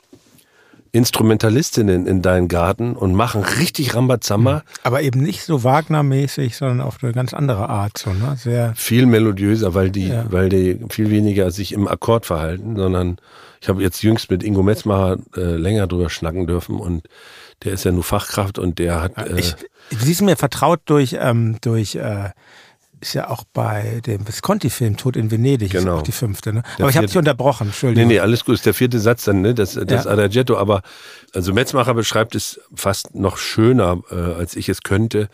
Instrumentalistinnen 0.95 2.07
in 2.07 2.23
deinen 2.23 2.47
Garten 2.47 2.95
und 2.95 3.15
machen 3.15 3.43
richtig 3.43 3.97
Rambazamba. 3.97 4.63
Aber 4.85 5.03
eben 5.03 5.21
nicht 5.21 5.43
so 5.43 5.65
Wagner-mäßig, 5.65 6.57
sondern 6.57 6.81
auf 6.81 7.03
eine 7.03 7.13
ganz 7.13 7.35
andere 7.35 7.69
Art. 7.69 7.99
So, 7.99 8.13
ne? 8.13 8.37
Sehr 8.39 8.73
viel 8.77 9.07
melodiöser, 9.07 9.75
weil 9.75 9.91
die, 9.91 10.11
ja. 10.11 10.25
weil 10.31 10.49
die 10.51 10.79
viel 10.91 11.11
weniger 11.11 11.51
sich 11.51 11.73
im 11.73 11.89
Akkord 11.89 12.27
verhalten, 12.27 12.77
sondern 12.77 13.17
ich 13.61 13.69
habe 13.69 13.83
jetzt 13.83 14.05
jüngst 14.05 14.31
mit 14.31 14.45
Ingo 14.45 14.63
Metzmacher 14.63 15.17
äh, 15.37 15.57
länger 15.57 15.89
drüber 15.89 16.11
schnacken 16.11 16.47
dürfen 16.47 16.79
und 16.79 17.09
der 17.65 17.73
ist 17.73 17.85
ja 17.85 17.91
nur 17.91 18.05
Fachkraft 18.05 18.61
und 18.61 18.79
der 18.79 19.01
hat. 19.03 19.19
Äh, 19.19 19.41
ich, 19.41 19.57
Sie 19.91 20.13
ist 20.13 20.23
mir 20.23 20.37
vertraut 20.37 20.81
durch, 20.85 21.17
ähm, 21.19 21.57
durch 21.61 21.97
äh, 21.97 22.31
ist 23.05 23.13
ja 23.13 23.29
auch 23.29 23.45
bei 23.53 24.01
dem 24.07 24.27
Visconti-Film 24.27 24.97
Tod 24.97 25.17
in 25.17 25.31
Venedig, 25.31 25.73
genau. 25.73 25.95
ist 25.95 26.01
auch 26.01 26.03
die 26.03 26.13
fünfte. 26.13 26.55
Ne? 26.55 26.63
Aber 26.79 26.89
ich 26.89 26.97
habe 26.97 27.07
dich 27.07 27.17
unterbrochen, 27.17 27.69
Entschuldigung. 27.69 28.09
Nee, 28.09 28.15
nee, 28.15 28.21
alles 28.21 28.45
gut, 28.45 28.55
ist 28.55 28.67
der 28.67 28.73
vierte 28.73 28.99
Satz 28.99 29.25
dann, 29.25 29.43
ne? 29.43 29.55
das, 29.55 29.75
das 29.75 30.05
ja. 30.05 30.11
Adagietto. 30.11 30.57
Aber 30.57 30.83
also 31.35 31.53
Metzmacher 31.53 31.93
beschreibt 31.93 32.35
es 32.35 32.61
fast 32.75 33.15
noch 33.15 33.37
schöner, 33.37 34.01
äh, 34.11 34.15
als 34.15 34.57
ich 34.57 34.71
es 34.71 34.83
könnte, 34.83 35.29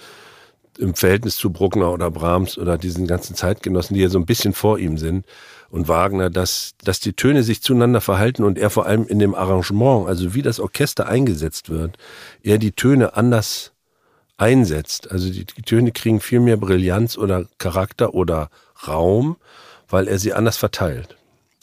im 0.78 0.94
Verhältnis 0.94 1.36
zu 1.36 1.50
Bruckner 1.50 1.92
oder 1.92 2.10
Brahms 2.10 2.58
oder 2.58 2.76
diesen 2.76 3.06
ganzen 3.06 3.36
Zeitgenossen, 3.36 3.94
die 3.94 4.02
ja 4.02 4.08
so 4.08 4.18
ein 4.18 4.26
bisschen 4.26 4.52
vor 4.52 4.78
ihm 4.78 4.98
sind. 4.98 5.24
Und 5.68 5.86
Wagner, 5.86 6.28
dass, 6.28 6.72
dass 6.82 6.98
die 6.98 7.12
Töne 7.12 7.44
sich 7.44 7.62
zueinander 7.62 8.00
verhalten 8.00 8.42
und 8.42 8.58
er 8.58 8.70
vor 8.70 8.86
allem 8.86 9.06
in 9.06 9.20
dem 9.20 9.36
Arrangement, 9.36 10.08
also 10.08 10.34
wie 10.34 10.42
das 10.42 10.58
Orchester 10.58 11.06
eingesetzt 11.06 11.70
wird, 11.70 11.96
er 12.42 12.58
die 12.58 12.72
Töne 12.72 13.14
anders 13.14 13.72
einsetzt. 14.40 15.10
Also 15.10 15.30
die, 15.30 15.44
die 15.44 15.62
Töne 15.62 15.92
kriegen 15.92 16.20
viel 16.20 16.40
mehr 16.40 16.56
Brillanz 16.56 17.18
oder 17.18 17.44
Charakter 17.58 18.14
oder 18.14 18.50
Raum, 18.86 19.36
weil 19.88 20.08
er 20.08 20.18
sie 20.18 20.32
anders 20.32 20.56
verteilt. 20.56 21.16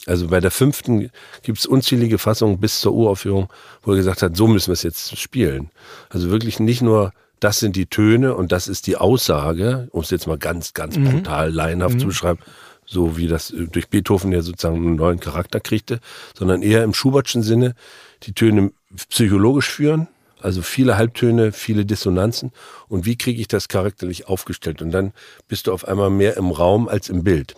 Also 0.06 0.28
bei 0.28 0.40
der 0.40 0.50
fünften 0.50 1.10
gibt 1.42 1.58
es 1.58 1.66
unzählige 1.66 2.18
Fassungen 2.18 2.58
bis 2.58 2.80
zur 2.80 2.94
Uraufführung, 2.94 3.52
wo 3.82 3.92
er 3.92 3.96
gesagt 3.96 4.22
hat, 4.22 4.36
so 4.36 4.46
müssen 4.46 4.68
wir 4.68 4.74
es 4.74 4.84
jetzt 4.84 5.18
spielen. 5.18 5.70
Also 6.08 6.30
wirklich 6.30 6.60
nicht 6.60 6.80
nur, 6.80 7.12
das 7.40 7.58
sind 7.58 7.76
die 7.76 7.86
Töne 7.86 8.34
und 8.34 8.52
das 8.52 8.68
ist 8.68 8.86
die 8.86 8.96
Aussage, 8.96 9.88
um 9.90 10.02
es 10.02 10.10
jetzt 10.10 10.26
mal 10.26 10.38
ganz, 10.38 10.72
ganz 10.72 10.96
mhm. 10.96 11.10
brutal 11.10 11.50
laienhaft 11.50 11.96
mhm. 11.96 12.00
zu 12.00 12.06
beschreiben, 12.06 12.38
so 12.86 13.16
wie 13.16 13.26
das 13.26 13.50
äh, 13.50 13.66
durch 13.66 13.88
Beethoven 13.88 14.32
ja 14.32 14.40
sozusagen 14.40 14.76
einen 14.76 14.96
neuen 14.96 15.20
Charakter 15.20 15.60
kriegte, 15.60 16.00
sondern 16.36 16.62
eher 16.62 16.84
im 16.84 16.94
Schubertschen 16.94 17.42
Sinne 17.42 17.74
die 18.22 18.32
Töne 18.32 18.72
psychologisch 19.10 19.68
führen, 19.68 20.08
also 20.40 20.62
viele 20.62 20.96
Halbtöne, 20.96 21.52
viele 21.52 21.84
Dissonanzen. 21.84 22.52
Und 22.88 23.06
wie 23.06 23.16
kriege 23.16 23.40
ich 23.40 23.48
das 23.48 23.68
charakterlich 23.68 24.28
aufgestellt? 24.28 24.82
Und 24.82 24.90
dann 24.90 25.12
bist 25.48 25.66
du 25.66 25.72
auf 25.72 25.86
einmal 25.86 26.10
mehr 26.10 26.36
im 26.36 26.50
Raum 26.50 26.88
als 26.88 27.08
im 27.08 27.24
Bild. 27.24 27.54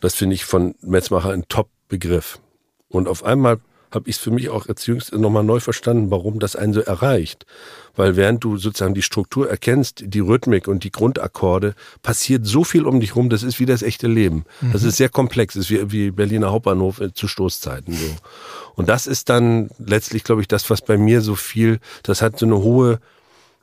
Das 0.00 0.14
finde 0.14 0.34
ich 0.34 0.44
von 0.44 0.74
Metzmacher 0.80 1.30
ein 1.30 1.48
Top-Begriff. 1.48 2.40
Und 2.88 3.08
auf 3.08 3.24
einmal 3.24 3.58
habe 3.90 4.08
ich 4.08 4.16
es 4.16 4.22
für 4.22 4.30
mich 4.30 4.48
auch 4.48 4.66
Jüngste 4.66 5.18
nochmal 5.18 5.44
neu 5.44 5.60
verstanden, 5.60 6.10
warum 6.10 6.38
das 6.38 6.56
einen 6.56 6.72
so 6.72 6.80
erreicht. 6.80 7.46
Weil 7.96 8.16
während 8.16 8.44
du 8.44 8.56
sozusagen 8.56 8.94
die 8.94 9.02
Struktur 9.02 9.48
erkennst, 9.48 10.02
die 10.06 10.20
Rhythmik 10.20 10.68
und 10.68 10.84
die 10.84 10.92
Grundakkorde, 10.92 11.74
passiert 12.02 12.46
so 12.46 12.64
viel 12.64 12.86
um 12.86 13.00
dich 13.00 13.16
rum, 13.16 13.28
das 13.28 13.42
ist 13.42 13.58
wie 13.58 13.66
das 13.66 13.82
echte 13.82 14.06
Leben. 14.06 14.44
Mhm. 14.60 14.72
Das 14.72 14.82
ist 14.82 14.96
sehr 14.96 15.08
komplex, 15.08 15.54
das 15.54 15.64
ist 15.64 15.70
wie, 15.70 15.90
wie 15.90 16.10
Berliner 16.10 16.50
Hauptbahnhof 16.50 17.00
äh, 17.00 17.12
zu 17.12 17.26
Stoßzeiten. 17.28 17.94
So. 17.94 18.06
Und 18.74 18.88
das 18.88 19.06
ist 19.06 19.28
dann 19.28 19.70
letztlich, 19.78 20.22
glaube 20.22 20.42
ich, 20.42 20.48
das, 20.48 20.70
was 20.70 20.82
bei 20.82 20.96
mir 20.96 21.20
so 21.20 21.34
viel, 21.34 21.80
das 22.02 22.22
hat 22.22 22.38
so 22.38 22.46
eine 22.46 22.58
hohe 22.58 23.00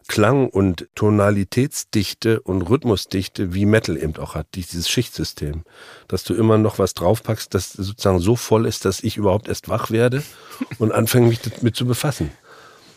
Klang- 0.08 0.50
und 0.50 0.88
Tonalitätsdichte 0.96 2.40
und 2.42 2.62
Rhythmusdichte, 2.62 3.54
wie 3.54 3.66
Metal 3.66 3.98
eben 3.98 4.16
auch 4.18 4.36
hat, 4.36 4.48
dieses 4.54 4.90
Schichtsystem. 4.90 5.64
Dass 6.08 6.24
du 6.24 6.36
immer 6.36 6.58
noch 6.58 6.78
was 6.80 6.94
draufpackst, 6.94 7.54
das 7.54 7.74
sozusagen 7.74 8.20
so 8.20 8.36
voll 8.36 8.66
ist, 8.66 8.86
dass 8.86 9.02
ich 9.02 9.18
überhaupt 9.18 9.48
erst 9.48 9.68
wach 9.68 9.92
werde 9.92 10.24
und 10.80 10.92
anfange 10.92 11.28
mich 11.28 11.40
damit 11.42 11.76
zu 11.76 11.86
befassen. 11.86 12.32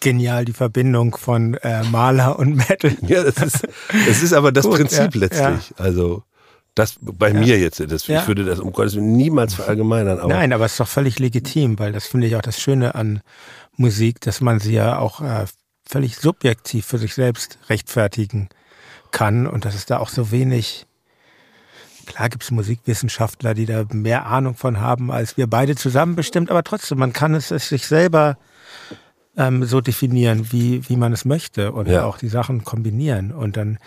Genial, 0.00 0.44
die 0.44 0.52
Verbindung 0.52 1.16
von 1.16 1.54
äh, 1.54 1.82
Maler 1.84 2.38
und 2.38 2.54
Metal. 2.54 2.96
Ja, 3.08 3.24
das 3.24 3.38
ist, 3.38 3.68
das 4.06 4.22
ist 4.22 4.32
aber 4.32 4.52
das 4.52 4.64
Gut, 4.64 4.76
Prinzip 4.76 5.14
ja, 5.14 5.20
letztlich. 5.20 5.70
Ja. 5.70 5.76
Also 5.76 6.22
das 6.74 6.96
bei 7.00 7.30
ja. 7.30 7.40
mir 7.40 7.58
jetzt, 7.58 7.80
das, 7.90 8.06
ja. 8.06 8.20
ich 8.20 8.28
würde 8.28 8.44
das 8.44 8.60
um 8.60 8.72
Gottes 8.72 8.94
Willen 8.94 9.16
niemals 9.16 9.54
verallgemeinern. 9.54 10.20
Aber 10.20 10.28
Nein, 10.28 10.52
aber 10.52 10.66
es 10.66 10.72
ist 10.72 10.80
doch 10.80 10.88
völlig 10.88 11.18
legitim, 11.18 11.78
weil 11.78 11.92
das 11.92 12.06
finde 12.06 12.28
ich 12.28 12.36
auch 12.36 12.42
das 12.42 12.60
Schöne 12.60 12.94
an 12.94 13.20
Musik, 13.76 14.20
dass 14.20 14.40
man 14.40 14.60
sie 14.60 14.74
ja 14.74 14.98
auch 14.98 15.20
äh, 15.20 15.46
völlig 15.88 16.16
subjektiv 16.16 16.84
für 16.84 16.98
sich 16.98 17.14
selbst 17.14 17.58
rechtfertigen 17.68 18.48
kann 19.10 19.46
und 19.46 19.64
dass 19.64 19.74
es 19.74 19.86
da 19.86 19.98
auch 19.98 20.10
so 20.10 20.30
wenig, 20.30 20.86
klar 22.04 22.28
gibt 22.28 22.44
es 22.44 22.50
Musikwissenschaftler, 22.50 23.54
die 23.54 23.64
da 23.64 23.84
mehr 23.90 24.26
Ahnung 24.26 24.54
von 24.54 24.80
haben 24.80 25.10
als 25.10 25.38
wir 25.38 25.46
beide 25.46 25.76
zusammen 25.76 26.14
bestimmt, 26.14 26.50
aber 26.50 26.62
trotzdem, 26.62 26.98
man 26.98 27.14
kann 27.14 27.34
es, 27.34 27.50
es 27.50 27.70
sich 27.70 27.86
selber 27.86 28.36
ähm, 29.36 29.64
so 29.64 29.80
definieren, 29.80 30.52
wie, 30.52 30.86
wie 30.88 30.96
man 30.96 31.14
es 31.14 31.24
möchte 31.24 31.72
und 31.72 31.88
ja. 31.88 32.04
auch 32.04 32.18
die 32.18 32.28
Sachen 32.28 32.64
kombinieren 32.64 33.32
und 33.32 33.56
dann 33.56 33.78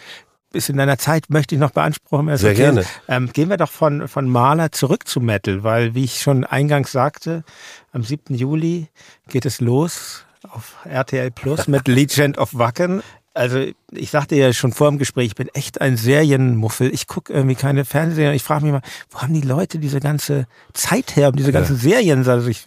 bis 0.51 0.67
in 0.69 0.77
deiner 0.77 0.97
Zeit 0.97 1.29
möchte 1.29 1.55
ich 1.55 1.61
noch 1.61 1.71
beanspruchen. 1.71 2.27
Also 2.27 2.47
Sehr 2.47 2.55
gerne. 2.55 2.83
Ähm, 3.07 3.31
gehen 3.31 3.49
wir 3.49 3.55
doch 3.55 3.71
von, 3.71 4.09
von 4.09 4.27
Maler 4.27 4.73
zurück 4.73 5.07
zu 5.07 5.21
Metal, 5.21 5.63
weil, 5.63 5.95
wie 5.95 6.03
ich 6.03 6.19
schon 6.19 6.43
eingangs 6.43 6.91
sagte, 6.91 7.45
am 7.93 8.03
7. 8.03 8.35
Juli 8.35 8.89
geht 9.29 9.45
es 9.45 9.61
los 9.61 10.25
auf 10.51 10.75
RTL 10.85 11.31
Plus 11.31 11.67
mit 11.67 11.87
Legend 11.87 12.37
of 12.37 12.53
Wacken. 12.53 13.01
Also 13.33 13.65
ich 13.91 14.11
sagte 14.11 14.35
ja 14.35 14.51
schon 14.51 14.73
vor 14.73 14.89
dem 14.89 14.97
Gespräch, 14.97 15.27
ich 15.27 15.35
bin 15.35 15.47
echt 15.53 15.79
ein 15.79 15.95
Serienmuffel. 15.95 16.93
Ich 16.93 17.07
gucke 17.07 17.31
irgendwie 17.31 17.55
keine 17.55 17.85
Fernsehen. 17.85 18.33
Ich 18.33 18.43
frage 18.43 18.65
mich 18.65 18.73
mal, 18.73 18.81
wo 19.09 19.21
haben 19.21 19.33
die 19.33 19.41
Leute 19.41 19.79
diese 19.79 20.01
ganze 20.01 20.47
Zeit 20.73 21.15
her, 21.15 21.29
um 21.29 21.35
diese 21.35 21.53
ganzen 21.53 21.77
ja. 21.77 21.81
Serien 21.81 22.23
sich 22.41 22.65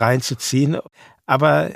reinzuziehen? 0.00 0.78
Aber 1.26 1.70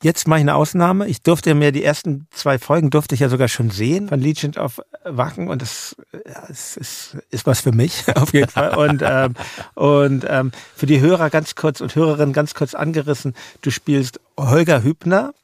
Jetzt 0.00 0.28
mache 0.28 0.38
ich 0.38 0.44
eine 0.44 0.54
Ausnahme. 0.54 1.08
Ich 1.08 1.22
durfte 1.22 1.54
mir 1.56 1.72
die 1.72 1.82
ersten 1.82 2.28
zwei 2.30 2.58
Folgen 2.58 2.90
durfte 2.90 3.16
ich 3.16 3.20
ja 3.20 3.28
sogar 3.28 3.48
schon 3.48 3.70
sehen 3.70 4.08
von 4.08 4.20
Legend 4.20 4.56
of 4.56 4.80
Wacken 5.04 5.48
und 5.48 5.60
das, 5.60 5.96
ja, 6.12 6.44
das 6.46 6.76
ist, 6.76 7.16
ist 7.30 7.46
was 7.46 7.62
für 7.62 7.72
mich 7.72 8.04
auf 8.14 8.32
jeden 8.32 8.48
Fall. 8.48 8.76
Und, 8.76 9.02
ähm, 9.04 9.34
und 9.74 10.24
ähm, 10.28 10.52
für 10.76 10.86
die 10.86 11.00
Hörer 11.00 11.30
ganz 11.30 11.56
kurz 11.56 11.80
und 11.80 11.96
Hörerinnen 11.96 12.32
ganz 12.32 12.54
kurz 12.54 12.74
angerissen. 12.74 13.34
Du 13.62 13.70
spielst 13.70 14.20
Holger 14.38 14.84
Hübner 14.84 15.34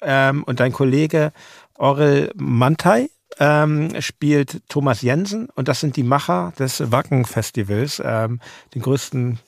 ähm, 0.00 0.44
und 0.44 0.60
dein 0.60 0.72
Kollege 0.72 1.32
Orel 1.74 2.32
Mantei 2.36 3.10
ähm, 3.38 4.00
spielt 4.00 4.62
Thomas 4.68 5.02
Jensen 5.02 5.50
und 5.54 5.68
das 5.68 5.80
sind 5.80 5.96
die 5.96 6.04
Macher 6.04 6.54
des 6.58 6.90
Wacken 6.90 7.26
Festivals, 7.26 8.00
ähm, 8.04 8.40
den 8.74 8.80
größten 8.80 9.38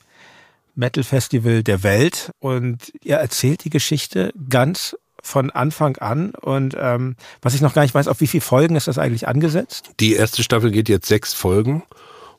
Metal 0.75 1.05
Festival 1.05 1.63
der 1.63 1.83
Welt. 1.83 2.31
Und 2.39 2.93
ihr 3.03 3.17
erzählt 3.17 3.65
die 3.65 3.71
Geschichte 3.71 4.33
ganz 4.49 4.97
von 5.23 5.51
Anfang 5.51 5.97
an. 5.99 6.33
Und 6.41 6.77
ähm, 6.79 7.17
was 7.41 7.55
ich 7.55 7.61
noch 7.61 7.75
gar 7.75 7.83
nicht 7.83 7.95
weiß, 7.95 8.09
auf 8.09 8.21
wie 8.21 8.27
viele 8.27 8.41
Folgen 8.41 8.77
ist 8.77 8.89
das 8.89 8.99
eigentlich 8.99 9.29
angesetzt? 9.29 9.91
Die 10.01 10.15
erste 10.15 10.43
Staffel 10.43 10.71
geht 10.71 10.89
jetzt 10.89 11.07
sechs 11.07 11.33
Folgen. 11.33 11.85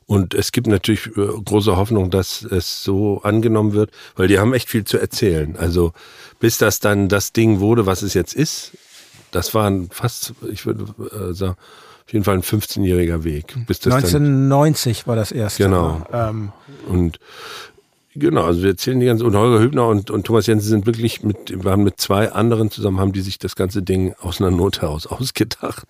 Und 0.06 0.34
es 0.34 0.52
gibt 0.52 0.66
natürlich 0.66 1.06
äh, 1.16 1.26
große 1.44 1.76
Hoffnung, 1.76 2.10
dass 2.10 2.42
es 2.42 2.84
so 2.84 3.22
angenommen 3.22 3.72
wird, 3.72 3.90
weil 4.16 4.28
die 4.28 4.38
haben 4.38 4.52
echt 4.52 4.68
viel 4.68 4.84
zu 4.84 4.98
erzählen. 4.98 5.56
Also 5.56 5.92
bis 6.40 6.58
das 6.58 6.78
dann 6.78 7.08
das 7.08 7.32
Ding 7.32 7.60
wurde, 7.60 7.86
was 7.86 8.02
es 8.02 8.12
jetzt 8.12 8.34
ist, 8.34 8.72
das 9.30 9.54
war 9.54 9.72
fast, 9.90 10.34
ich 10.50 10.66
würde 10.66 10.84
äh, 11.10 11.32
sagen, 11.32 11.56
auf 12.06 12.12
jeden 12.12 12.24
Fall 12.24 12.34
ein 12.34 12.42
15-jähriger 12.42 13.24
Weg. 13.24 13.54
Bis 13.66 13.80
das 13.80 13.94
1990 13.94 15.06
war 15.06 15.16
das 15.16 15.32
erste. 15.32 15.64
Genau. 15.64 16.06
Ähm, 16.12 16.52
und 16.86 17.18
Genau, 18.16 18.44
also 18.44 18.62
wir 18.62 18.70
erzählen 18.70 19.00
die 19.00 19.06
ganze, 19.06 19.24
und 19.24 19.34
Holger 19.34 19.60
Hübner 19.60 19.88
und, 19.88 20.10
und 20.10 20.24
Thomas 20.24 20.46
Jensen 20.46 20.68
sind 20.68 20.86
wirklich 20.86 21.24
mit, 21.24 21.64
waren 21.64 21.82
mit 21.82 22.00
zwei 22.00 22.30
anderen 22.30 22.70
zusammen, 22.70 23.00
haben 23.00 23.12
die 23.12 23.20
sich 23.20 23.38
das 23.38 23.56
ganze 23.56 23.82
Ding 23.82 24.14
aus 24.20 24.40
einer 24.40 24.52
Not 24.52 24.82
heraus 24.82 25.06
ausgedacht. 25.08 25.84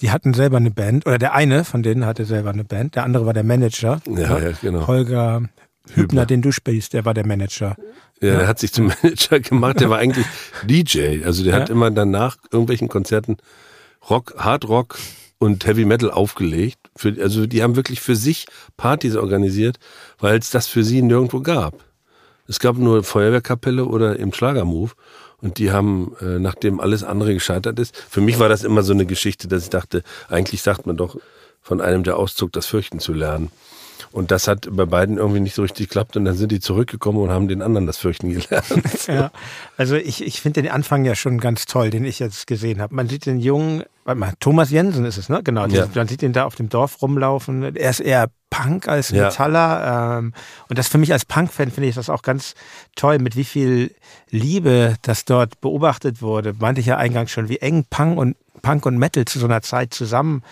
Die 0.00 0.10
hatten 0.12 0.34
selber 0.34 0.58
eine 0.58 0.70
Band, 0.70 1.06
oder 1.06 1.18
der 1.18 1.34
eine 1.34 1.64
von 1.64 1.82
denen 1.82 2.06
hatte 2.06 2.24
selber 2.24 2.50
eine 2.50 2.64
Band, 2.64 2.94
der 2.94 3.02
andere 3.02 3.26
war 3.26 3.32
der 3.32 3.44
Manager. 3.44 4.00
Ja, 4.06 4.38
ja 4.38 4.52
genau. 4.60 4.86
Holger 4.86 5.48
Hübner, 5.88 6.02
Hübner, 6.02 6.26
den 6.26 6.42
du 6.42 6.52
spielst, 6.52 6.92
der 6.92 7.04
war 7.04 7.12
der 7.12 7.26
Manager. 7.26 7.76
Ja, 8.20 8.28
ja, 8.28 8.38
der 8.38 8.46
hat 8.46 8.58
sich 8.60 8.72
zum 8.72 8.86
Manager 9.02 9.40
gemacht, 9.40 9.80
der 9.80 9.90
war 9.90 9.98
eigentlich 9.98 10.26
DJ. 10.64 11.24
Also 11.24 11.42
der 11.42 11.54
ja. 11.54 11.60
hat 11.60 11.70
immer 11.70 11.90
danach 11.90 12.36
irgendwelchen 12.52 12.88
Konzerten 12.88 13.36
Rock, 14.08 14.34
Hard 14.38 14.68
Rock 14.68 14.98
und 15.38 15.66
Heavy 15.66 15.84
Metal 15.84 16.10
aufgelegt. 16.10 16.78
Für, 16.96 17.14
also 17.20 17.46
die 17.46 17.62
haben 17.62 17.76
wirklich 17.76 18.00
für 18.00 18.16
sich 18.16 18.46
Partys 18.76 19.16
organisiert, 19.16 19.78
weil 20.24 20.38
es 20.38 20.48
das 20.48 20.66
für 20.66 20.82
sie 20.82 21.02
nirgendwo 21.02 21.40
gab. 21.40 21.84
Es 22.48 22.58
gab 22.58 22.78
nur 22.78 23.04
Feuerwehrkapelle 23.04 23.84
oder 23.84 24.18
im 24.18 24.32
Schlagermove. 24.32 24.94
Und 25.42 25.58
die 25.58 25.70
haben, 25.70 26.16
äh, 26.18 26.38
nachdem 26.38 26.80
alles 26.80 27.04
andere 27.04 27.34
gescheitert 27.34 27.78
ist, 27.78 27.94
für 27.94 28.22
mich 28.22 28.38
war 28.38 28.48
das 28.48 28.64
immer 28.64 28.82
so 28.82 28.94
eine 28.94 29.04
Geschichte, 29.04 29.48
dass 29.48 29.64
ich 29.64 29.68
dachte, 29.68 30.02
eigentlich 30.30 30.62
sagt 30.62 30.86
man 30.86 30.96
doch 30.96 31.18
von 31.60 31.82
einem, 31.82 32.04
der 32.04 32.16
auszog, 32.16 32.52
das 32.52 32.64
Fürchten 32.64 33.00
zu 33.00 33.12
lernen. 33.12 33.50
Und 34.14 34.30
das 34.30 34.46
hat 34.46 34.68
bei 34.70 34.84
beiden 34.84 35.18
irgendwie 35.18 35.40
nicht 35.40 35.56
so 35.56 35.62
richtig 35.62 35.88
geklappt 35.88 36.16
und 36.16 36.24
dann 36.24 36.36
sind 36.36 36.52
die 36.52 36.60
zurückgekommen 36.60 37.18
und 37.18 37.30
haben 37.30 37.48
den 37.48 37.62
anderen 37.62 37.84
das 37.88 37.96
Fürchten 37.96 38.28
gelernt. 38.28 38.64
ja, 39.08 39.32
also 39.76 39.96
ich, 39.96 40.24
ich 40.24 40.40
finde 40.40 40.62
den 40.62 40.70
Anfang 40.70 41.04
ja 41.04 41.16
schon 41.16 41.40
ganz 41.40 41.66
toll, 41.66 41.90
den 41.90 42.04
ich 42.04 42.20
jetzt 42.20 42.46
gesehen 42.46 42.80
habe. 42.80 42.94
Man 42.94 43.08
sieht 43.08 43.26
den 43.26 43.40
jungen, 43.40 43.82
warte 44.04 44.20
mal, 44.20 44.32
Thomas 44.38 44.70
Jensen 44.70 45.04
ist 45.04 45.16
es, 45.16 45.28
ne? 45.28 45.40
Genau. 45.42 45.66
Ja. 45.66 45.88
Man 45.96 46.06
sieht 46.06 46.22
ihn 46.22 46.32
da 46.32 46.44
auf 46.44 46.54
dem 46.54 46.68
Dorf 46.68 47.02
rumlaufen. 47.02 47.74
Er 47.74 47.90
ist 47.90 47.98
eher 47.98 48.28
Punk 48.50 48.86
als 48.86 49.10
Metaller. 49.10 49.58
Ja. 49.58 50.18
Ähm, 50.18 50.32
und 50.68 50.78
das 50.78 50.86
für 50.86 50.98
mich 50.98 51.12
als 51.12 51.24
Punk-Fan 51.24 51.72
finde 51.72 51.88
ich 51.88 51.96
das 51.96 52.08
auch 52.08 52.22
ganz 52.22 52.54
toll, 52.94 53.18
mit 53.18 53.34
wie 53.34 53.42
viel 53.42 53.96
Liebe 54.30 54.94
das 55.02 55.24
dort 55.24 55.60
beobachtet 55.60 56.22
wurde. 56.22 56.54
Meinte 56.56 56.80
ich 56.80 56.86
ja 56.86 56.98
eingangs 56.98 57.32
schon, 57.32 57.48
wie 57.48 57.58
eng 57.58 57.84
Punk 57.90 58.16
und 58.16 58.36
Punk 58.64 58.86
und 58.86 58.98
Metal 58.98 59.24
zu 59.24 59.38
so 59.38 59.46
einer 59.46 59.62
Zeit 59.62 59.94
zusammen 59.94 60.42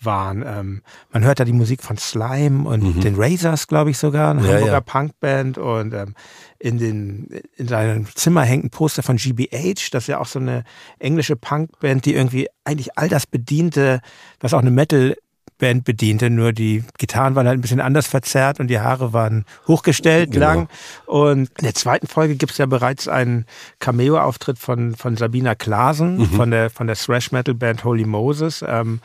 waren. 0.00 0.44
Ähm, 0.46 0.82
man 1.12 1.24
hört 1.24 1.40
da 1.40 1.44
die 1.44 1.52
Musik 1.52 1.82
von 1.82 1.96
Slime 1.96 2.68
und 2.68 2.82
mhm. 2.82 3.00
den 3.00 3.14
Razors, 3.16 3.66
glaube 3.66 3.90
ich 3.90 3.98
sogar, 3.98 4.30
eine 4.30 4.46
ja, 4.46 4.54
Hamburger 4.54 4.72
ja. 4.72 4.80
Punkband 4.80 5.58
und 5.58 5.94
ähm, 5.94 6.14
in, 6.58 6.78
den, 6.78 7.28
in 7.56 7.68
seinem 7.68 8.06
Zimmer 8.14 8.42
hängt 8.42 8.64
ein 8.64 8.70
Poster 8.70 9.02
von 9.02 9.16
GBH, 9.16 9.90
das 9.90 10.04
ist 10.04 10.08
ja 10.08 10.20
auch 10.20 10.26
so 10.26 10.38
eine 10.38 10.64
englische 10.98 11.36
Punkband, 11.36 12.04
die 12.04 12.14
irgendwie 12.14 12.48
eigentlich 12.64 12.96
all 12.98 13.08
das 13.08 13.26
bediente, 13.26 14.00
was 14.40 14.54
auch 14.54 14.60
eine 14.60 14.70
Metal 14.70 15.16
Band 15.62 15.84
bediente, 15.84 16.28
nur 16.28 16.52
die 16.52 16.82
Gitarren 16.98 17.36
waren 17.36 17.46
halt 17.46 17.56
ein 17.56 17.60
bisschen 17.60 17.80
anders 17.80 18.08
verzerrt 18.08 18.58
und 18.58 18.66
die 18.66 18.80
Haare 18.80 19.12
waren 19.12 19.44
hochgestellt 19.68 20.32
genau. 20.32 20.46
lang. 20.46 20.68
Und 21.06 21.50
in 21.56 21.64
der 21.64 21.74
zweiten 21.74 22.08
Folge 22.08 22.34
gibt 22.34 22.50
es 22.50 22.58
ja 22.58 22.66
bereits 22.66 23.06
einen 23.06 23.46
Cameo-Auftritt 23.78 24.58
von, 24.58 24.96
von 24.96 25.16
Sabina 25.16 25.54
Klasen, 25.54 26.18
mhm. 26.18 26.26
von 26.30 26.50
der, 26.50 26.68
von 26.68 26.88
der 26.88 26.96
Thrash-Metal-Band 26.96 27.84
Holy 27.84 28.04
Moses. 28.04 28.64
Ähm, 28.66 29.00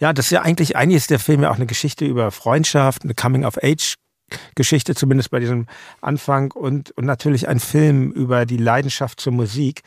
ja, 0.00 0.12
das 0.12 0.26
ist 0.26 0.32
ja 0.32 0.42
eigentlich, 0.42 0.76
eigentlich 0.76 0.98
ist 0.98 1.10
der 1.10 1.18
Film 1.18 1.44
ja 1.44 1.50
auch 1.50 1.56
eine 1.56 1.64
Geschichte 1.64 2.04
über 2.04 2.30
Freundschaft, 2.30 3.04
eine 3.04 3.14
Coming-of-Age 3.14 3.94
Geschichte, 4.54 4.94
zumindest 4.94 5.30
bei 5.30 5.40
diesem 5.40 5.66
Anfang 6.02 6.52
und, 6.52 6.90
und 6.92 7.06
natürlich 7.06 7.48
ein 7.48 7.58
Film 7.58 8.12
über 8.12 8.44
die 8.44 8.58
Leidenschaft 8.58 9.18
zur 9.18 9.32
Musik. 9.32 9.82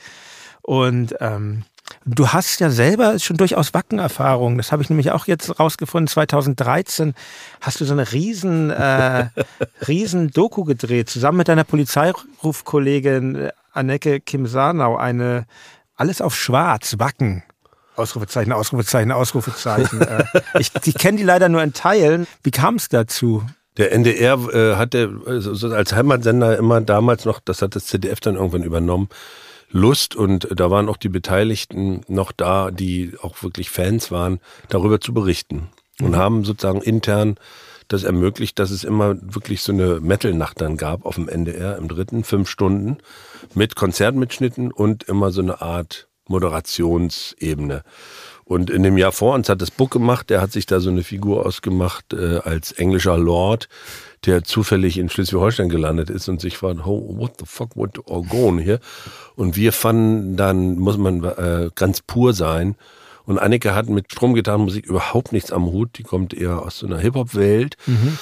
Und 0.66 1.16
ähm, 1.20 1.64
du 2.06 2.30
hast 2.30 2.60
ja 2.60 2.72
selber 2.72 3.20
schon 3.20 3.38
durchaus 3.38 3.76
Wackenerfahrung. 3.76 4.58
Das 4.58 4.72
habe 4.72 4.82
ich 4.82 4.90
nämlich 4.90 5.12
auch 5.12 5.28
jetzt 5.28 5.60
rausgefunden. 5.60 6.08
2013 6.08 7.14
hast 7.62 7.82
du 7.82 7.86
so 7.86 7.94
eine 7.94 8.12
riesen, 8.12 8.72
äh, 8.72 9.28
riesen 9.88 10.32
Doku 10.32 10.64
gedreht, 10.64 11.08
zusammen 11.08 11.38
mit 11.38 11.50
deiner 11.50 11.66
Polizeirufkollegin 11.66 13.36
äh, 13.36 13.52
Anneke 13.74 14.20
Kim 14.20 14.48
Sarnau, 14.48 14.98
eine 14.98 15.46
alles 15.96 16.20
auf 16.20 16.36
Schwarz, 16.36 16.96
Wacken. 16.98 17.44
Ausrufezeichen, 17.96 18.52
Ausrufezeichen, 18.52 19.12
Ausrufezeichen. 19.12 20.02
Äh, 20.02 20.24
ich 20.60 20.72
ich 20.84 20.96
kenne 20.96 21.20
die 21.20 21.24
leider 21.24 21.48
nur 21.48 21.62
in 21.62 21.74
Teilen. 21.74 22.26
Wie 22.42 22.52
kam 22.52 22.76
es 22.76 22.90
dazu? 22.90 23.44
Der 23.78 23.92
NDR 23.92 24.40
äh, 24.52 24.76
hatte 24.78 25.22
also 25.28 25.74
als 25.74 25.94
Heimatsender 25.94 26.58
immer 26.58 26.82
damals 26.82 27.26
noch, 27.26 27.40
das 27.40 27.62
hat 27.62 27.76
das 27.76 27.86
ZDF 27.86 28.20
dann 28.20 28.36
irgendwann 28.36 28.64
übernommen, 28.64 29.10
Lust 29.76 30.16
und 30.16 30.48
da 30.56 30.72
waren 30.72 30.88
auch 30.88 30.96
die 30.96 31.10
Beteiligten 31.10 32.00
noch 32.08 32.32
da, 32.32 32.72
die 32.72 33.12
auch 33.22 33.44
wirklich 33.44 33.70
Fans 33.70 34.10
waren, 34.10 34.40
darüber 34.70 35.02
zu 35.02 35.14
berichten 35.14 35.68
und 36.00 36.12
mhm. 36.12 36.16
haben 36.16 36.46
sozusagen 36.46 36.82
intern 36.82 37.36
das 37.90 38.04
ermöglicht, 38.04 38.58
dass 38.58 38.72
es 38.72 38.86
immer 38.86 39.18
wirklich 39.22 39.62
so 39.62 39.74
eine 39.74 40.00
Metal-Nacht 40.00 40.62
dann 40.62 40.78
gab 40.78 41.06
auf 41.06 41.16
dem 41.16 41.28
NDR 41.28 41.78
im 41.78 41.90
dritten, 41.90 42.24
fünf 42.24 42.50
Stunden 42.50 43.00
mit 43.54 43.76
Konzertmitschnitten 43.76 44.72
und 44.72 45.04
immer 45.04 45.32
so 45.32 45.42
eine 45.42 45.62
Art 45.62 46.08
Moderationsebene. 46.28 47.84
Und 48.46 48.70
in 48.70 48.82
dem 48.82 48.98
Jahr 48.98 49.12
vor 49.12 49.36
uns 49.36 49.50
hat 49.50 49.62
das 49.62 49.72
Book 49.72 49.92
gemacht, 49.92 50.30
der 50.30 50.40
hat 50.40 50.54
sich 50.54 50.66
da 50.66 50.80
so 50.80 50.90
eine 50.90 51.04
Figur 51.04 51.46
ausgemacht 51.46 52.14
äh, 52.14 52.38
als 52.38 52.72
englischer 52.72 53.18
Lord, 53.18 53.68
der 54.26 54.44
zufällig 54.44 54.98
in 54.98 55.10
Schleswig-Holstein 55.10 55.70
gelandet 55.70 56.10
ist 56.10 56.28
und 56.28 56.42
sich 56.42 56.58
fragt, 56.58 56.86
oh, 56.86 57.18
what 57.18 57.34
the 57.40 57.46
fuck, 57.46 57.76
what 57.76 58.00
are 58.10 58.24
going 58.24 58.60
here? 58.60 58.80
Und 59.36 59.56
wir 59.56 59.72
fanden, 59.72 60.36
dann 60.36 60.78
muss 60.78 60.98
man 60.98 61.24
äh, 61.24 61.70
ganz 61.76 62.02
pur 62.02 62.34
sein. 62.34 62.76
Und 63.26 63.40
Anneke 63.40 63.74
hat 63.74 63.90
mit 63.90 64.12
Stromgitarrenmusik 64.12 64.86
überhaupt 64.86 65.32
nichts 65.32 65.52
am 65.52 65.66
Hut. 65.66 65.98
Die 65.98 66.04
kommt 66.04 66.34
eher 66.34 66.62
aus 66.62 66.78
so 66.78 66.86
einer 66.86 67.00
Hip-Hop-Welt 67.00 67.76
mhm. 67.88 68.18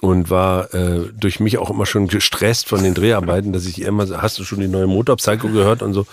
und 0.00 0.28
war 0.28 0.74
äh, 0.74 1.08
durch 1.16 1.38
mich 1.38 1.58
auch 1.58 1.70
immer 1.70 1.86
schon 1.86 2.08
gestresst 2.08 2.66
von 2.66 2.82
den 2.82 2.94
Dreharbeiten, 2.94 3.52
dass 3.52 3.66
ich 3.66 3.80
ihr 3.80 3.86
immer 3.86 4.06
so, 4.06 4.20
hast 4.20 4.38
du 4.38 4.44
schon 4.44 4.60
die 4.60 4.68
neue 4.68 4.88
Motorpsycho 4.88 5.48
gehört 5.48 5.82
und 5.82 5.92
so. 5.92 6.06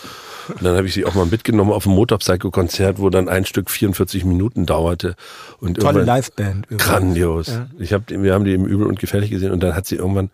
Und 0.50 0.64
dann 0.64 0.76
habe 0.76 0.88
ich 0.88 0.94
sie 0.94 1.06
auch 1.06 1.14
mal 1.14 1.26
mitgenommen 1.26 1.72
auf 1.72 1.86
ein 1.86 1.94
Motorpsycho-Konzert, 1.94 3.00
wo 3.00 3.10
dann 3.10 3.30
ein 3.30 3.46
Stück 3.46 3.70
44 3.70 4.26
Minuten 4.26 4.66
dauerte. 4.66 5.16
Und 5.60 5.80
Tolle 5.80 6.04
Liveband. 6.04 6.68
Grandios. 6.78 7.48
Ja. 7.48 7.68
Ich 7.80 7.94
hab, 7.94 8.10
wir 8.10 8.34
haben 8.34 8.46
die 8.46 8.54
im 8.54 8.66
Übel 8.66 8.88
und 8.88 9.00
Gefährlich 9.00 9.30
gesehen 9.30 9.52
und 9.52 9.62
dann 9.62 9.76
hat 9.76 9.86
sie 9.86 9.96
irgendwann 9.96 10.30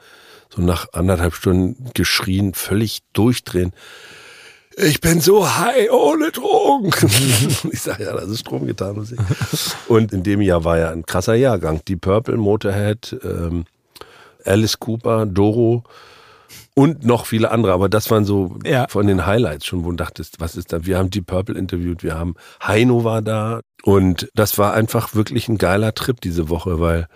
so 0.54 0.62
nach 0.62 0.88
anderthalb 0.94 1.34
Stunden 1.34 1.92
geschrien, 1.94 2.54
völlig 2.54 3.02
durchdrehen. 3.14 3.74
Ich 4.76 5.02
bin 5.02 5.22
so 5.22 5.48
high 5.48 5.92
ohne 5.92 6.32
Drogen. 6.32 6.92
ich 7.72 7.82
sage 7.82 8.06
ja, 8.06 8.14
das 8.14 8.30
ist 8.30 8.40
Stromgitarrenmusik. 8.40 9.20
Und 9.88 10.14
in 10.14 10.24
dem 10.24 10.42
Jahr 10.42 10.64
war 10.64 10.80
ja 10.80 10.90
ein 10.90 11.06
krasser 11.06 11.36
Jahrgang. 11.36 11.82
Die 11.88 11.96
Purple, 11.96 12.38
Motorhead, 12.38 13.16
ähm, 13.24 13.66
Alice 14.46 14.80
Cooper, 14.80 15.26
Doro, 15.26 15.84
und 16.76 17.06
noch 17.06 17.26
viele 17.26 17.52
andere, 17.52 17.74
aber 17.74 17.88
das 17.88 18.10
waren 18.10 18.26
so 18.26 18.58
ja. 18.66 18.88
von 18.90 19.06
den 19.06 19.26
Highlights 19.26 19.66
schon, 19.66 19.84
wo 19.84 19.92
du 19.92 19.98
dachtest, 19.98 20.40
was 20.40 20.56
ist 20.56 20.74
da? 20.74 20.86
Wir 20.86 20.98
haben 20.98 21.12
Deep 21.12 21.28
Purple 21.28 21.58
interviewt, 21.58 22.04
wir 22.04 22.16
haben 22.16 22.36
Heino 22.62 23.04
war 23.04 23.22
da 23.22 23.62
und 23.84 24.30
das 24.34 24.58
war 24.58 24.74
einfach 24.74 25.14
wirklich 25.14 25.48
ein 25.48 25.58
geiler 25.58 25.94
Trip 25.94 26.20
diese 26.20 26.50
Woche, 26.50 26.80
weil 26.80 27.08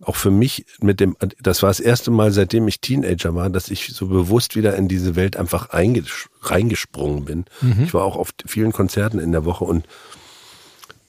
auch 0.00 0.16
für 0.16 0.30
mich 0.30 0.64
mit 0.80 1.00
dem, 1.00 1.16
das 1.40 1.62
war 1.62 1.70
das 1.70 1.80
erste 1.80 2.10
Mal, 2.10 2.30
seitdem 2.30 2.68
ich 2.68 2.80
Teenager 2.80 3.34
war, 3.34 3.50
dass 3.50 3.68
ich 3.68 3.88
so 3.88 4.06
bewusst 4.06 4.54
wieder 4.54 4.76
in 4.76 4.88
diese 4.88 5.16
Welt 5.16 5.36
einfach 5.36 5.74
reingesprungen 5.74 7.24
bin. 7.24 7.44
Mhm. 7.60 7.82
Ich 7.84 7.94
war 7.94 8.04
auch 8.04 8.16
auf 8.16 8.30
vielen 8.46 8.72
Konzerten 8.72 9.18
in 9.18 9.32
der 9.32 9.44
Woche 9.44 9.64
und 9.64 9.86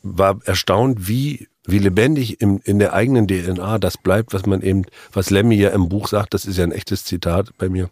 war 0.02 0.40
erstaunt, 0.46 1.08
wie 1.08 1.48
wie 1.66 1.80
lebendig 1.80 2.42
im, 2.42 2.60
in 2.64 2.80
der 2.80 2.94
eigenen 2.94 3.28
DNA 3.28 3.78
das 3.78 3.98
bleibt, 3.98 4.34
was 4.34 4.46
man 4.46 4.62
eben, 4.62 4.86
was 5.12 5.30
Lemmy 5.30 5.56
ja 5.56 5.70
im 5.70 5.90
Buch 5.90 6.08
sagt, 6.08 6.34
das 6.34 6.46
ist 6.46 6.58
ja 6.58 6.64
ein 6.64 6.72
echtes 6.72 7.04
Zitat 7.04 7.58
bei 7.58 7.70
mir. 7.70 7.90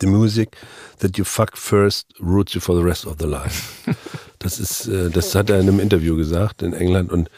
The 0.00 0.06
music 0.06 0.56
that 1.00 1.18
you 1.18 1.24
fuck 1.24 1.56
first 1.56 2.06
roots 2.20 2.54
you 2.54 2.60
for 2.60 2.76
the 2.76 2.82
rest 2.82 3.06
of 3.06 3.16
the 3.18 3.26
life. 3.26 3.72
Das 4.42 4.58
ist, 4.58 4.88
äh, 4.88 5.10
das 5.10 5.34
hat 5.34 5.50
er 5.50 5.60
in 5.60 5.68
einem 5.68 5.80
Interview 5.80 6.16
gesagt 6.16 6.62
in 6.62 6.72
England 6.72 7.12
und 7.12 7.28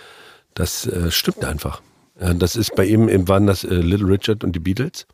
das 0.55 0.87
äh, 0.87 1.11
stimmt 1.11 1.45
einfach. 1.45 1.83
Das 2.15 2.55
ist 2.55 2.77
bei 2.77 2.85
ihm, 2.85 3.09
eben 3.09 3.27
waren 3.27 3.49
das 3.49 3.65
äh, 3.65 3.75
Little 3.75 4.07
Richard 4.07 4.45
und 4.45 4.53
die 4.53 4.61
Beatles. 4.61 5.09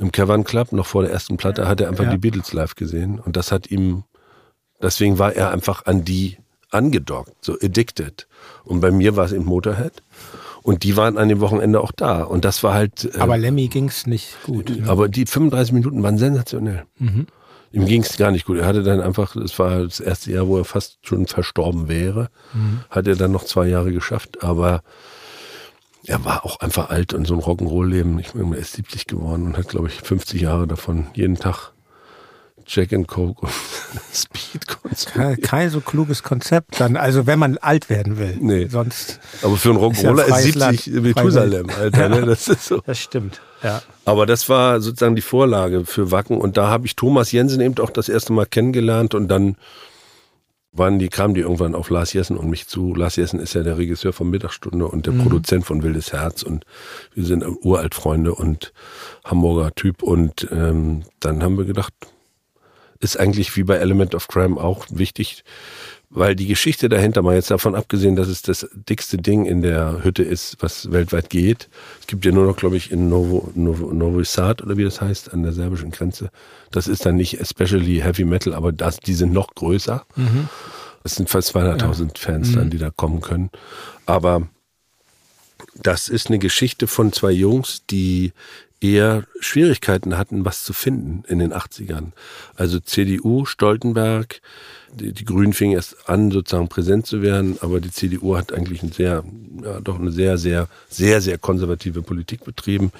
Im 0.00 0.10
Cavern 0.10 0.42
Club, 0.42 0.72
noch 0.72 0.86
vor 0.86 1.02
der 1.02 1.12
ersten 1.12 1.36
Platte, 1.36 1.68
hat 1.68 1.80
er 1.80 1.88
einfach 1.88 2.04
ja. 2.04 2.10
die 2.10 2.18
Beatles 2.18 2.52
live 2.52 2.74
gesehen 2.74 3.20
und 3.20 3.36
das 3.36 3.52
hat 3.52 3.70
ihm, 3.70 4.02
deswegen 4.82 5.20
war 5.20 5.32
er 5.32 5.52
einfach 5.52 5.86
an 5.86 6.04
die 6.04 6.38
angedockt, 6.72 7.32
so 7.40 7.54
addicted. 7.60 8.26
Und 8.64 8.80
bei 8.80 8.90
mir 8.90 9.16
war 9.16 9.26
es 9.26 9.32
eben 9.32 9.44
Motorhead. 9.44 10.02
Und 10.62 10.84
die 10.84 10.96
waren 10.96 11.18
an 11.18 11.28
dem 11.28 11.40
Wochenende 11.40 11.80
auch 11.80 11.90
da. 11.90 12.22
Und 12.22 12.44
das 12.44 12.62
war 12.62 12.72
halt. 12.72 13.10
Äh, 13.16 13.18
aber 13.18 13.36
Lemmy 13.36 13.66
ging 13.68 13.88
es 13.88 14.06
nicht 14.06 14.36
gut. 14.44 14.70
Ne? 14.70 14.88
Aber 14.88 15.08
die 15.08 15.26
35 15.26 15.72
Minuten 15.72 16.02
waren 16.02 16.18
sensationell. 16.18 16.84
Mhm. 16.98 17.26
Ihm 17.72 17.86
ging 17.86 18.02
es 18.02 18.16
gar 18.16 18.30
nicht 18.30 18.44
gut. 18.44 18.58
Er 18.58 18.66
hatte 18.66 18.82
dann 18.82 19.00
einfach, 19.00 19.34
es 19.34 19.58
war 19.58 19.82
das 19.82 19.98
erste 19.98 20.30
Jahr, 20.30 20.46
wo 20.46 20.58
er 20.58 20.64
fast 20.64 20.98
schon 21.06 21.26
verstorben 21.26 21.88
wäre, 21.88 22.28
mhm. 22.52 22.80
hat 22.90 23.08
er 23.08 23.16
dann 23.16 23.32
noch 23.32 23.44
zwei 23.44 23.66
Jahre 23.66 23.92
geschafft. 23.92 24.44
Aber 24.44 24.82
er 26.04 26.24
war 26.24 26.44
auch 26.44 26.60
einfach 26.60 26.90
alt 26.90 27.14
und 27.14 27.26
so 27.26 27.34
ein 27.34 27.40
Rock'n'Roll-Leben. 27.40 28.18
Ich 28.18 28.34
meine, 28.34 28.56
er 28.56 28.60
ist 28.60 28.74
70 28.74 29.06
geworden 29.06 29.46
und 29.46 29.56
hat, 29.56 29.68
glaube 29.68 29.88
ich, 29.88 29.94
50 29.94 30.40
Jahre 30.40 30.66
davon 30.66 31.06
jeden 31.14 31.36
Tag 31.36 31.71
Jack 32.66 32.92
and 32.92 33.08
Coke 33.08 33.42
und 33.42 33.52
Speed 34.12 34.66
konsumiert. 34.66 35.42
Kein, 35.42 35.70
so 35.70 35.80
kluges 35.80 36.22
Konzept 36.22 36.80
dann, 36.80 36.96
also 36.96 37.26
wenn 37.26 37.38
man 37.38 37.58
alt 37.58 37.90
werden 37.90 38.18
will. 38.18 38.36
Nee. 38.40 38.66
Sonst 38.66 39.20
Aber 39.42 39.56
für 39.56 39.70
einen 39.70 39.78
Rock'n'Roller 39.78 40.24
ist, 40.24 40.54
ja 40.54 40.70
ist 40.70 40.84
70 40.84 41.02
Methusalem, 41.02 41.70
Alter, 41.70 42.08
ne? 42.08 42.22
Das 42.26 42.48
ist 42.48 42.66
so. 42.66 42.80
Das 42.84 42.98
stimmt, 42.98 43.40
ja. 43.62 43.82
Aber 44.04 44.26
das 44.26 44.48
war 44.48 44.80
sozusagen 44.80 45.16
die 45.16 45.22
Vorlage 45.22 45.84
für 45.84 46.10
Wacken 46.10 46.38
und 46.38 46.56
da 46.56 46.68
habe 46.68 46.86
ich 46.86 46.96
Thomas 46.96 47.32
Jensen 47.32 47.60
eben 47.60 47.78
auch 47.78 47.90
das 47.90 48.08
erste 48.08 48.32
Mal 48.32 48.46
kennengelernt 48.46 49.14
und 49.14 49.28
dann 49.28 49.56
waren 50.72 50.98
die, 50.98 51.08
kamen 51.08 51.34
die 51.34 51.42
irgendwann 51.42 51.74
auf 51.74 51.90
Lars 51.90 52.14
Jessen 52.14 52.36
und 52.36 52.48
mich 52.48 52.66
zu. 52.66 52.94
Lars 52.94 53.16
Jessen 53.16 53.38
ist 53.38 53.54
ja 53.54 53.62
der 53.62 53.76
Regisseur 53.76 54.12
von 54.12 54.30
Mittagsstunde 54.30 54.86
und 54.86 55.06
der 55.06 55.12
mhm. 55.12 55.22
Produzent 55.22 55.66
von 55.66 55.82
Wildes 55.82 56.12
Herz 56.12 56.42
und 56.42 56.64
wir 57.14 57.24
sind 57.24 57.44
Uraltfreunde 57.44 58.34
und 58.34 58.72
Hamburger 59.24 59.74
Typ 59.74 60.02
und 60.02 60.48
ähm, 60.50 61.02
dann 61.20 61.42
haben 61.42 61.58
wir 61.58 61.66
gedacht, 61.66 61.92
ist 63.02 63.18
eigentlich 63.18 63.56
wie 63.56 63.64
bei 63.64 63.76
Element 63.76 64.14
of 64.14 64.28
Crime 64.28 64.58
auch 64.58 64.86
wichtig, 64.90 65.44
weil 66.08 66.36
die 66.36 66.46
Geschichte 66.46 66.88
dahinter, 66.88 67.22
mal 67.22 67.34
jetzt 67.34 67.50
davon 67.50 67.74
abgesehen, 67.74 68.16
dass 68.16 68.28
es 68.28 68.42
das 68.42 68.68
dickste 68.72 69.16
Ding 69.16 69.46
in 69.46 69.62
der 69.62 70.04
Hütte 70.04 70.22
ist, 70.22 70.56
was 70.60 70.92
weltweit 70.92 71.30
geht. 71.30 71.68
Es 72.00 72.06
gibt 72.06 72.24
ja 72.24 72.32
nur 72.32 72.46
noch, 72.46 72.56
glaube 72.56 72.76
ich, 72.76 72.92
in 72.92 73.08
Novo, 73.08 73.50
Novo, 73.54 73.92
Novo 73.92 74.22
Sad 74.22 74.62
oder 74.62 74.76
wie 74.76 74.84
das 74.84 75.00
heißt, 75.00 75.32
an 75.32 75.42
der 75.42 75.52
serbischen 75.52 75.90
Grenze. 75.90 76.30
Das 76.70 76.86
ist 76.86 77.06
dann 77.06 77.16
nicht 77.16 77.40
especially 77.40 78.00
Heavy 78.00 78.24
Metal, 78.24 78.54
aber 78.54 78.72
das, 78.72 78.98
die 78.98 79.14
sind 79.14 79.32
noch 79.32 79.54
größer. 79.54 80.04
Mhm. 80.16 80.48
Es 81.02 81.16
sind 81.16 81.30
fast 81.30 81.56
200.000 81.56 82.02
ja. 82.02 82.08
Fans 82.16 82.50
mhm. 82.50 82.54
dann, 82.54 82.70
die 82.70 82.78
da 82.78 82.90
kommen 82.90 83.20
können. 83.20 83.50
Aber 84.06 84.46
das 85.74 86.08
ist 86.08 86.28
eine 86.28 86.38
Geschichte 86.38 86.86
von 86.86 87.12
zwei 87.12 87.32
Jungs, 87.32 87.82
die 87.90 88.32
eher 88.82 89.24
Schwierigkeiten 89.40 90.18
hatten, 90.18 90.44
was 90.44 90.64
zu 90.64 90.72
finden 90.72 91.24
in 91.28 91.38
den 91.38 91.52
80ern. 91.52 92.12
Also 92.54 92.80
CDU, 92.80 93.44
Stoltenberg, 93.44 94.40
die, 94.92 95.12
die 95.12 95.24
Grünen 95.24 95.52
fingen 95.52 95.74
erst 95.74 96.08
an, 96.08 96.30
sozusagen 96.30 96.68
präsent 96.68 97.06
zu 97.06 97.22
werden, 97.22 97.58
aber 97.60 97.80
die 97.80 97.90
CDU 97.90 98.36
hat 98.36 98.52
eigentlich 98.52 98.82
ein 98.82 98.92
sehr, 98.92 99.24
ja, 99.62 99.80
doch 99.80 99.98
eine 99.98 100.10
sehr, 100.10 100.38
sehr, 100.38 100.68
sehr, 100.88 101.20
sehr 101.20 101.38
konservative 101.38 102.02
Politik 102.02 102.44
betrieben. 102.44 102.92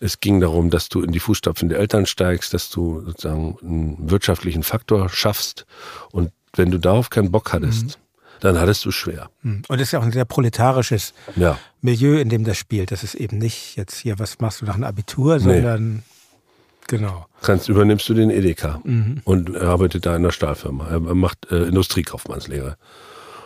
Es 0.00 0.20
ging 0.20 0.40
darum, 0.40 0.70
dass 0.70 0.88
du 0.88 1.02
in 1.02 1.10
die 1.10 1.20
Fußstapfen 1.20 1.68
der 1.68 1.78
Eltern 1.78 2.06
steigst, 2.06 2.54
dass 2.54 2.70
du 2.70 3.02
sozusagen 3.04 3.58
einen 3.62 4.10
wirtschaftlichen 4.10 4.62
Faktor 4.62 5.08
schaffst. 5.08 5.66
Und 6.12 6.30
wenn 6.54 6.70
du 6.70 6.78
darauf 6.78 7.10
keinen 7.10 7.32
Bock 7.32 7.52
hattest, 7.52 7.84
mhm 7.84 8.07
dann 8.40 8.58
hattest 8.58 8.84
du 8.84 8.90
schwer. 8.90 9.30
Hm. 9.42 9.62
Und 9.68 9.80
es 9.80 9.88
ist 9.88 9.92
ja 9.92 9.98
auch 9.98 10.04
ein 10.04 10.12
sehr 10.12 10.24
proletarisches 10.24 11.14
ja. 11.36 11.58
Milieu, 11.80 12.18
in 12.18 12.28
dem 12.28 12.44
das 12.44 12.56
spielt. 12.56 12.90
Das 12.90 13.02
ist 13.02 13.14
eben 13.14 13.38
nicht 13.38 13.76
jetzt 13.76 13.96
hier, 13.96 14.18
was 14.18 14.38
machst 14.40 14.60
du 14.60 14.66
nach 14.66 14.74
einem 14.74 14.84
Abitur, 14.84 15.40
sondern 15.40 15.94
nee. 15.94 16.02
genau. 16.86 17.26
Kannst, 17.42 17.68
übernimmst 17.68 18.08
du 18.08 18.14
den 18.14 18.30
Edeka 18.30 18.80
mhm. 18.84 19.20
und 19.24 19.56
arbeitet 19.56 20.06
da 20.06 20.16
in 20.16 20.22
der 20.22 20.32
Stahlfirma. 20.32 20.88
Er 20.88 21.00
macht 21.00 21.50
äh, 21.50 21.64
Industriekaufmannslehre. 21.64 22.76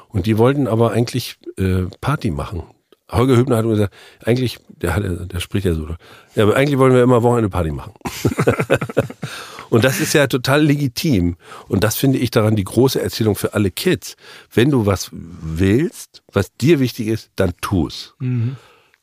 Und 0.09 0.27
die 0.27 0.39
wollten 0.39 0.67
aber 0.67 0.93
eigentlich 0.93 1.39
äh, 1.57 1.85
Party 2.01 2.31
machen. 2.31 2.65
Holger 3.11 3.37
Hübner 3.37 3.59
hat 3.59 3.65
gesagt, 3.65 3.95
eigentlich, 4.25 4.59
der, 4.69 4.97
hat, 4.97 5.03
der 5.05 5.41
spricht 5.41 5.67
ja 5.67 5.75
so, 5.75 5.87
ja, 6.35 6.45
aber 6.45 6.57
eigentlich 6.57 6.79
wollen 6.79 6.95
wir 6.95 7.03
immer 7.03 7.23
Wochenende 7.23 7.51
Party 7.51 7.71
machen. 7.71 7.93
Und 9.73 9.85
das 9.85 10.01
ist 10.01 10.13
ja 10.13 10.27
total 10.27 10.63
legitim. 10.63 11.37
Und 11.67 11.83
das 11.83 11.97
finde 11.97 12.19
ich 12.19 12.31
daran 12.31 12.57
die 12.57 12.65
große 12.65 13.01
Erzählung 13.01 13.37
für 13.37 13.55
alle 13.55 13.71
Kids. 13.71 14.17
Wenn 14.53 14.71
du 14.71 14.85
was 14.85 15.09
willst, 15.13 16.23
was 16.31 16.55
dir 16.57 16.79
wichtig 16.79 17.09
ist, 17.09 17.31
dann 17.37 17.55
tu 17.63 17.87
es. 17.87 18.13
Mhm. 18.19 18.57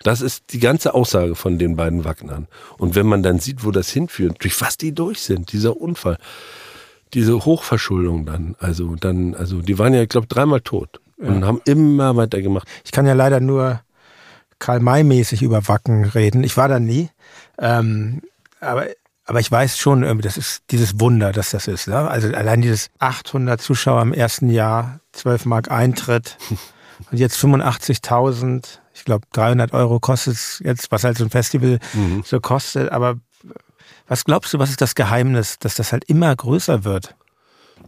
Das 0.04 0.22
ist 0.22 0.54
die 0.54 0.60
ganze 0.60 0.94
Aussage 0.94 1.34
von 1.34 1.58
den 1.58 1.76
beiden 1.76 2.06
Wagnern. 2.06 2.48
Und 2.78 2.94
wenn 2.94 3.08
man 3.08 3.24
dann 3.24 3.40
sieht, 3.40 3.66
wo 3.66 3.72
das 3.72 3.90
hinführt, 3.90 4.38
durch 4.44 4.62
was 4.62 4.78
die 4.78 4.94
durch 4.94 5.22
sind, 5.22 5.52
dieser 5.52 5.76
Unfall, 5.76 6.18
diese 7.16 7.46
Hochverschuldung 7.46 8.28
dann, 8.28 8.56
also 8.60 8.96
dann, 8.96 9.34
also 9.34 9.64
die 9.64 9.80
waren 9.80 9.96
ja, 9.96 10.04
ich 10.04 10.10
glaube, 10.10 10.28
dreimal 10.28 10.62
tot 10.62 11.02
und 11.18 11.46
haben 11.46 11.62
immer 11.66 12.16
weitergemacht. 12.16 12.68
Ich 12.86 12.92
kann 12.92 13.08
ja 13.08 13.14
leider 13.14 13.40
nur 13.40 13.82
Karl-May-mäßig 14.60 15.42
über 15.42 15.68
Wacken 15.68 16.06
reden. 16.06 16.44
Ich 16.44 16.58
war 16.58 16.68
da 16.68 16.80
nie. 16.80 17.10
Ähm, 17.58 18.22
aber, 18.62 18.86
aber 19.30 19.40
ich 19.40 19.52
weiß 19.52 19.78
schon, 19.78 20.02
irgendwie, 20.02 20.24
das 20.28 20.38
ist 20.38 20.64
dieses 20.72 21.00
Wunder, 21.00 21.32
dass 21.32 21.52
das 21.52 21.68
ist. 21.68 21.88
Ne? 21.88 21.96
Also 21.96 22.30
allein 22.30 22.62
dieses 22.64 22.90
800 22.98 23.62
Zuschauer 23.62 24.02
im 24.02 24.12
ersten 24.12 24.50
Jahr, 24.50 25.02
12 25.12 25.46
Mark 25.46 25.70
Eintritt 25.70 26.36
und 27.12 27.20
jetzt 27.20 27.38
85.000. 27.38 28.66
Ich 28.96 29.06
glaube, 29.06 29.28
300 29.34 29.72
Euro 29.74 30.00
kostet 30.00 30.34
es 30.34 30.60
jetzt, 30.66 30.92
was 30.92 31.04
halt 31.04 31.18
so 31.20 31.26
ein 31.26 31.30
Festival 31.30 31.78
Mhm. 31.94 32.24
so 32.26 32.40
kostet. 32.40 32.92
Aber 32.92 33.18
was 34.08 34.26
glaubst 34.26 34.52
du, 34.52 34.58
was 34.58 34.72
ist 34.72 34.82
das 34.82 34.96
Geheimnis, 34.96 35.60
dass 35.60 35.76
das 35.76 35.92
halt 35.92 36.06
immer 36.06 36.36
größer 36.36 36.84
wird? 36.84 37.14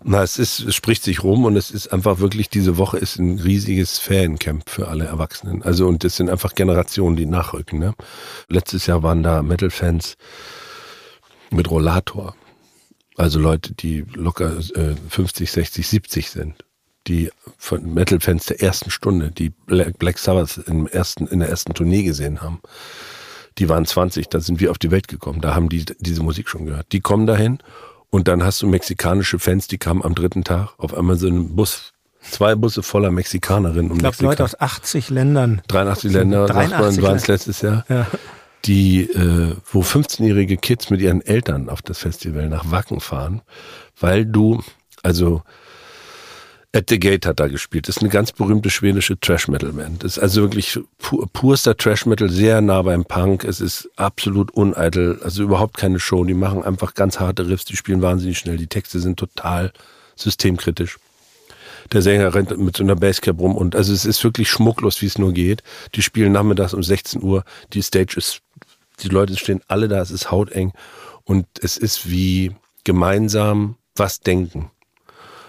Na, 0.04 0.22
es 0.22 0.38
ist, 0.38 0.60
es 0.60 0.76
spricht 0.76 1.04
sich 1.04 1.24
rum 1.24 1.46
und 1.46 1.56
es 1.58 1.72
ist 1.72 1.92
einfach 1.92 2.20
wirklich, 2.20 2.50
diese 2.50 2.78
Woche 2.78 3.00
ist 3.00 3.18
ein 3.18 3.40
riesiges 3.40 3.98
Fancamp 3.98 4.70
für 4.70 4.88
alle 4.90 5.06
Erwachsenen. 5.06 5.64
Also, 5.64 5.88
und 5.88 6.04
es 6.04 6.18
sind 6.18 6.30
einfach 6.30 6.54
Generationen, 6.54 7.16
die 7.16 7.26
nachrücken, 7.26 7.80
ne? 7.80 7.96
Letztes 8.48 8.86
Jahr 8.86 9.02
waren 9.02 9.24
da 9.24 9.42
Metal-Fans 9.42 10.18
mit 11.52 11.70
Rollator. 11.70 12.36
Also 13.18 13.40
Leute, 13.40 13.74
die 13.74 14.06
locker 14.14 14.58
äh, 14.76 14.96
50, 15.10 15.52
60, 15.52 15.88
70 15.88 16.30
sind. 16.32 16.66
Die 17.08 17.30
von 17.58 17.94
Metal-Fans 17.94 18.46
der 18.46 18.62
ersten 18.62 18.92
Stunde, 18.92 19.32
die 19.32 19.50
Black, 19.50 19.98
Black 19.98 20.18
Sabbath 20.20 20.60
im 20.68 20.88
ersten, 20.88 21.28
in 21.28 21.40
der 21.40 21.50
ersten 21.50 21.74
Tournee 21.74 22.04
gesehen 22.04 22.42
haben. 22.42 22.62
Die 23.58 23.68
waren 23.70 23.86
20, 23.86 24.30
da 24.30 24.40
sind 24.40 24.60
wir 24.60 24.72
auf 24.72 24.78
die 24.78 24.92
Welt 24.92 25.08
gekommen. 25.08 25.42
Da 25.42 25.56
haben 25.56 25.68
die 25.68 25.84
diese 26.00 26.24
Musik 26.24 26.48
schon 26.48 26.66
gehört. 26.66 26.92
Die 26.92 27.02
kommen 27.02 27.26
dahin 27.28 27.60
und 28.12 28.28
dann 28.28 28.44
hast 28.44 28.62
du 28.62 28.68
mexikanische 28.68 29.40
Fans, 29.40 29.68
die 29.68 29.78
kamen 29.78 30.04
am 30.04 30.16
dritten 30.16 30.44
Tag 30.44 30.70
auf 30.78 30.94
einmal 30.94 31.18
so 31.18 31.28
einen 31.28 31.56
Bus, 31.56 31.92
zwei 32.22 32.56
Busse 32.56 32.84
voller 32.84 33.10
Mexikanerinnen 33.12 33.90
und 33.92 33.98
Ich 33.98 34.02
glaube, 34.04 34.24
Leute 34.24 34.44
aus 34.44 34.60
80 34.60 35.10
Ländern. 35.10 35.62
83 35.68 36.14
Länder, 36.14 36.48
sagt 36.48 36.56
man, 36.58 36.70
83 36.70 37.04
waren 37.04 37.16
es 37.18 37.28
letztes 37.28 37.62
Jahr, 37.62 37.84
Ja. 37.90 38.08
Die, 38.66 39.02
äh, 39.04 39.56
wo 39.72 39.82
15-jährige 39.82 40.58
Kids 40.58 40.90
mit 40.90 41.02
ihren 41.02 41.22
Eltern 41.22 41.70
auf 41.70 41.82
das 41.82 42.00
Festival 42.00 42.48
nach 42.50 42.70
Wacken 42.72 43.00
fahren, 43.00 43.42
weil 44.00 44.26
du, 44.26 44.64
also 45.04 45.42
At 46.74 46.90
the 46.90 47.00
Gate 47.00 47.26
hat 47.26 47.42
da 47.42 47.48
gespielt. 47.48 47.90
Das 47.90 47.98
ist 47.98 48.02
eine 48.02 48.12
ganz 48.12 48.32
berühmte 48.32 48.70
schwedische 48.70 49.20
Trash-Metal-Band. 49.20 50.06
Das 50.06 50.16
ist 50.16 50.24
also 50.24 50.42
wirklich 50.44 50.80
pur, 51.00 51.28
purster 51.34 51.76
Trash-Metal, 51.76 52.30
sehr 52.30 52.62
nah 52.62 52.82
beim 52.82 53.04
Punk. 53.04 53.44
Es 53.44 53.60
ist 53.60 53.90
absolut 53.98 54.52
uneitel, 54.52 55.20
also 55.22 55.44
überhaupt 55.44 55.76
keine 55.76 56.00
Show. 56.00 56.24
Die 56.24 56.34
machen 56.34 56.64
einfach 56.64 56.94
ganz 56.94 57.20
harte 57.20 57.50
Riffs, 57.50 57.66
die 57.66 57.76
spielen 57.76 58.02
wahnsinnig 58.02 58.38
schnell. 58.38 58.56
Die 58.56 58.68
Texte 58.68 59.02
sind 59.02 59.20
total 59.20 59.74
systemkritisch. 60.16 60.98
Der 61.92 62.02
Sänger 62.02 62.34
rennt 62.34 62.58
mit 62.58 62.78
so 62.78 62.84
einer 62.84 62.96
Basecap 62.96 63.38
rum 63.40 63.58
und 63.58 63.76
also 63.76 63.92
es 63.92 64.06
ist 64.06 64.24
wirklich 64.24 64.50
schmucklos, 64.50 65.02
wie 65.02 65.08
es 65.08 65.18
nur 65.18 65.34
geht. 65.34 65.64
Die 65.96 66.02
spielen 66.02 66.32
nachmittags 66.32 66.74
um 66.74 66.84
16 66.84 67.22
Uhr. 67.22 67.44
Die 67.74 67.82
Stage 67.82 68.16
ist, 68.18 68.42
die 69.04 69.10
Leute 69.10 69.36
stehen 69.38 69.62
alle 69.68 69.88
da, 69.88 70.02
es 70.02 70.12
ist 70.12 70.32
hauteng 70.32 70.74
und 71.24 71.46
es 71.62 71.78
ist 71.78 72.10
wie 72.10 72.56
gemeinsam 72.84 73.76
was 73.96 74.20
denken. 74.20 74.72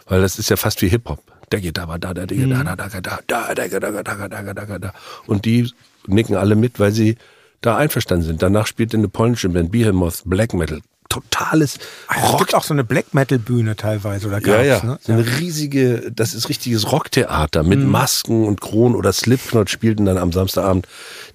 Weil 0.06 0.20
das 0.20 0.38
ist 0.38 0.50
ja 0.50 0.56
fast 0.56 0.82
wie 0.82 0.88
Hip-Hop. 0.88 1.22
Der 1.50 1.60
geht 1.60 1.76
da, 1.76 1.86
da, 1.98 2.14
da, 2.14 2.26
da, 2.26 2.26
da, 2.26 2.74
da, 2.74 2.76
da, 2.76 3.54
da, 3.54 3.54
da, 3.54 3.90
da, 3.90 4.02
da, 4.02 4.28
da, 4.28 4.54
da, 4.54 4.66
da, 4.66 4.78
da. 4.78 4.94
Und 5.26 5.44
die 5.44 5.70
nicken 6.06 6.36
alle 6.36 6.54
mit, 6.54 6.80
weil 6.80 6.92
sie 6.92 7.16
da 7.60 7.76
einverstanden 7.76 8.26
sind. 8.26 8.42
Danach 8.42 8.66
spielt 8.66 8.94
eine 8.94 9.08
polnische 9.08 9.48
Band 9.48 9.70
Behemoth 9.70 10.22
Black 10.24 10.54
Metal. 10.54 10.80
Totales 11.12 11.78
Es 12.08 12.38
gibt 12.38 12.54
auch 12.54 12.64
so 12.64 12.72
eine 12.72 12.84
Black 12.84 13.12
Metal 13.12 13.38
Bühne 13.38 13.76
teilweise 13.76 14.28
oder 14.28 14.40
ja, 14.40 14.56
gab's, 14.56 14.82
ja. 14.82 14.84
Ne? 14.84 14.98
So 15.02 15.12
eine 15.12 15.26
riesige, 15.38 16.10
das 16.10 16.32
ist 16.32 16.48
richtiges 16.48 16.90
Rocktheater 16.90 17.62
mit 17.64 17.80
Masken 17.80 18.46
und 18.46 18.62
Kronen 18.62 18.96
oder 18.96 19.12
Slipknot 19.12 19.68
spielten 19.68 20.06
dann 20.06 20.16
am 20.16 20.32
Samstagabend. 20.32 20.88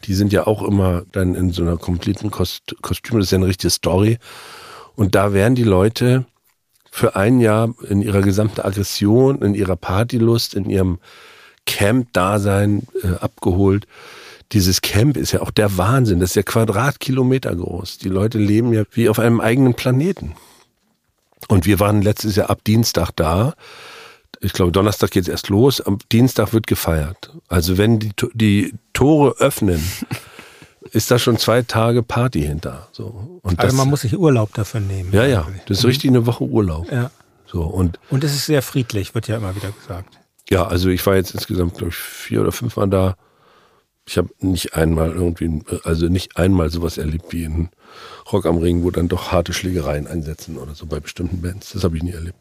Die 0.06 0.16
sind 0.16 0.34
ja 0.34 0.48
auch 0.48 0.64
immer 0.64 1.04
dann 1.12 1.36
in 1.36 1.52
so 1.52 1.62
einer 1.62 1.78
kompletten 1.78 2.32
Kost 2.32 2.76
Kostüme. 2.82 3.20
Das 3.20 3.28
ist 3.28 3.32
ja 3.32 3.38
eine 3.38 3.46
richtige 3.46 3.70
Story. 3.70 4.18
Und 4.96 5.14
da 5.14 5.32
werden 5.32 5.54
die 5.54 5.64
Leute 5.64 6.26
für 6.90 7.16
ein 7.16 7.40
Jahr 7.40 7.76
in 7.88 8.02
ihrer 8.02 8.22
gesamten 8.22 8.62
Aggression, 8.62 9.44
in 9.44 9.54
ihrer 9.54 9.76
Partylust, 9.76 10.56
in 10.56 10.68
ihrem 10.72 10.98
Camp-Dasein 11.68 12.88
äh, 13.04 13.10
abgeholt. 13.20 13.86
Dieses 14.54 14.82
Camp 14.82 15.18
ist 15.18 15.34
ja 15.34 15.42
auch 15.42 15.52
der 15.52 15.78
Wahnsinn. 15.78 16.20
Das 16.20 16.32
ist 16.32 16.36
ja 16.36 16.44
Quadratkilometer 16.44 17.56
groß. 17.56 17.98
Die 17.98 18.10
Leute 18.10 18.38
leben 18.38 18.74
ja 18.74 18.84
wie 18.92 19.10
auf 19.10 19.20
einem 19.20 19.42
eigenen 19.42 19.74
Planeten. 19.74 20.36
Und 21.50 21.66
wir 21.66 21.80
waren 21.80 22.02
letztes 22.02 22.36
Jahr 22.36 22.50
ab 22.50 22.64
Dienstag 22.66 23.12
da. 23.16 23.54
Ich 24.40 24.54
glaube, 24.54 24.72
Donnerstag 24.72 25.12
geht's 25.12 25.28
erst 25.28 25.50
los. 25.50 25.82
Am 25.82 25.98
Dienstag 26.12 26.54
wird 26.54 26.68
gefeiert. 26.68 27.34
Also 27.48 27.78
wenn 27.78 28.00
die, 28.00 28.12
die 28.34 28.74
Tore 28.94 29.36
öffnen, 29.40 29.84
ist 30.92 31.12
da 31.12 31.20
schon 31.20 31.38
zwei 31.38 31.62
Tage 31.64 32.04
Party 32.04 32.42
hinter. 32.42 32.88
So. 32.92 33.40
Und 33.42 33.60
Also 33.60 33.72
das, 33.72 33.74
man 33.74 33.90
muss 33.90 34.02
sich 34.02 34.18
Urlaub 34.18 34.54
dafür 34.54 34.80
nehmen. 34.80 35.12
ja, 35.12 35.26
ja, 35.26 35.46
das 35.68 35.80
ist 35.80 35.86
richtig 35.86 36.10
eine 36.10 36.26
Woche 36.26 36.44
Urlaub. 36.44 36.92
Ja. 36.92 37.12
So 37.46 37.64
und 37.64 38.00
Und 38.10 38.24
es 38.24 38.34
ist 38.34 38.46
sehr 38.46 38.62
friedlich, 38.62 39.16
wird 39.16 39.28
ja 39.28 39.38
immer 39.38 39.56
wieder 39.56 39.72
gesagt. 39.72 40.18
ja, 40.50 40.66
also 40.68 40.90
ich 40.90 41.06
war 41.06 41.16
jetzt 41.16 41.34
insgesamt 41.34 41.76
glaube 41.76 41.90
ich 41.90 41.96
vier 41.96 42.42
oder 42.42 42.52
fünf 42.52 42.76
Mal 42.78 42.88
da. 42.90 43.16
Ich 44.08 44.18
habe 44.18 44.30
nicht 44.40 44.74
einmal 44.74 45.12
irgendwie, 45.12 45.62
also 45.84 46.08
nicht 46.08 46.38
einmal 46.38 46.70
sowas 46.70 46.98
erlebt 46.98 47.26
wie 47.32 47.44
in 47.44 47.70
Rock 48.32 48.46
am 48.46 48.58
Ring, 48.58 48.84
wo 48.84 48.92
dann 48.92 49.10
doch 49.10 49.32
harte 49.34 49.52
Schlägereien 49.54 50.08
einsetzen 50.08 50.58
oder 50.58 50.74
so 50.76 50.86
bei 50.86 51.00
bestimmten 51.00 51.42
Bands. 51.42 51.74
Das 51.74 51.84
habe 51.84 51.98
ich 51.98 52.04
nie 52.04 52.14
erlebt. 52.14 52.40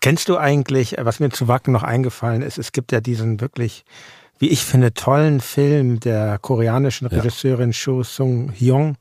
Kennst 0.00 0.28
du 0.28 0.36
eigentlich, 0.36 0.96
was 0.98 1.20
mir 1.20 1.30
zu 1.30 1.48
Wacken 1.48 1.72
noch 1.72 1.82
eingefallen 1.82 2.42
ist, 2.42 2.58
es 2.58 2.70
gibt 2.72 2.92
ja 2.92 3.00
diesen 3.00 3.40
wirklich, 3.40 3.84
wie 4.38 4.48
ich 4.48 4.64
finde, 4.64 4.94
tollen 4.94 5.40
Film 5.40 5.98
der 6.00 6.38
koreanischen 6.38 7.08
Regisseurin 7.08 7.72
Cho 7.72 8.04
Sung 8.04 8.52
Hyung 8.56 8.96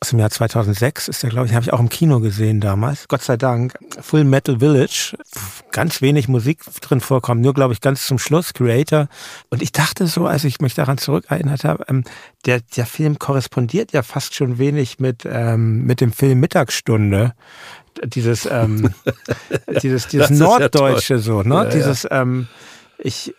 aus 0.00 0.10
dem 0.10 0.18
Jahr 0.18 0.30
2006 0.30 1.08
ist 1.08 1.22
der, 1.22 1.30
glaube 1.30 1.46
ich, 1.46 1.54
habe 1.54 1.64
ich 1.64 1.72
auch 1.72 1.80
im 1.80 1.88
Kino 1.88 2.20
gesehen 2.20 2.60
damals. 2.60 3.08
Gott 3.08 3.22
sei 3.22 3.36
Dank. 3.36 3.74
Full 4.00 4.24
Metal 4.24 4.58
Village. 4.60 5.16
Ganz 5.72 6.00
wenig 6.02 6.28
Musik 6.28 6.60
drin 6.80 7.00
vorkommt, 7.00 7.40
nur, 7.42 7.54
glaube 7.54 7.72
ich, 7.72 7.80
ganz 7.80 8.06
zum 8.06 8.18
Schluss, 8.18 8.52
Creator. 8.52 9.08
Und 9.48 9.62
ich 9.62 9.72
dachte 9.72 10.06
so, 10.06 10.26
als 10.26 10.44
ich 10.44 10.60
mich 10.60 10.74
daran 10.74 10.98
zurückerinnert 10.98 11.64
habe, 11.64 11.84
ähm, 11.88 12.04
der, 12.46 12.60
der 12.76 12.86
Film 12.86 13.18
korrespondiert 13.18 13.92
ja 13.92 14.02
fast 14.02 14.34
schon 14.34 14.58
wenig 14.58 14.98
mit, 14.98 15.22
ähm, 15.24 15.84
mit 15.84 16.00
dem 16.00 16.12
Film 16.12 16.40
Mittagsstunde. 16.40 17.34
Dieses, 18.04 18.46
ähm, 18.46 18.94
dieses, 19.82 20.06
dieses 20.08 20.30
ist 20.30 20.38
ja 20.38 20.46
Norddeutsche 20.46 21.18
so, 21.18 21.42
ne? 21.42 21.54
Ja, 21.54 21.64
ja. 21.64 21.70
dieses, 21.70 22.06
ähm, 22.10 22.48
ich, 22.98 23.34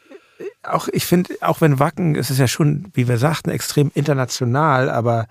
auch, 0.63 0.87
ich 0.91 1.05
finde, 1.05 1.35
auch 1.41 1.61
wenn 1.61 1.79
Wacken, 1.79 2.15
es 2.15 2.29
ist 2.29 2.37
ja 2.37 2.47
schon, 2.47 2.91
wie 2.93 3.07
wir 3.07 3.17
sagten, 3.17 3.49
extrem 3.49 3.91
international, 3.93 4.89
aber, 4.89 5.27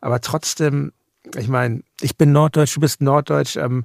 aber 0.00 0.20
trotzdem, 0.20 0.92
ich 1.36 1.48
meine, 1.48 1.82
ich 2.00 2.16
bin 2.16 2.32
Norddeutsch, 2.32 2.76
du 2.76 2.80
bist 2.80 3.00
Norddeutsch, 3.00 3.56
ähm, 3.56 3.84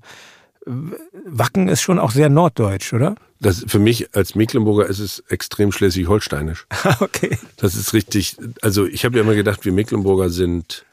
Wacken 0.65 1.67
ist 1.67 1.81
schon 1.81 1.99
auch 1.99 2.09
sehr 2.09 2.29
norddeutsch, 2.29 2.93
oder? 2.93 3.15
Das, 3.39 3.63
für 3.67 3.77
mich 3.77 4.15
als 4.15 4.33
Mecklenburger 4.33 4.87
ist 4.87 4.97
es 4.97 5.23
extrem 5.29 5.71
schleswig-holsteinisch. 5.71 6.65
okay. 6.99 7.37
Das 7.57 7.75
ist 7.75 7.93
richtig. 7.93 8.35
Also 8.61 8.85
ich 8.87 9.05
habe 9.05 9.17
ja 9.17 9.23
immer 9.23 9.35
gedacht, 9.35 9.65
wir 9.65 9.71
Mecklenburger 9.71 10.29
sind 10.29 10.85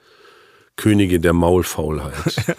Könige 0.76 1.20
der 1.20 1.32
Maulfaulheit. 1.32 2.14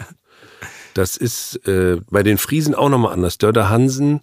Das 0.94 1.16
ist 1.16 1.56
äh, 1.66 2.00
bei 2.08 2.22
den 2.22 2.38
Friesen 2.38 2.72
auch 2.72 2.88
nochmal 2.88 3.12
anders. 3.12 3.36
Dörte 3.36 3.68
Hansen, 3.68 4.20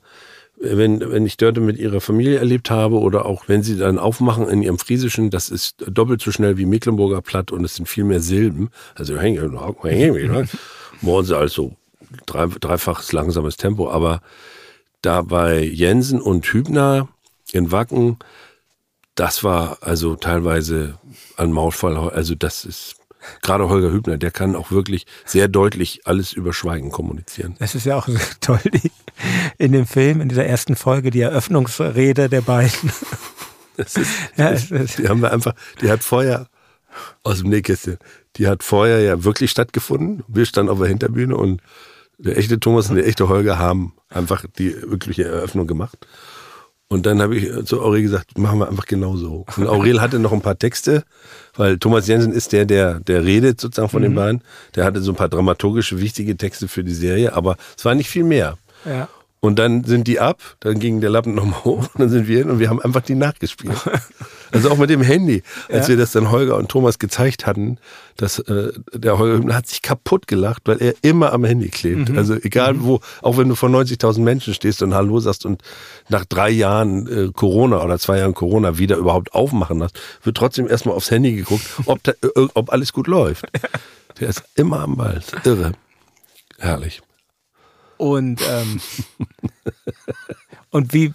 wenn, 0.61 0.99
wenn 1.11 1.25
ich 1.25 1.37
Dörte 1.37 1.59
mit 1.59 1.77
ihrer 1.77 2.01
Familie 2.01 2.37
erlebt 2.37 2.69
habe 2.69 2.99
oder 2.99 3.25
auch 3.25 3.45
wenn 3.47 3.63
sie 3.63 3.77
dann 3.77 3.97
aufmachen 3.97 4.47
in 4.47 4.61
ihrem 4.61 4.77
Friesischen, 4.77 5.31
das 5.31 5.49
ist 5.49 5.83
doppelt 5.87 6.21
so 6.21 6.31
schnell 6.31 6.57
wie 6.57 6.65
Mecklenburger 6.65 7.21
Platt 7.21 7.51
und 7.51 7.65
es 7.65 7.75
sind 7.75 7.89
viel 7.89 8.03
mehr 8.03 8.19
Silben. 8.19 8.69
Also 8.95 9.15
morgen 11.01 11.25
sie 11.25 11.37
also 11.37 11.75
drei, 12.27 12.45
dreifaches 12.45 13.11
langsames 13.11 13.57
Tempo, 13.57 13.89
aber 13.89 14.21
da 15.01 15.23
bei 15.23 15.63
Jensen 15.63 16.21
und 16.21 16.45
Hübner 16.45 17.07
in 17.51 17.71
Wacken, 17.71 18.17
das 19.15 19.43
war 19.43 19.79
also 19.81 20.15
teilweise 20.15 20.99
ein 21.37 21.51
Maulfall. 21.51 21.97
Also 21.97 22.35
das 22.35 22.65
ist 22.65 22.97
gerade 23.41 23.67
Holger 23.67 23.91
Hübner, 23.91 24.17
der 24.17 24.31
kann 24.31 24.55
auch 24.55 24.71
wirklich 24.71 25.05
sehr 25.25 25.47
deutlich 25.47 26.01
alles 26.05 26.33
über 26.33 26.53
Schweigen 26.53 26.91
kommunizieren. 26.91 27.55
Das 27.59 27.75
ist 27.75 27.85
ja 27.85 27.97
auch 27.97 28.07
toll, 28.41 28.59
die, 28.73 28.91
in 29.57 29.71
dem 29.71 29.85
Film, 29.85 30.21
in 30.21 30.29
dieser 30.29 30.45
ersten 30.45 30.75
Folge, 30.75 31.11
die 31.11 31.21
Eröffnungsrede 31.21 32.29
der 32.29 32.41
beiden. 32.41 32.91
Das 33.77 33.95
ist, 33.95 34.11
Ja, 34.37 34.51
es 34.51 34.71
ist- 34.71 34.99
die 34.99 35.07
haben 35.07 35.21
wir 35.21 35.31
einfach, 35.31 35.53
die 35.81 35.89
hat 35.89 36.03
vorher 36.03 36.47
aus 37.23 37.39
dem 37.39 37.49
Nähkästchen, 37.49 37.97
die 38.35 38.47
hat 38.47 38.63
vorher 38.63 39.01
ja 39.01 39.23
wirklich 39.23 39.51
stattgefunden. 39.51 40.23
Wir 40.27 40.45
standen 40.45 40.71
auf 40.71 40.79
der 40.79 40.87
Hinterbühne 40.87 41.35
und 41.35 41.61
der 42.17 42.37
echte 42.37 42.59
Thomas 42.59 42.89
und 42.89 42.97
der 42.97 43.07
echte 43.07 43.29
Holger 43.29 43.57
haben 43.57 43.93
einfach 44.09 44.45
die 44.57 44.75
wirkliche 44.83 45.23
Eröffnung 45.23 45.67
gemacht. 45.67 45.97
Und 46.91 47.05
dann 47.05 47.21
habe 47.21 47.37
ich 47.37 47.65
zu 47.65 47.81
Aurel 47.81 48.01
gesagt, 48.01 48.37
machen 48.37 48.59
wir 48.59 48.67
einfach 48.67 48.85
genauso. 48.85 49.45
Und 49.55 49.67
Aurel 49.67 50.01
hatte 50.01 50.19
noch 50.19 50.33
ein 50.33 50.41
paar 50.41 50.59
Texte, 50.59 51.05
weil 51.55 51.79
Thomas 51.79 52.05
Jensen 52.05 52.33
ist 52.33 52.51
der, 52.51 52.65
der, 52.65 52.99
der 52.99 53.23
redet 53.23 53.61
sozusagen 53.61 53.87
von 53.87 54.01
mhm. 54.01 54.07
den 54.07 54.15
beiden. 54.15 54.43
Der 54.75 54.83
hatte 54.83 55.01
so 55.01 55.13
ein 55.13 55.15
paar 55.15 55.29
dramaturgische, 55.29 56.01
wichtige 56.01 56.35
Texte 56.35 56.67
für 56.67 56.83
die 56.83 56.93
Serie, 56.93 57.33
aber 57.33 57.55
es 57.77 57.85
war 57.85 57.95
nicht 57.95 58.09
viel 58.09 58.25
mehr. 58.25 58.57
Ja. 58.85 59.07
Und 59.43 59.57
dann 59.57 59.83
sind 59.83 60.07
die 60.07 60.19
ab, 60.19 60.39
dann 60.59 60.79
ging 60.79 61.01
der 61.01 61.09
Lappen 61.09 61.33
nochmal 61.33 61.63
hoch 61.63 61.79
und 61.79 61.89
dann 61.97 62.09
sind 62.09 62.27
wir 62.27 62.37
hin 62.37 62.51
und 62.51 62.59
wir 62.59 62.69
haben 62.69 62.79
einfach 62.81 63.01
die 63.01 63.15
nachgespielt. 63.15 63.75
Also 64.53 64.69
auch 64.69 64.77
mit 64.77 64.89
dem 64.89 65.01
Handy, 65.01 65.43
als 65.69 65.87
ja. 65.87 65.91
wir 65.91 65.97
das 65.97 66.11
dann 66.11 66.29
Holger 66.29 66.57
und 66.57 66.67
Thomas 66.67 66.99
gezeigt 66.99 67.45
hatten, 67.45 67.77
dass 68.17 68.37
äh, 68.37 68.73
der 68.93 69.17
Holger 69.17 69.55
hat 69.55 69.65
sich 69.67 69.81
kaputt 69.81 70.27
gelacht, 70.27 70.63
weil 70.65 70.81
er 70.81 70.93
immer 71.03 71.31
am 71.31 71.45
Handy 71.45 71.69
klebt. 71.69 72.09
Mhm. 72.09 72.17
Also 72.17 72.33
egal 72.35 72.73
mhm. 72.73 72.83
wo, 72.83 72.99
auch 73.21 73.37
wenn 73.37 73.47
du 73.47 73.55
vor 73.55 73.69
90.000 73.69 74.19
Menschen 74.19 74.53
stehst 74.53 74.81
und 74.81 74.93
Hallo 74.93 75.21
sagst 75.21 75.45
und 75.45 75.61
nach 76.09 76.25
drei 76.25 76.49
Jahren 76.49 77.07
äh, 77.07 77.31
Corona 77.31 77.81
oder 77.81 77.97
zwei 77.97 78.17
Jahren 78.17 78.33
Corona 78.33 78.77
wieder 78.77 78.97
überhaupt 78.97 79.33
aufmachen 79.33 79.81
hast, 79.81 79.97
wird 80.21 80.35
trotzdem 80.35 80.67
erstmal 80.67 80.95
aufs 80.97 81.11
Handy 81.11 81.31
geguckt, 81.31 81.65
ob, 81.85 82.03
da, 82.03 82.11
äh, 82.11 82.47
ob 82.53 82.73
alles 82.73 82.91
gut 82.91 83.07
läuft. 83.07 83.45
Der 84.19 84.27
ist 84.27 84.43
immer 84.55 84.81
am 84.81 84.97
Ball. 84.97 85.21
Irre. 85.45 85.71
Herrlich. 86.59 87.01
Und, 88.01 88.41
ähm, 88.49 88.81
und 90.71 90.91
wie 90.91 91.13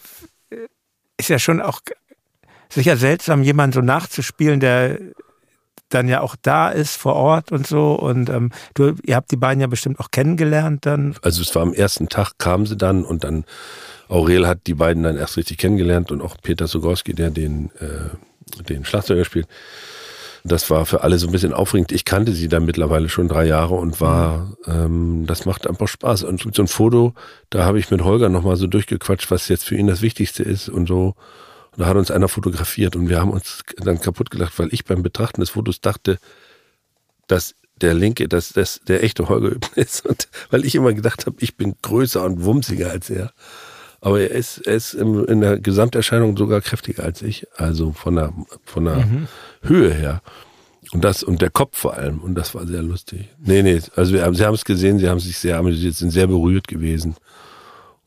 ist 1.16 1.28
ja 1.28 1.40
schon 1.40 1.60
auch 1.60 1.80
sicher 2.68 2.96
seltsam, 2.96 3.42
jemanden 3.42 3.72
so 3.74 3.80
nachzuspielen, 3.80 4.60
der 4.60 5.00
dann 5.88 6.06
ja 6.06 6.20
auch 6.20 6.36
da 6.40 6.68
ist 6.68 6.94
vor 6.94 7.16
Ort 7.16 7.50
und 7.50 7.66
so. 7.66 7.94
Und 7.94 8.28
ähm, 8.28 8.52
du, 8.74 8.94
ihr 9.02 9.16
habt 9.16 9.32
die 9.32 9.36
beiden 9.36 9.60
ja 9.60 9.66
bestimmt 9.66 9.98
auch 9.98 10.12
kennengelernt 10.12 10.86
dann. 10.86 11.16
Also 11.22 11.42
es 11.42 11.52
war 11.56 11.62
am 11.62 11.74
ersten 11.74 12.08
Tag 12.08 12.38
kamen 12.38 12.66
sie 12.66 12.76
dann 12.76 13.04
und 13.04 13.24
dann 13.24 13.46
Aurel 14.06 14.46
hat 14.46 14.68
die 14.68 14.74
beiden 14.74 15.02
dann 15.02 15.16
erst 15.16 15.36
richtig 15.36 15.58
kennengelernt 15.58 16.12
und 16.12 16.22
auch 16.22 16.36
Peter 16.40 16.68
Sogorski, 16.68 17.14
der 17.14 17.30
den, 17.30 17.72
äh, 17.80 18.62
den 18.62 18.84
Schlagzeuger 18.84 19.24
spielt. 19.24 19.48
Das 20.46 20.70
war 20.70 20.86
für 20.86 21.02
alle 21.02 21.18
so 21.18 21.26
ein 21.26 21.32
bisschen 21.32 21.52
aufregend. 21.52 21.92
Ich 21.92 22.04
kannte 22.04 22.32
sie 22.32 22.48
dann 22.48 22.64
mittlerweile 22.64 23.08
schon 23.08 23.28
drei 23.28 23.46
Jahre 23.46 23.74
und 23.74 24.00
war, 24.00 24.56
ähm, 24.66 25.24
das 25.26 25.44
macht 25.44 25.66
einfach 25.66 25.88
Spaß. 25.88 26.24
Und 26.24 26.54
so 26.54 26.62
ein 26.62 26.68
Foto, 26.68 27.14
da 27.50 27.64
habe 27.64 27.78
ich 27.78 27.90
mit 27.90 28.02
Holger 28.02 28.28
nochmal 28.28 28.56
so 28.56 28.66
durchgequatscht, 28.66 29.30
was 29.30 29.48
jetzt 29.48 29.64
für 29.64 29.76
ihn 29.76 29.86
das 29.86 30.02
Wichtigste 30.02 30.42
ist 30.42 30.68
und 30.68 30.86
so. 30.86 31.14
Und 31.72 31.80
da 31.80 31.86
hat 31.86 31.96
uns 31.96 32.10
einer 32.10 32.28
fotografiert 32.28 32.96
und 32.96 33.08
wir 33.08 33.20
haben 33.20 33.30
uns 33.30 33.62
dann 33.76 34.00
kaputt 34.00 34.30
gelacht, 34.30 34.58
weil 34.58 34.72
ich 34.72 34.84
beim 34.84 35.02
Betrachten 35.02 35.40
des 35.40 35.50
Fotos 35.50 35.80
dachte, 35.80 36.18
dass 37.26 37.54
der 37.80 37.94
linke, 37.94 38.28
dass 38.28 38.52
das 38.52 38.80
der 38.86 39.02
echte 39.02 39.28
Holger 39.28 39.56
ist. 39.74 40.06
Und 40.06 40.28
weil 40.50 40.64
ich 40.64 40.74
immer 40.74 40.94
gedacht 40.94 41.26
habe, 41.26 41.36
ich 41.40 41.56
bin 41.56 41.74
größer 41.82 42.22
und 42.24 42.44
wumsiger 42.44 42.90
als 42.90 43.10
er. 43.10 43.32
Aber 44.00 44.20
er 44.20 44.30
ist, 44.30 44.58
er 44.58 44.74
ist 44.74 44.94
in 44.94 45.40
der 45.40 45.58
Gesamterscheinung 45.58 46.36
sogar 46.36 46.60
kräftiger 46.60 47.04
als 47.04 47.22
ich. 47.22 47.46
Also 47.56 47.92
von 47.92 48.16
der, 48.16 48.32
von 48.64 48.84
der 48.84 48.96
mhm. 48.96 49.28
Höhe 49.68 49.92
her. 49.92 50.22
Und 50.92 51.04
das, 51.04 51.22
und 51.22 51.42
der 51.42 51.50
Kopf 51.50 51.78
vor 51.78 51.94
allem. 51.94 52.20
Und 52.20 52.34
das 52.34 52.54
war 52.54 52.66
sehr 52.66 52.82
lustig. 52.82 53.28
Nee, 53.38 53.62
nee, 53.62 53.80
also 53.96 54.12
wir, 54.12 54.32
sie 54.34 54.44
haben 54.44 54.54
es 54.54 54.64
gesehen, 54.64 54.98
sie 54.98 55.08
haben 55.08 55.20
sich 55.20 55.38
sehr 55.38 55.58
amüsiert, 55.58 55.94
sind 55.94 56.10
sehr 56.10 56.26
berührt 56.26 56.68
gewesen. 56.68 57.16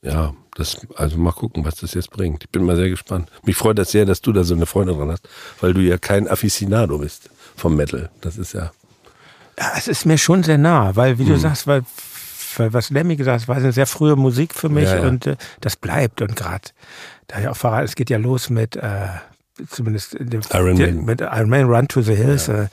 Ja, 0.02 0.34
das, 0.56 0.78
also 0.96 1.18
mal 1.18 1.32
gucken, 1.32 1.66
was 1.66 1.76
das 1.76 1.94
jetzt 1.94 2.12
bringt. 2.12 2.44
Ich 2.44 2.50
bin 2.50 2.64
mal 2.64 2.76
sehr 2.76 2.90
gespannt. 2.90 3.30
Mich 3.44 3.58
freut 3.58 3.78
das 3.78 3.92
sehr, 3.92 4.06
dass 4.06 4.22
du 4.22 4.32
da 4.32 4.44
so 4.44 4.56
eine 4.56 4.66
Freundin 4.66 4.98
dran 4.98 5.12
hast, 5.12 5.28
weil 5.60 5.74
du 5.74 5.82
ja 5.82 5.98
kein 5.98 6.28
Afficionado 6.28 7.00
bist 7.00 7.30
vom 7.56 7.76
Metal. 7.76 8.10
Das 8.22 8.38
ist 8.38 8.54
ja. 8.54 8.72
Ja, 9.58 9.74
es 9.78 9.88
ist 9.90 10.06
mir 10.06 10.18
schon 10.18 10.44
sehr 10.44 10.58
nah, 10.58 10.96
weil, 10.96 11.20
wie 11.20 11.24
hm. 11.24 11.34
du 11.34 11.40
sagst, 11.40 11.68
weil, 11.68 11.84
weil 12.56 12.72
was 12.72 12.92
Lemmy 12.92 13.18
gesagt 13.18 13.42
hat, 13.42 13.48
war 13.50 13.58
eine 13.58 13.74
sehr 13.74 13.88
frühe 13.88 14.16
Musik 14.16 14.54
für 14.54 14.70
mich 14.70 14.86
ja, 14.86 15.00
ja. 15.00 15.08
und 15.08 15.28
äh, 15.28 15.36
das 15.60 15.76
bleibt. 15.76 16.22
Und 16.22 16.36
gerade, 16.38 16.70
da 17.28 17.40
ja 17.40 17.52
auch 17.52 17.58
verraten, 17.58 17.86
es 17.86 17.96
geht 17.96 18.10
ja 18.10 18.18
los 18.18 18.50
mit, 18.50 18.78
äh, 18.78 19.08
zumindest 19.68 20.16
Iron 20.54 20.76
der, 20.78 20.94
mit 20.94 21.22
Iron 21.22 21.50
Man 21.50 21.66
Run 21.66 21.88
to 21.88 22.02
the 22.02 22.16
Hills. 22.16 22.48
Ja. 22.48 22.64
Äh, 22.64 22.68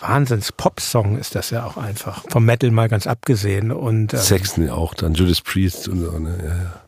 Wahnsinns 0.00 0.52
Pop-Song 0.52 1.18
ist 1.18 1.34
das 1.34 1.50
ja 1.50 1.64
auch 1.64 1.76
einfach. 1.76 2.24
Vom 2.28 2.44
Metal 2.44 2.70
mal 2.70 2.88
ganz 2.88 3.06
abgesehen. 3.06 3.72
Und, 3.72 4.12
ähm, 4.12 4.20
Sexton 4.20 4.68
auch 4.68 4.92
dann, 4.92 5.14
Judas 5.14 5.40
Priest 5.40 5.88
und 5.88 6.00
so, 6.00 6.18
ne? 6.18 6.38
Ja, 6.42 6.54
ja. 6.56 6.80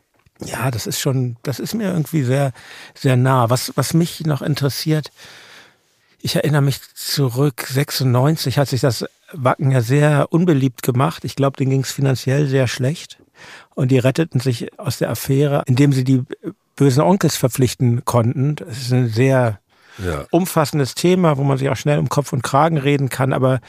Ja, 0.45 0.71
das 0.71 0.85
ist 0.85 0.99
schon, 0.99 1.37
das 1.41 1.59
ist 1.59 1.73
mir 1.73 1.91
irgendwie 1.91 2.21
sehr, 2.21 2.51
sehr 2.93 3.17
nah. 3.17 3.49
Was, 3.49 3.71
was 3.75 3.95
mich 3.95 4.21
noch 4.21 4.43
interessiert, 4.43 5.11
ich 6.19 6.35
erinnere 6.35 6.61
mich 6.61 6.79
zurück, 6.93 7.65
96 7.67 8.59
hat 8.59 8.67
sich 8.67 8.81
das 8.81 9.05
Wacken 9.31 9.71
ja 9.71 9.81
sehr 9.81 10.31
unbeliebt 10.31 10.83
gemacht. 10.83 11.25
Ich 11.25 11.35
glaube, 11.35 11.57
denen 11.57 11.71
ging 11.71 11.81
es 11.81 11.91
finanziell 11.91 12.47
sehr 12.47 12.67
schlecht. 12.67 13.17
Und 13.75 13.89
die 13.89 13.99
retteten 13.99 14.39
sich 14.39 14.79
aus 14.79 14.97
der 14.97 15.09
Affäre, 15.09 15.63
indem 15.67 15.93
sie 15.93 16.03
die 16.03 16.23
bösen 16.77 17.01
Onkels 17.01 17.35
verpflichten 17.35 18.05
konnten. 18.05 18.55
Das 18.55 18.77
ist 18.77 18.93
ein 18.93 19.09
sehr 19.09 19.59
ja. 19.97 20.25
umfassendes 20.31 20.95
Thema, 20.95 21.37
wo 21.37 21.43
man 21.43 21.57
sich 21.57 21.69
auch 21.69 21.75
schnell 21.75 21.99
um 21.99 22.07
Kopf 22.07 22.31
und 22.31 22.43
Kragen 22.43 22.77
reden 22.77 23.09
kann. 23.09 23.33
Aber, 23.33 23.59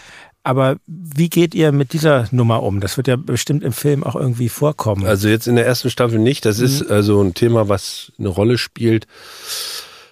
aber 0.45 0.77
wie 0.87 1.29
geht 1.29 1.55
ihr 1.55 1.73
mit 1.73 1.93
dieser 1.93 2.29
Nummer 2.31 2.63
um? 2.63 2.81
Das 2.81 2.97
wird 2.97 3.09
ja 3.09 3.17
bestimmt 3.17 3.65
im 3.65 3.73
Film 3.73 4.05
auch 4.05 4.15
irgendwie 4.15 4.49
vorkommen. 4.49 5.07
Also 5.07 5.29
jetzt 5.29 5.49
in 5.49 5.57
der 5.57 5.67
ersten 5.67 5.91
Staffel 5.91 6.21
nicht. 6.21 6.45
Das 6.45 6.59
mhm. 6.59 6.65
ist 6.67 6.91
also 6.91 7.21
ein 7.21 7.35
Thema, 7.35 7.69
was 7.69 8.13
eine 8.19 8.29
Rolle 8.29 8.59
spielt. 8.59 9.09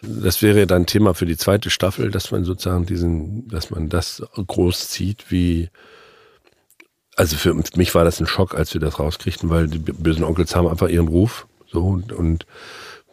Das 0.02 0.42
wäre 0.42 0.66
dann 0.66 0.86
Thema 0.86 1.14
für 1.14 1.26
die 1.26 1.36
zweite 1.36 1.70
Staffel, 1.70 2.10
dass 2.10 2.30
man 2.30 2.44
sozusagen 2.44 2.86
diesen, 2.86 3.46
dass 3.48 3.70
man 3.70 3.88
das 3.88 4.22
groß 4.34 4.88
zieht, 4.88 5.30
wie 5.30 5.68
also 7.16 7.36
für 7.36 7.54
mich 7.76 7.94
war 7.94 8.04
das 8.04 8.20
ein 8.20 8.26
Schock, 8.26 8.54
als 8.54 8.74
wir 8.74 8.80
das 8.80 8.98
rauskriegten, 8.98 9.48
weil 9.48 9.68
die 9.68 9.78
bösen 9.78 10.22
Onkels 10.22 10.54
haben 10.54 10.68
einfach 10.68 10.88
ihren 10.88 11.08
Ruf. 11.08 11.46
So 11.76 11.82
und, 11.82 12.10
und 12.10 12.46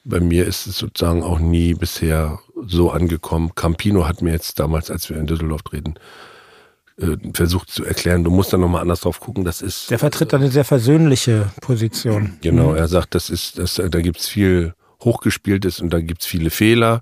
bei 0.05 0.21
mir 0.21 0.47
ist 0.47 0.67
es 0.67 0.77
sozusagen 0.77 1.21
auch 1.21 1.39
nie 1.39 1.73
bisher 1.73 2.39
so 2.65 2.91
angekommen. 2.91 3.51
Campino 3.55 4.07
hat 4.07 4.21
mir 4.21 4.31
jetzt 4.31 4.57
damals, 4.57 4.89
als 4.89 5.09
wir 5.09 5.17
in 5.17 5.27
Düsseldorf 5.27 5.63
treten, 5.63 5.95
äh, 6.97 7.17
versucht 7.33 7.69
zu 7.69 7.83
erklären, 7.83 8.23
du 8.23 8.31
musst 8.31 8.53
da 8.53 8.57
nochmal 8.57 8.79
anders 8.79 9.01
drauf 9.01 9.19
gucken. 9.19 9.43
Das 9.43 9.61
ist. 9.61 9.91
Der 9.91 9.99
vertritt 9.99 10.33
eine 10.33 10.49
sehr 10.49 10.63
versöhnliche 10.63 11.51
Position. 11.59 12.37
Genau, 12.39 12.71
mhm. 12.71 12.77
er 12.77 12.87
sagt, 12.87 13.15
das 13.15 13.29
ist, 13.29 13.57
das, 13.57 13.75
da 13.75 13.99
gibt's 13.99 14.29
viel 14.29 14.75
Hochgespieltes 15.03 15.81
und 15.81 15.89
da 15.89 15.99
gibt's 15.99 16.25
viele 16.25 16.49
Fehler. 16.49 17.01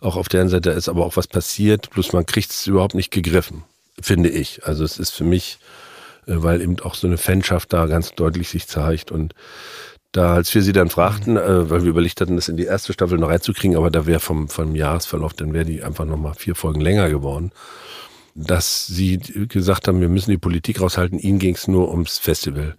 Auch 0.00 0.16
auf 0.16 0.28
der 0.28 0.42
anderen 0.42 0.62
Seite 0.62 0.76
ist 0.76 0.90
aber 0.90 1.06
auch 1.06 1.16
was 1.16 1.28
passiert, 1.28 1.88
bloß 1.88 2.12
man 2.12 2.26
kriegt 2.26 2.50
es 2.50 2.66
überhaupt 2.66 2.94
nicht 2.94 3.10
gegriffen, 3.10 3.64
finde 4.02 4.28
ich. 4.28 4.66
Also 4.66 4.84
es 4.84 4.98
ist 4.98 5.12
für 5.12 5.24
mich, 5.24 5.60
äh, 6.26 6.34
weil 6.36 6.60
eben 6.60 6.78
auch 6.80 6.94
so 6.94 7.06
eine 7.06 7.16
Fanschaft 7.16 7.72
da 7.72 7.86
ganz 7.86 8.12
deutlich 8.12 8.50
sich 8.50 8.66
zeigt 8.66 9.10
und 9.10 9.34
da, 10.12 10.34
als 10.34 10.54
wir 10.54 10.62
sie 10.62 10.72
dann 10.72 10.90
fragten, 10.90 11.36
äh, 11.36 11.70
weil 11.70 11.82
wir 11.82 11.90
überlegt 11.90 12.20
hatten, 12.20 12.36
das 12.36 12.48
in 12.48 12.56
die 12.56 12.64
erste 12.64 12.92
Staffel 12.92 13.18
noch 13.18 13.28
reinzukriegen, 13.28 13.76
aber 13.76 13.90
da 13.90 14.06
wäre 14.06 14.20
vom, 14.20 14.48
vom 14.48 14.74
Jahresverlauf, 14.74 15.34
dann 15.34 15.52
wäre 15.52 15.64
die 15.64 15.82
einfach 15.82 16.04
nochmal 16.04 16.34
vier 16.34 16.54
Folgen 16.54 16.80
länger 16.80 17.08
geworden, 17.08 17.52
dass 18.34 18.86
sie 18.86 19.18
gesagt 19.18 19.88
haben, 19.88 20.00
wir 20.00 20.08
müssen 20.08 20.30
die 20.30 20.38
Politik 20.38 20.80
raushalten, 20.80 21.18
ihnen 21.18 21.38
ging 21.38 21.54
es 21.54 21.68
nur 21.68 21.90
ums 21.90 22.18
Festival. 22.18 22.76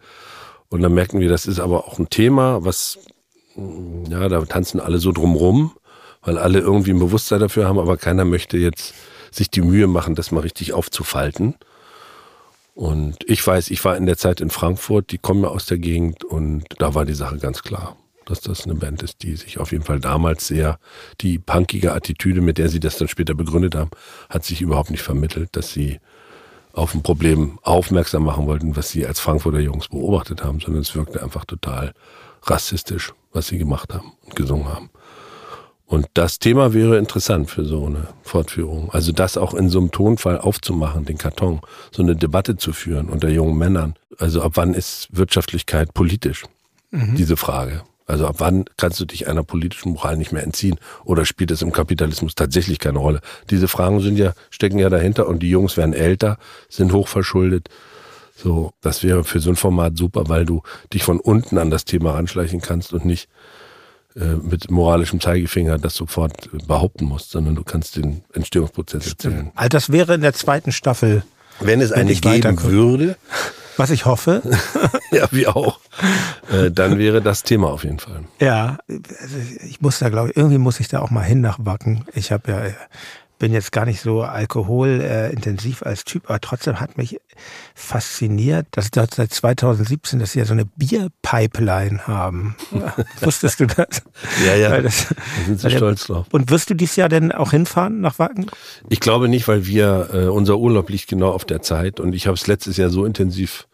Und 0.69 0.81
dann 0.81 0.93
merken 0.93 1.19
wir, 1.19 1.29
das 1.29 1.45
ist 1.45 1.59
aber 1.59 1.85
auch 1.85 1.99
ein 1.99 2.09
Thema, 2.09 2.63
was, 2.63 2.99
ja, 3.55 4.29
da 4.29 4.43
tanzen 4.45 4.79
alle 4.79 4.99
so 4.99 5.11
drumrum, 5.11 5.71
weil 6.21 6.37
alle 6.37 6.59
irgendwie 6.59 6.91
ein 6.91 6.99
Bewusstsein 6.99 7.39
dafür 7.39 7.67
haben, 7.67 7.79
aber 7.79 7.97
keiner 7.97 8.25
möchte 8.25 8.57
jetzt 8.57 8.93
sich 9.31 9.49
die 9.49 9.61
Mühe 9.61 9.87
machen, 9.87 10.15
das 10.15 10.31
mal 10.31 10.41
richtig 10.41 10.73
aufzufalten. 10.73 11.55
Und 12.73 13.17
ich 13.25 13.45
weiß, 13.45 13.69
ich 13.69 13.83
war 13.83 13.97
in 13.97 14.05
der 14.05 14.17
Zeit 14.17 14.41
in 14.41 14.49
Frankfurt, 14.49 15.11
die 15.11 15.17
kommen 15.17 15.43
ja 15.43 15.49
aus 15.49 15.65
der 15.65 15.77
Gegend 15.77 16.23
und 16.23 16.63
da 16.77 16.95
war 16.95 17.05
die 17.05 17.13
Sache 17.13 17.37
ganz 17.37 17.63
klar, 17.63 17.97
dass 18.25 18.39
das 18.39 18.63
eine 18.63 18.75
Band 18.75 19.03
ist, 19.03 19.23
die 19.23 19.35
sich 19.35 19.59
auf 19.59 19.71
jeden 19.71 19.83
Fall 19.83 19.99
damals 19.99 20.47
sehr, 20.47 20.79
die 21.19 21.37
punkige 21.37 21.93
Attitüde, 21.93 22.39
mit 22.41 22.57
der 22.57 22.69
sie 22.69 22.79
das 22.79 22.97
dann 22.97 23.09
später 23.09 23.33
begründet 23.33 23.75
haben, 23.75 23.91
hat 24.29 24.45
sich 24.45 24.61
überhaupt 24.61 24.89
nicht 24.89 25.03
vermittelt, 25.03 25.49
dass 25.55 25.73
sie 25.73 25.99
auf 26.73 26.93
ein 26.93 27.03
Problem 27.03 27.59
aufmerksam 27.63 28.23
machen 28.23 28.45
wollten, 28.45 28.77
was 28.77 28.89
sie 28.89 29.05
als 29.05 29.19
Frankfurter 29.19 29.59
Jungs 29.59 29.89
beobachtet 29.89 30.43
haben, 30.43 30.61
sondern 30.61 30.81
es 30.81 30.95
wirkte 30.95 31.21
einfach 31.21 31.43
total 31.43 31.93
rassistisch, 32.43 33.13
was 33.33 33.47
sie 33.47 33.57
gemacht 33.57 33.93
haben 33.93 34.13
und 34.25 34.35
gesungen 34.35 34.69
haben. 34.69 34.89
Und 35.91 36.07
das 36.13 36.39
Thema 36.39 36.73
wäre 36.73 36.97
interessant 36.97 37.49
für 37.49 37.65
so 37.65 37.85
eine 37.85 38.07
Fortführung. 38.23 38.89
Also 38.93 39.11
das 39.11 39.35
auch 39.35 39.53
in 39.53 39.67
so 39.67 39.77
einem 39.77 39.91
Tonfall 39.91 40.39
aufzumachen, 40.39 41.03
den 41.03 41.17
Karton, 41.17 41.59
so 41.91 42.01
eine 42.01 42.15
Debatte 42.15 42.55
zu 42.55 42.71
führen 42.71 43.09
unter 43.09 43.27
jungen 43.27 43.57
Männern. 43.57 43.95
Also 44.17 44.41
ab 44.41 44.53
wann 44.55 44.73
ist 44.73 45.09
Wirtschaftlichkeit 45.11 45.93
politisch? 45.93 46.45
Mhm. 46.91 47.15
Diese 47.17 47.35
Frage. 47.35 47.81
Also 48.05 48.25
ab 48.25 48.35
wann 48.37 48.63
kannst 48.77 49.01
du 49.01 49.05
dich 49.05 49.27
einer 49.27 49.43
politischen 49.43 49.91
Moral 49.91 50.15
nicht 50.15 50.31
mehr 50.31 50.43
entziehen? 50.43 50.79
Oder 51.03 51.25
spielt 51.25 51.51
es 51.51 51.61
im 51.61 51.73
Kapitalismus 51.73 52.35
tatsächlich 52.35 52.79
keine 52.79 52.99
Rolle? 52.99 53.19
Diese 53.49 53.67
Fragen 53.67 53.99
sind 53.99 54.17
ja, 54.17 54.31
stecken 54.49 54.79
ja 54.79 54.89
dahinter 54.89 55.27
und 55.27 55.43
die 55.43 55.49
Jungs 55.49 55.75
werden 55.75 55.93
älter, 55.93 56.37
sind 56.69 56.93
hochverschuldet. 56.93 57.67
So, 58.33 58.71
das 58.79 59.03
wäre 59.03 59.25
für 59.25 59.41
so 59.41 59.49
ein 59.49 59.57
Format 59.57 59.97
super, 59.97 60.29
weil 60.29 60.45
du 60.45 60.61
dich 60.93 61.03
von 61.03 61.19
unten 61.19 61.57
an 61.57 61.69
das 61.69 61.83
Thema 61.83 62.11
ranschleichen 62.11 62.61
kannst 62.61 62.93
und 62.93 63.03
nicht 63.03 63.27
mit 64.15 64.69
moralischem 64.69 65.19
Zeigefinger 65.19 65.77
das 65.77 65.95
sofort 65.95 66.49
behaupten 66.67 67.05
musst, 67.05 67.31
sondern 67.31 67.55
du 67.55 67.63
kannst 67.63 67.95
den 67.95 68.23
Entstehungsprozess 68.33 69.07
erzählen. 69.07 69.51
Also 69.55 69.69
das 69.69 69.91
wäre 69.91 70.15
in 70.15 70.21
der 70.21 70.33
zweiten 70.33 70.71
Staffel. 70.71 71.23
Wenn 71.59 71.79
es 71.79 71.91
eine 71.91 72.13
geben 72.15 72.61
würde. 72.63 73.17
Was 73.77 73.89
ich 73.89 74.05
hoffe. 74.05 74.41
ja, 75.11 75.27
wir 75.31 75.55
auch. 75.55 75.79
äh, 76.51 76.71
dann 76.71 76.97
wäre 76.97 77.21
das 77.21 77.43
Thema 77.43 77.69
auf 77.69 77.83
jeden 77.83 77.99
Fall. 77.99 78.25
Ja, 78.39 78.79
also 78.87 79.37
ich 79.67 79.81
muss 79.81 79.99
da, 79.99 80.09
glaube 80.09 80.29
ich, 80.29 80.37
irgendwie 80.37 80.57
muss 80.57 80.79
ich 80.79 80.87
da 80.87 80.99
auch 80.99 81.09
mal 81.09 81.23
hin 81.23 81.41
nach 81.41 81.57
Wacken. 81.61 82.05
Ich 82.13 82.31
habe 82.31 82.51
ja 82.51 82.61
bin 83.41 83.53
jetzt 83.53 83.71
gar 83.71 83.85
nicht 83.85 84.01
so 84.01 84.21
alkoholintensiv 84.21 85.81
als 85.81 86.05
Typ, 86.05 86.29
aber 86.29 86.39
trotzdem 86.39 86.79
hat 86.79 86.99
mich 86.99 87.19
fasziniert, 87.73 88.67
dass 88.69 88.91
dort 88.91 89.15
seit 89.15 89.33
2017, 89.33 90.19
dass 90.19 90.33
sie 90.33 90.39
ja 90.39 90.45
so 90.45 90.53
eine 90.53 90.65
Bierpipeline 90.65 92.05
haben. 92.05 92.55
Wusstest 93.21 93.59
du 93.59 93.65
das? 93.65 94.03
Ja, 94.45 94.55
ja. 94.55 94.79
Das, 94.79 95.07
da 95.07 95.15
sind 95.47 95.59
sie 95.59 95.71
stolz 95.71 96.05
drauf. 96.05 96.27
Und 96.31 96.51
wirst 96.51 96.69
du 96.69 96.75
dieses 96.75 96.95
Jahr 96.97 97.09
denn 97.09 97.31
auch 97.31 97.49
hinfahren 97.49 97.99
nach 97.99 98.19
Wacken? 98.19 98.45
Ich 98.89 98.99
glaube 98.99 99.27
nicht, 99.27 99.47
weil 99.47 99.65
wir, 99.65 100.09
äh, 100.13 100.25
unser 100.27 100.59
Urlaub 100.59 100.91
liegt 100.91 101.07
genau 101.07 101.31
auf 101.31 101.43
der 101.43 101.63
Zeit 101.63 101.99
und 101.99 102.13
ich 102.13 102.27
habe 102.27 102.35
es 102.35 102.45
letztes 102.45 102.77
Jahr 102.77 102.91
so 102.91 103.05
intensiv 103.05 103.67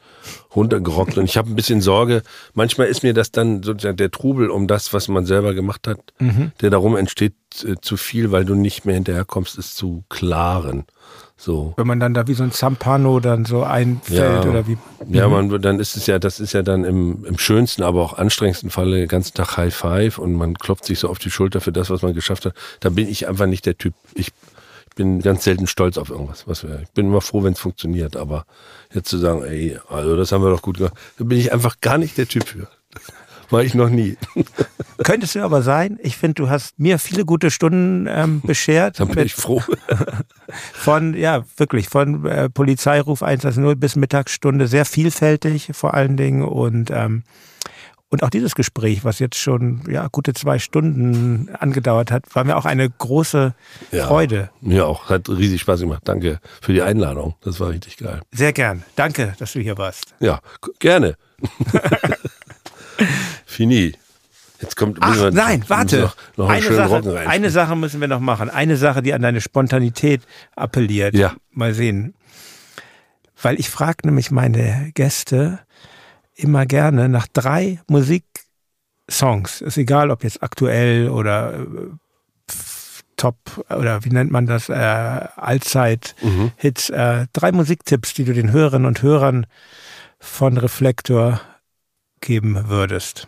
runtergerockt. 0.58 1.18
Und 1.18 1.26
ich 1.26 1.38
habe 1.38 1.50
ein 1.50 1.56
bisschen 1.56 1.82
Sorge, 1.82 2.24
manchmal 2.54 2.88
ist 2.88 3.04
mir 3.04 3.14
das 3.14 3.32
dann 3.32 3.64
sozusagen 3.64 3.96
der 3.96 4.12
Trubel 4.12 4.50
um 4.50 4.68
das, 4.68 4.92
was 4.94 5.08
man 5.08 5.26
selber 5.26 5.54
gemacht 5.54 5.88
hat, 5.88 6.00
mhm. 6.20 6.52
der 6.60 6.72
darum 6.72 6.98
entsteht, 6.98 7.36
äh, 7.64 7.76
zu 7.82 7.96
viel, 7.96 8.32
weil 8.32 8.44
du 8.44 8.56
nicht 8.56 8.86
mehr 8.86 8.96
hinterherkommst, 8.96 9.58
es 9.58 9.76
zu 9.76 10.04
klaren. 10.10 10.86
So. 11.40 11.74
Wenn 11.78 11.86
man 11.86 12.00
dann 12.00 12.16
da 12.16 12.28
wie 12.28 12.34
so 12.34 12.42
ein 12.42 12.52
Zampano 12.52 13.20
dann 13.20 13.46
so 13.46 13.62
einfällt 13.64 14.44
ja. 14.44 14.50
oder 14.50 14.68
wie. 14.68 14.78
Ja, 15.08 15.28
mhm. 15.28 15.50
man, 15.50 15.62
dann 15.62 15.80
ist 15.80 15.96
es 15.96 16.08
ja, 16.08 16.18
das 16.18 16.40
ist 16.40 16.54
ja 16.54 16.64
dann 16.64 16.84
im, 16.84 17.24
im 17.26 17.38
schönsten, 17.38 17.84
aber 17.84 18.02
auch 18.02 18.18
anstrengendsten 18.18 18.72
Falle 18.72 18.98
den 18.98 19.08
ganzen 19.08 19.36
Tag 19.36 19.56
High 19.56 19.74
Five 19.74 20.18
und 20.18 20.34
man 20.34 20.56
klopft 20.56 20.86
sich 20.86 20.98
so 20.98 21.10
auf 21.10 21.20
die 21.20 21.30
Schulter 21.30 21.62
für 21.62 21.72
das, 21.72 21.92
was 21.92 22.02
man 22.02 22.16
geschafft 22.16 22.46
hat. 22.46 22.56
Da 22.80 22.90
bin 22.90 23.08
ich 23.08 23.28
einfach 23.28 23.46
nicht 23.46 23.68
der 23.68 23.78
Typ. 23.78 23.94
Ich 24.16 24.32
bin 24.98 25.22
ganz 25.22 25.46
selten 25.46 25.68
stolz 25.68 25.98
auf 25.98 26.10
irgendwas. 26.10 26.48
Was 26.48 26.64
wir, 26.64 26.82
ich 26.82 26.90
bin 26.90 27.06
immer 27.06 27.22
froh, 27.22 27.44
wenn 27.44 27.54
es 27.54 27.60
funktioniert, 27.60 28.18
aber 28.18 28.46
jetzt 28.94 29.10
zu 29.10 29.18
sagen, 29.18 29.44
ey, 29.44 29.78
also 29.88 30.18
das 30.18 30.32
haben 30.34 30.44
wir 30.44 30.50
doch 30.50 30.62
gut 30.62 30.78
gemacht, 30.78 30.96
da 31.18 31.24
bin 31.24 31.38
ich 31.38 31.54
einfach 31.54 31.80
gar 31.80 31.98
nicht 31.98 32.18
der 32.18 32.28
Typ 32.28 32.46
für. 32.46 32.68
War 33.50 33.64
ich 33.64 33.74
noch 33.76 33.90
nie. 33.90 34.18
Könntest 35.06 35.36
du 35.36 35.42
aber 35.42 35.62
sein. 35.62 35.98
Ich 36.02 36.18
finde, 36.18 36.34
du 36.34 36.50
hast 36.50 36.78
mir 36.80 37.00
viele 37.00 37.24
gute 37.24 37.50
Stunden 37.50 38.06
ähm, 38.10 38.42
beschert. 38.46 39.00
Dann 39.00 39.08
bin 39.08 39.26
ich 39.26 39.36
froh. 39.36 39.62
Von, 40.74 41.14
ja, 41.14 41.46
wirklich, 41.56 41.88
von 41.88 42.26
äh, 42.26 42.50
Polizeiruf 42.50 43.24
110 43.24 43.80
bis 43.80 43.96
Mittagsstunde, 43.96 44.68
sehr 44.68 44.84
vielfältig 44.84 45.70
vor 45.72 45.94
allen 45.94 46.18
Dingen 46.18 46.42
und 46.42 46.92
ähm, 46.92 47.24
und 48.10 48.24
auch 48.24 48.30
dieses 48.30 48.56
Gespräch, 48.56 49.04
was 49.04 49.20
jetzt 49.20 49.38
schon 49.38 49.82
ja, 49.90 50.08
gute 50.10 50.34
zwei 50.34 50.60
Stunden 50.60 51.50
angedauert 51.54 52.12
hat, 52.12 52.24
war 52.36 52.46
mir 52.46 52.56
auch 52.56 52.66
eine 52.66 52.90
große 52.90 53.54
ja, 53.92 54.08
Freude. 54.08 54.50
Mir 54.62 54.88
auch. 54.88 55.10
Hat 55.10 55.28
riesig 55.28 55.62
Spaß 55.62 55.82
gemacht. 55.82 56.04
Danke 56.06 56.40
für 56.62 56.74
die 56.74 56.82
Einladung. 56.82 57.36
Das 57.42 57.60
war 57.60 57.70
richtig 57.70 57.98
geil. 57.98 58.22
Sehr 58.32 58.54
gern. 58.54 58.84
Danke, 58.96 59.36
dass 59.40 59.54
du 59.54 59.60
hier 59.60 59.78
warst. 59.78 60.14
Ja, 60.20 60.40
gerne. 60.80 61.18
Fini. 63.46 63.94
Jetzt 64.62 64.76
kommt 64.76 64.98
Ach, 65.02 65.16
wir, 65.16 65.32
nein, 65.32 65.64
warte. 65.68 66.02
Noch, 66.02 66.16
noch 66.38 66.50
eine, 66.50 66.74
Sache, 66.74 67.20
eine 67.28 67.50
Sache 67.52 67.76
müssen 67.76 68.02
wir 68.02 68.08
noch 68.08 68.20
machen. 68.20 68.50
Eine 68.50 68.78
Sache, 68.78 69.04
die 69.04 69.14
an 69.14 69.22
deine 69.22 69.42
Spontanität 69.42 70.22
appelliert. 70.56 71.14
Ja. 71.14 71.36
Mal 71.52 71.74
sehen. 71.74 72.16
Weil 73.40 73.60
ich 73.60 73.70
frage 73.70 74.00
nämlich 74.06 74.32
meine 74.32 74.92
Gäste, 74.96 75.60
immer 76.38 76.66
gerne 76.66 77.10
nach 77.10 77.28
drei 77.28 77.82
Musiksongs, 77.88 79.62
ist 79.62 79.78
egal, 79.78 80.12
ob 80.12 80.24
jetzt 80.24 80.44
aktuell 80.44 81.10
oder 81.10 81.60
äh, 81.60 81.64
Top 83.18 83.66
oder 83.70 84.06
wie 84.06 84.10
nennt 84.10 84.32
man 84.32 84.46
das, 84.46 84.70
äh, 84.70 84.74
Allzeit-Hits, 84.74 86.90
mhm. 86.90 86.96
äh, 86.96 87.26
drei 87.34 87.52
Musiktipps, 87.52 88.14
die 88.14 88.26
du 88.26 88.34
den 88.34 88.52
Hörerinnen 88.52 88.86
und 88.86 89.02
Hörern 89.02 89.48
von 90.20 90.58
Reflektor 90.58 91.42
geben 92.22 92.68
würdest. 92.68 93.28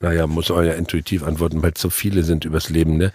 Naja, 0.00 0.26
muss 0.26 0.48
man 0.48 0.64
ja 0.64 0.74
intuitiv 0.74 1.22
antworten, 1.22 1.62
weil 1.62 1.72
es 1.74 1.80
so 1.80 1.90
viele 1.90 2.24
sind 2.24 2.44
übers 2.44 2.68
Leben, 2.68 2.96
ne? 2.96 3.12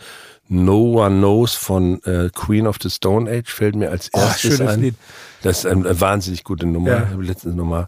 No 0.49 1.05
One 1.05 1.19
Knows 1.19 1.55
von 1.55 2.03
äh, 2.03 2.29
Queen 2.33 2.67
of 2.67 2.75
the 2.81 2.89
Stone 2.89 3.31
Age 3.31 3.49
fällt 3.49 3.75
mir 3.75 3.91
als 3.91 4.09
erstes 4.09 4.59
oh, 4.59 4.67
ein. 4.67 4.81
Lied. 4.81 4.95
Das 5.41 5.59
ist 5.59 5.65
eine, 5.65 5.89
eine 5.89 6.01
wahnsinnig 6.01 6.43
gute 6.43 6.65
Nummer. 6.65 6.91
Ja. 6.91 7.03
Ich 7.03 7.11
habe 7.11 7.23
letztens 7.23 7.55
nochmal 7.55 7.87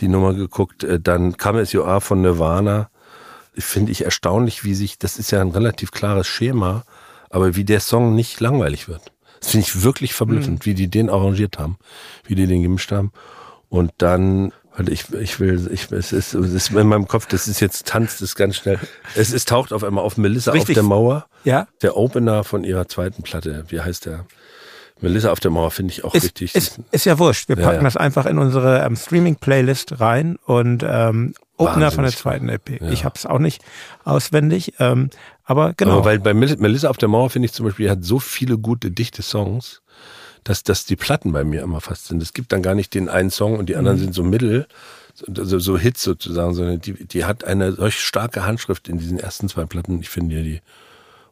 die 0.00 0.08
Nummer 0.08 0.34
geguckt. 0.34 0.84
Äh, 0.84 1.00
dann 1.00 1.36
Come 1.36 1.60
As 1.60 1.72
You 1.72 1.84
Are 1.84 2.00
von 2.00 2.22
Nirvana. 2.22 2.90
Finde 3.54 3.90
ich 3.90 4.04
erstaunlich, 4.04 4.64
wie 4.64 4.74
sich, 4.74 4.98
das 4.98 5.18
ist 5.18 5.32
ja 5.32 5.40
ein 5.40 5.50
relativ 5.50 5.90
klares 5.90 6.28
Schema, 6.28 6.84
aber 7.28 7.56
wie 7.56 7.64
der 7.64 7.80
Song 7.80 8.14
nicht 8.14 8.40
langweilig 8.40 8.88
wird. 8.88 9.12
Das 9.40 9.50
finde 9.50 9.66
ich 9.66 9.82
wirklich 9.82 10.14
verblüffend, 10.14 10.60
mhm. 10.60 10.64
wie 10.64 10.74
die 10.74 10.88
den 10.88 11.10
arrangiert 11.10 11.58
haben, 11.58 11.76
wie 12.24 12.34
die 12.34 12.46
den 12.46 12.62
gemischt 12.62 12.92
haben. 12.92 13.12
Und 13.68 13.92
dann, 13.98 14.52
weil 14.76 14.88
ich, 14.90 15.12
ich 15.12 15.40
will, 15.40 15.68
ich, 15.72 15.90
es 15.90 16.12
ist, 16.12 16.34
es 16.34 16.52
ist 16.52 16.70
in 16.70 16.86
meinem 16.86 17.08
Kopf, 17.08 17.26
das 17.26 17.48
ist 17.48 17.60
jetzt 17.60 17.86
tanzt 17.86 18.22
es 18.22 18.34
ganz 18.34 18.56
schnell. 18.56 18.78
Es, 19.14 19.32
es 19.32 19.44
taucht 19.44 19.72
auf 19.72 19.84
einmal 19.84 20.04
auf 20.04 20.16
Melissa 20.16 20.52
Richtig. 20.52 20.76
auf 20.76 20.82
der 20.82 20.88
Mauer. 20.88 21.26
Ja. 21.44 21.68
Der 21.82 21.96
Opener 21.96 22.44
von 22.44 22.64
ihrer 22.64 22.88
zweiten 22.88 23.22
Platte. 23.22 23.64
Wie 23.68 23.80
heißt 23.80 24.06
der? 24.06 24.24
Melissa 25.00 25.30
auf 25.30 25.40
der 25.40 25.50
Mauer 25.50 25.70
finde 25.70 25.92
ich 25.92 26.04
auch 26.04 26.14
ist, 26.14 26.24
richtig. 26.24 26.54
Ist, 26.54 26.80
ist 26.90 27.06
ja 27.06 27.18
wurscht. 27.18 27.48
Wir 27.48 27.56
packen 27.56 27.68
ja, 27.68 27.74
ja. 27.74 27.82
das 27.82 27.96
einfach 27.96 28.26
in 28.26 28.38
unsere 28.38 28.84
ähm, 28.84 28.96
Streaming-Playlist 28.96 30.00
rein 30.00 30.36
und 30.44 30.84
ähm, 30.86 31.34
Opener 31.56 31.90
von 31.90 32.04
der 32.04 32.12
zweiten 32.12 32.48
LP. 32.48 32.80
Ja. 32.80 32.90
Ich 32.90 33.04
habe 33.04 33.14
es 33.16 33.26
auch 33.26 33.38
nicht 33.38 33.62
auswendig, 34.04 34.74
ähm, 34.78 35.10
aber 35.44 35.74
genau. 35.74 35.98
Aber 35.98 36.04
weil 36.04 36.18
bei 36.18 36.34
Melissa 36.34 36.88
auf 36.88 36.98
der 36.98 37.08
Mauer 37.08 37.30
finde 37.30 37.46
ich 37.46 37.52
zum 37.52 37.66
Beispiel, 37.66 37.90
hat 37.90 38.04
so 38.04 38.18
viele 38.18 38.58
gute, 38.58 38.90
dichte 38.90 39.22
Songs, 39.22 39.82
dass, 40.44 40.62
dass 40.62 40.84
die 40.84 40.96
Platten 40.96 41.32
bei 41.32 41.44
mir 41.44 41.62
immer 41.62 41.80
fast 41.80 42.06
sind. 42.06 42.22
Es 42.22 42.32
gibt 42.32 42.52
dann 42.52 42.62
gar 42.62 42.74
nicht 42.74 42.94
den 42.94 43.08
einen 43.08 43.30
Song 43.30 43.58
und 43.58 43.68
die 43.68 43.76
anderen 43.76 43.98
mhm. 43.98 44.02
sind 44.02 44.14
so 44.14 44.22
mittel, 44.22 44.66
so, 45.14 45.58
so 45.58 45.76
Hits 45.76 46.02
sozusagen, 46.02 46.54
sondern 46.54 46.80
die, 46.80 47.06
die 47.06 47.24
hat 47.24 47.44
eine 47.44 47.72
solch 47.72 48.00
starke 48.00 48.46
Handschrift 48.46 48.88
in 48.88 48.98
diesen 48.98 49.18
ersten 49.18 49.48
zwei 49.48 49.64
Platten. 49.64 50.00
Ich 50.00 50.08
finde 50.08 50.42
die 50.42 50.60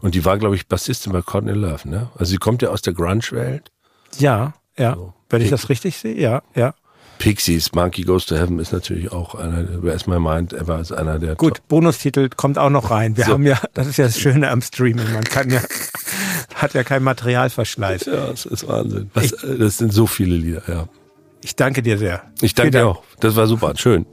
und 0.00 0.14
die 0.14 0.24
war, 0.24 0.38
glaube 0.38 0.56
ich, 0.56 0.66
Bassistin 0.68 1.12
bei 1.12 1.22
Courtney 1.22 1.52
Love, 1.52 1.88
ne? 1.88 2.10
Also 2.16 2.30
sie 2.30 2.38
kommt 2.38 2.62
ja 2.62 2.70
aus 2.70 2.82
der 2.82 2.92
Grunge-Welt. 2.92 3.70
Ja, 4.18 4.54
ja. 4.76 4.94
So. 4.94 5.14
Wenn 5.28 5.42
ich 5.42 5.50
das 5.50 5.68
richtig 5.68 5.96
sehe, 5.96 6.18
ja, 6.18 6.42
ja. 6.54 6.74
Pixies, 7.18 7.72
Monkey 7.72 8.02
Goes 8.02 8.26
to 8.26 8.36
Heaven 8.36 8.58
ist 8.58 8.72
natürlich 8.72 9.10
auch 9.10 9.34
einer, 9.34 9.64
wer 9.82 9.94
ist 9.94 10.06
my 10.06 10.20
mind 10.20 10.52
ever 10.52 10.80
ist 10.80 10.92
einer 10.92 11.18
der 11.18 11.34
Gut, 11.34 11.56
Top. 11.56 11.68
Bonustitel 11.68 12.28
kommt 12.28 12.58
auch 12.58 12.70
noch 12.70 12.90
rein. 12.90 13.16
Wir 13.16 13.24
so. 13.24 13.32
haben 13.32 13.46
ja, 13.46 13.58
das 13.74 13.86
ist 13.86 13.96
ja 13.96 14.04
das 14.04 14.18
Schöne 14.18 14.50
am 14.50 14.60
Streaming, 14.60 15.12
man 15.12 15.24
kann 15.24 15.50
ja, 15.50 15.62
hat 16.54 16.74
ja 16.74 16.84
kein 16.84 17.02
Materialverschleiß. 17.02 18.04
Ja, 18.06 18.26
das 18.26 18.46
ist 18.46 18.68
Wahnsinn. 18.68 19.10
Was, 19.14 19.24
ich, 19.24 19.32
das 19.58 19.78
sind 19.78 19.92
so 19.92 20.06
viele 20.06 20.36
Lieder, 20.36 20.62
ja. 20.68 20.88
Ich 21.42 21.56
danke 21.56 21.82
dir 21.82 21.96
sehr. 21.98 22.22
Ich 22.40 22.54
danke 22.54 22.72
dir 22.72 22.86
auch. 22.86 23.02
Das 23.20 23.36
war 23.36 23.46
super, 23.46 23.72
schön. 23.76 24.04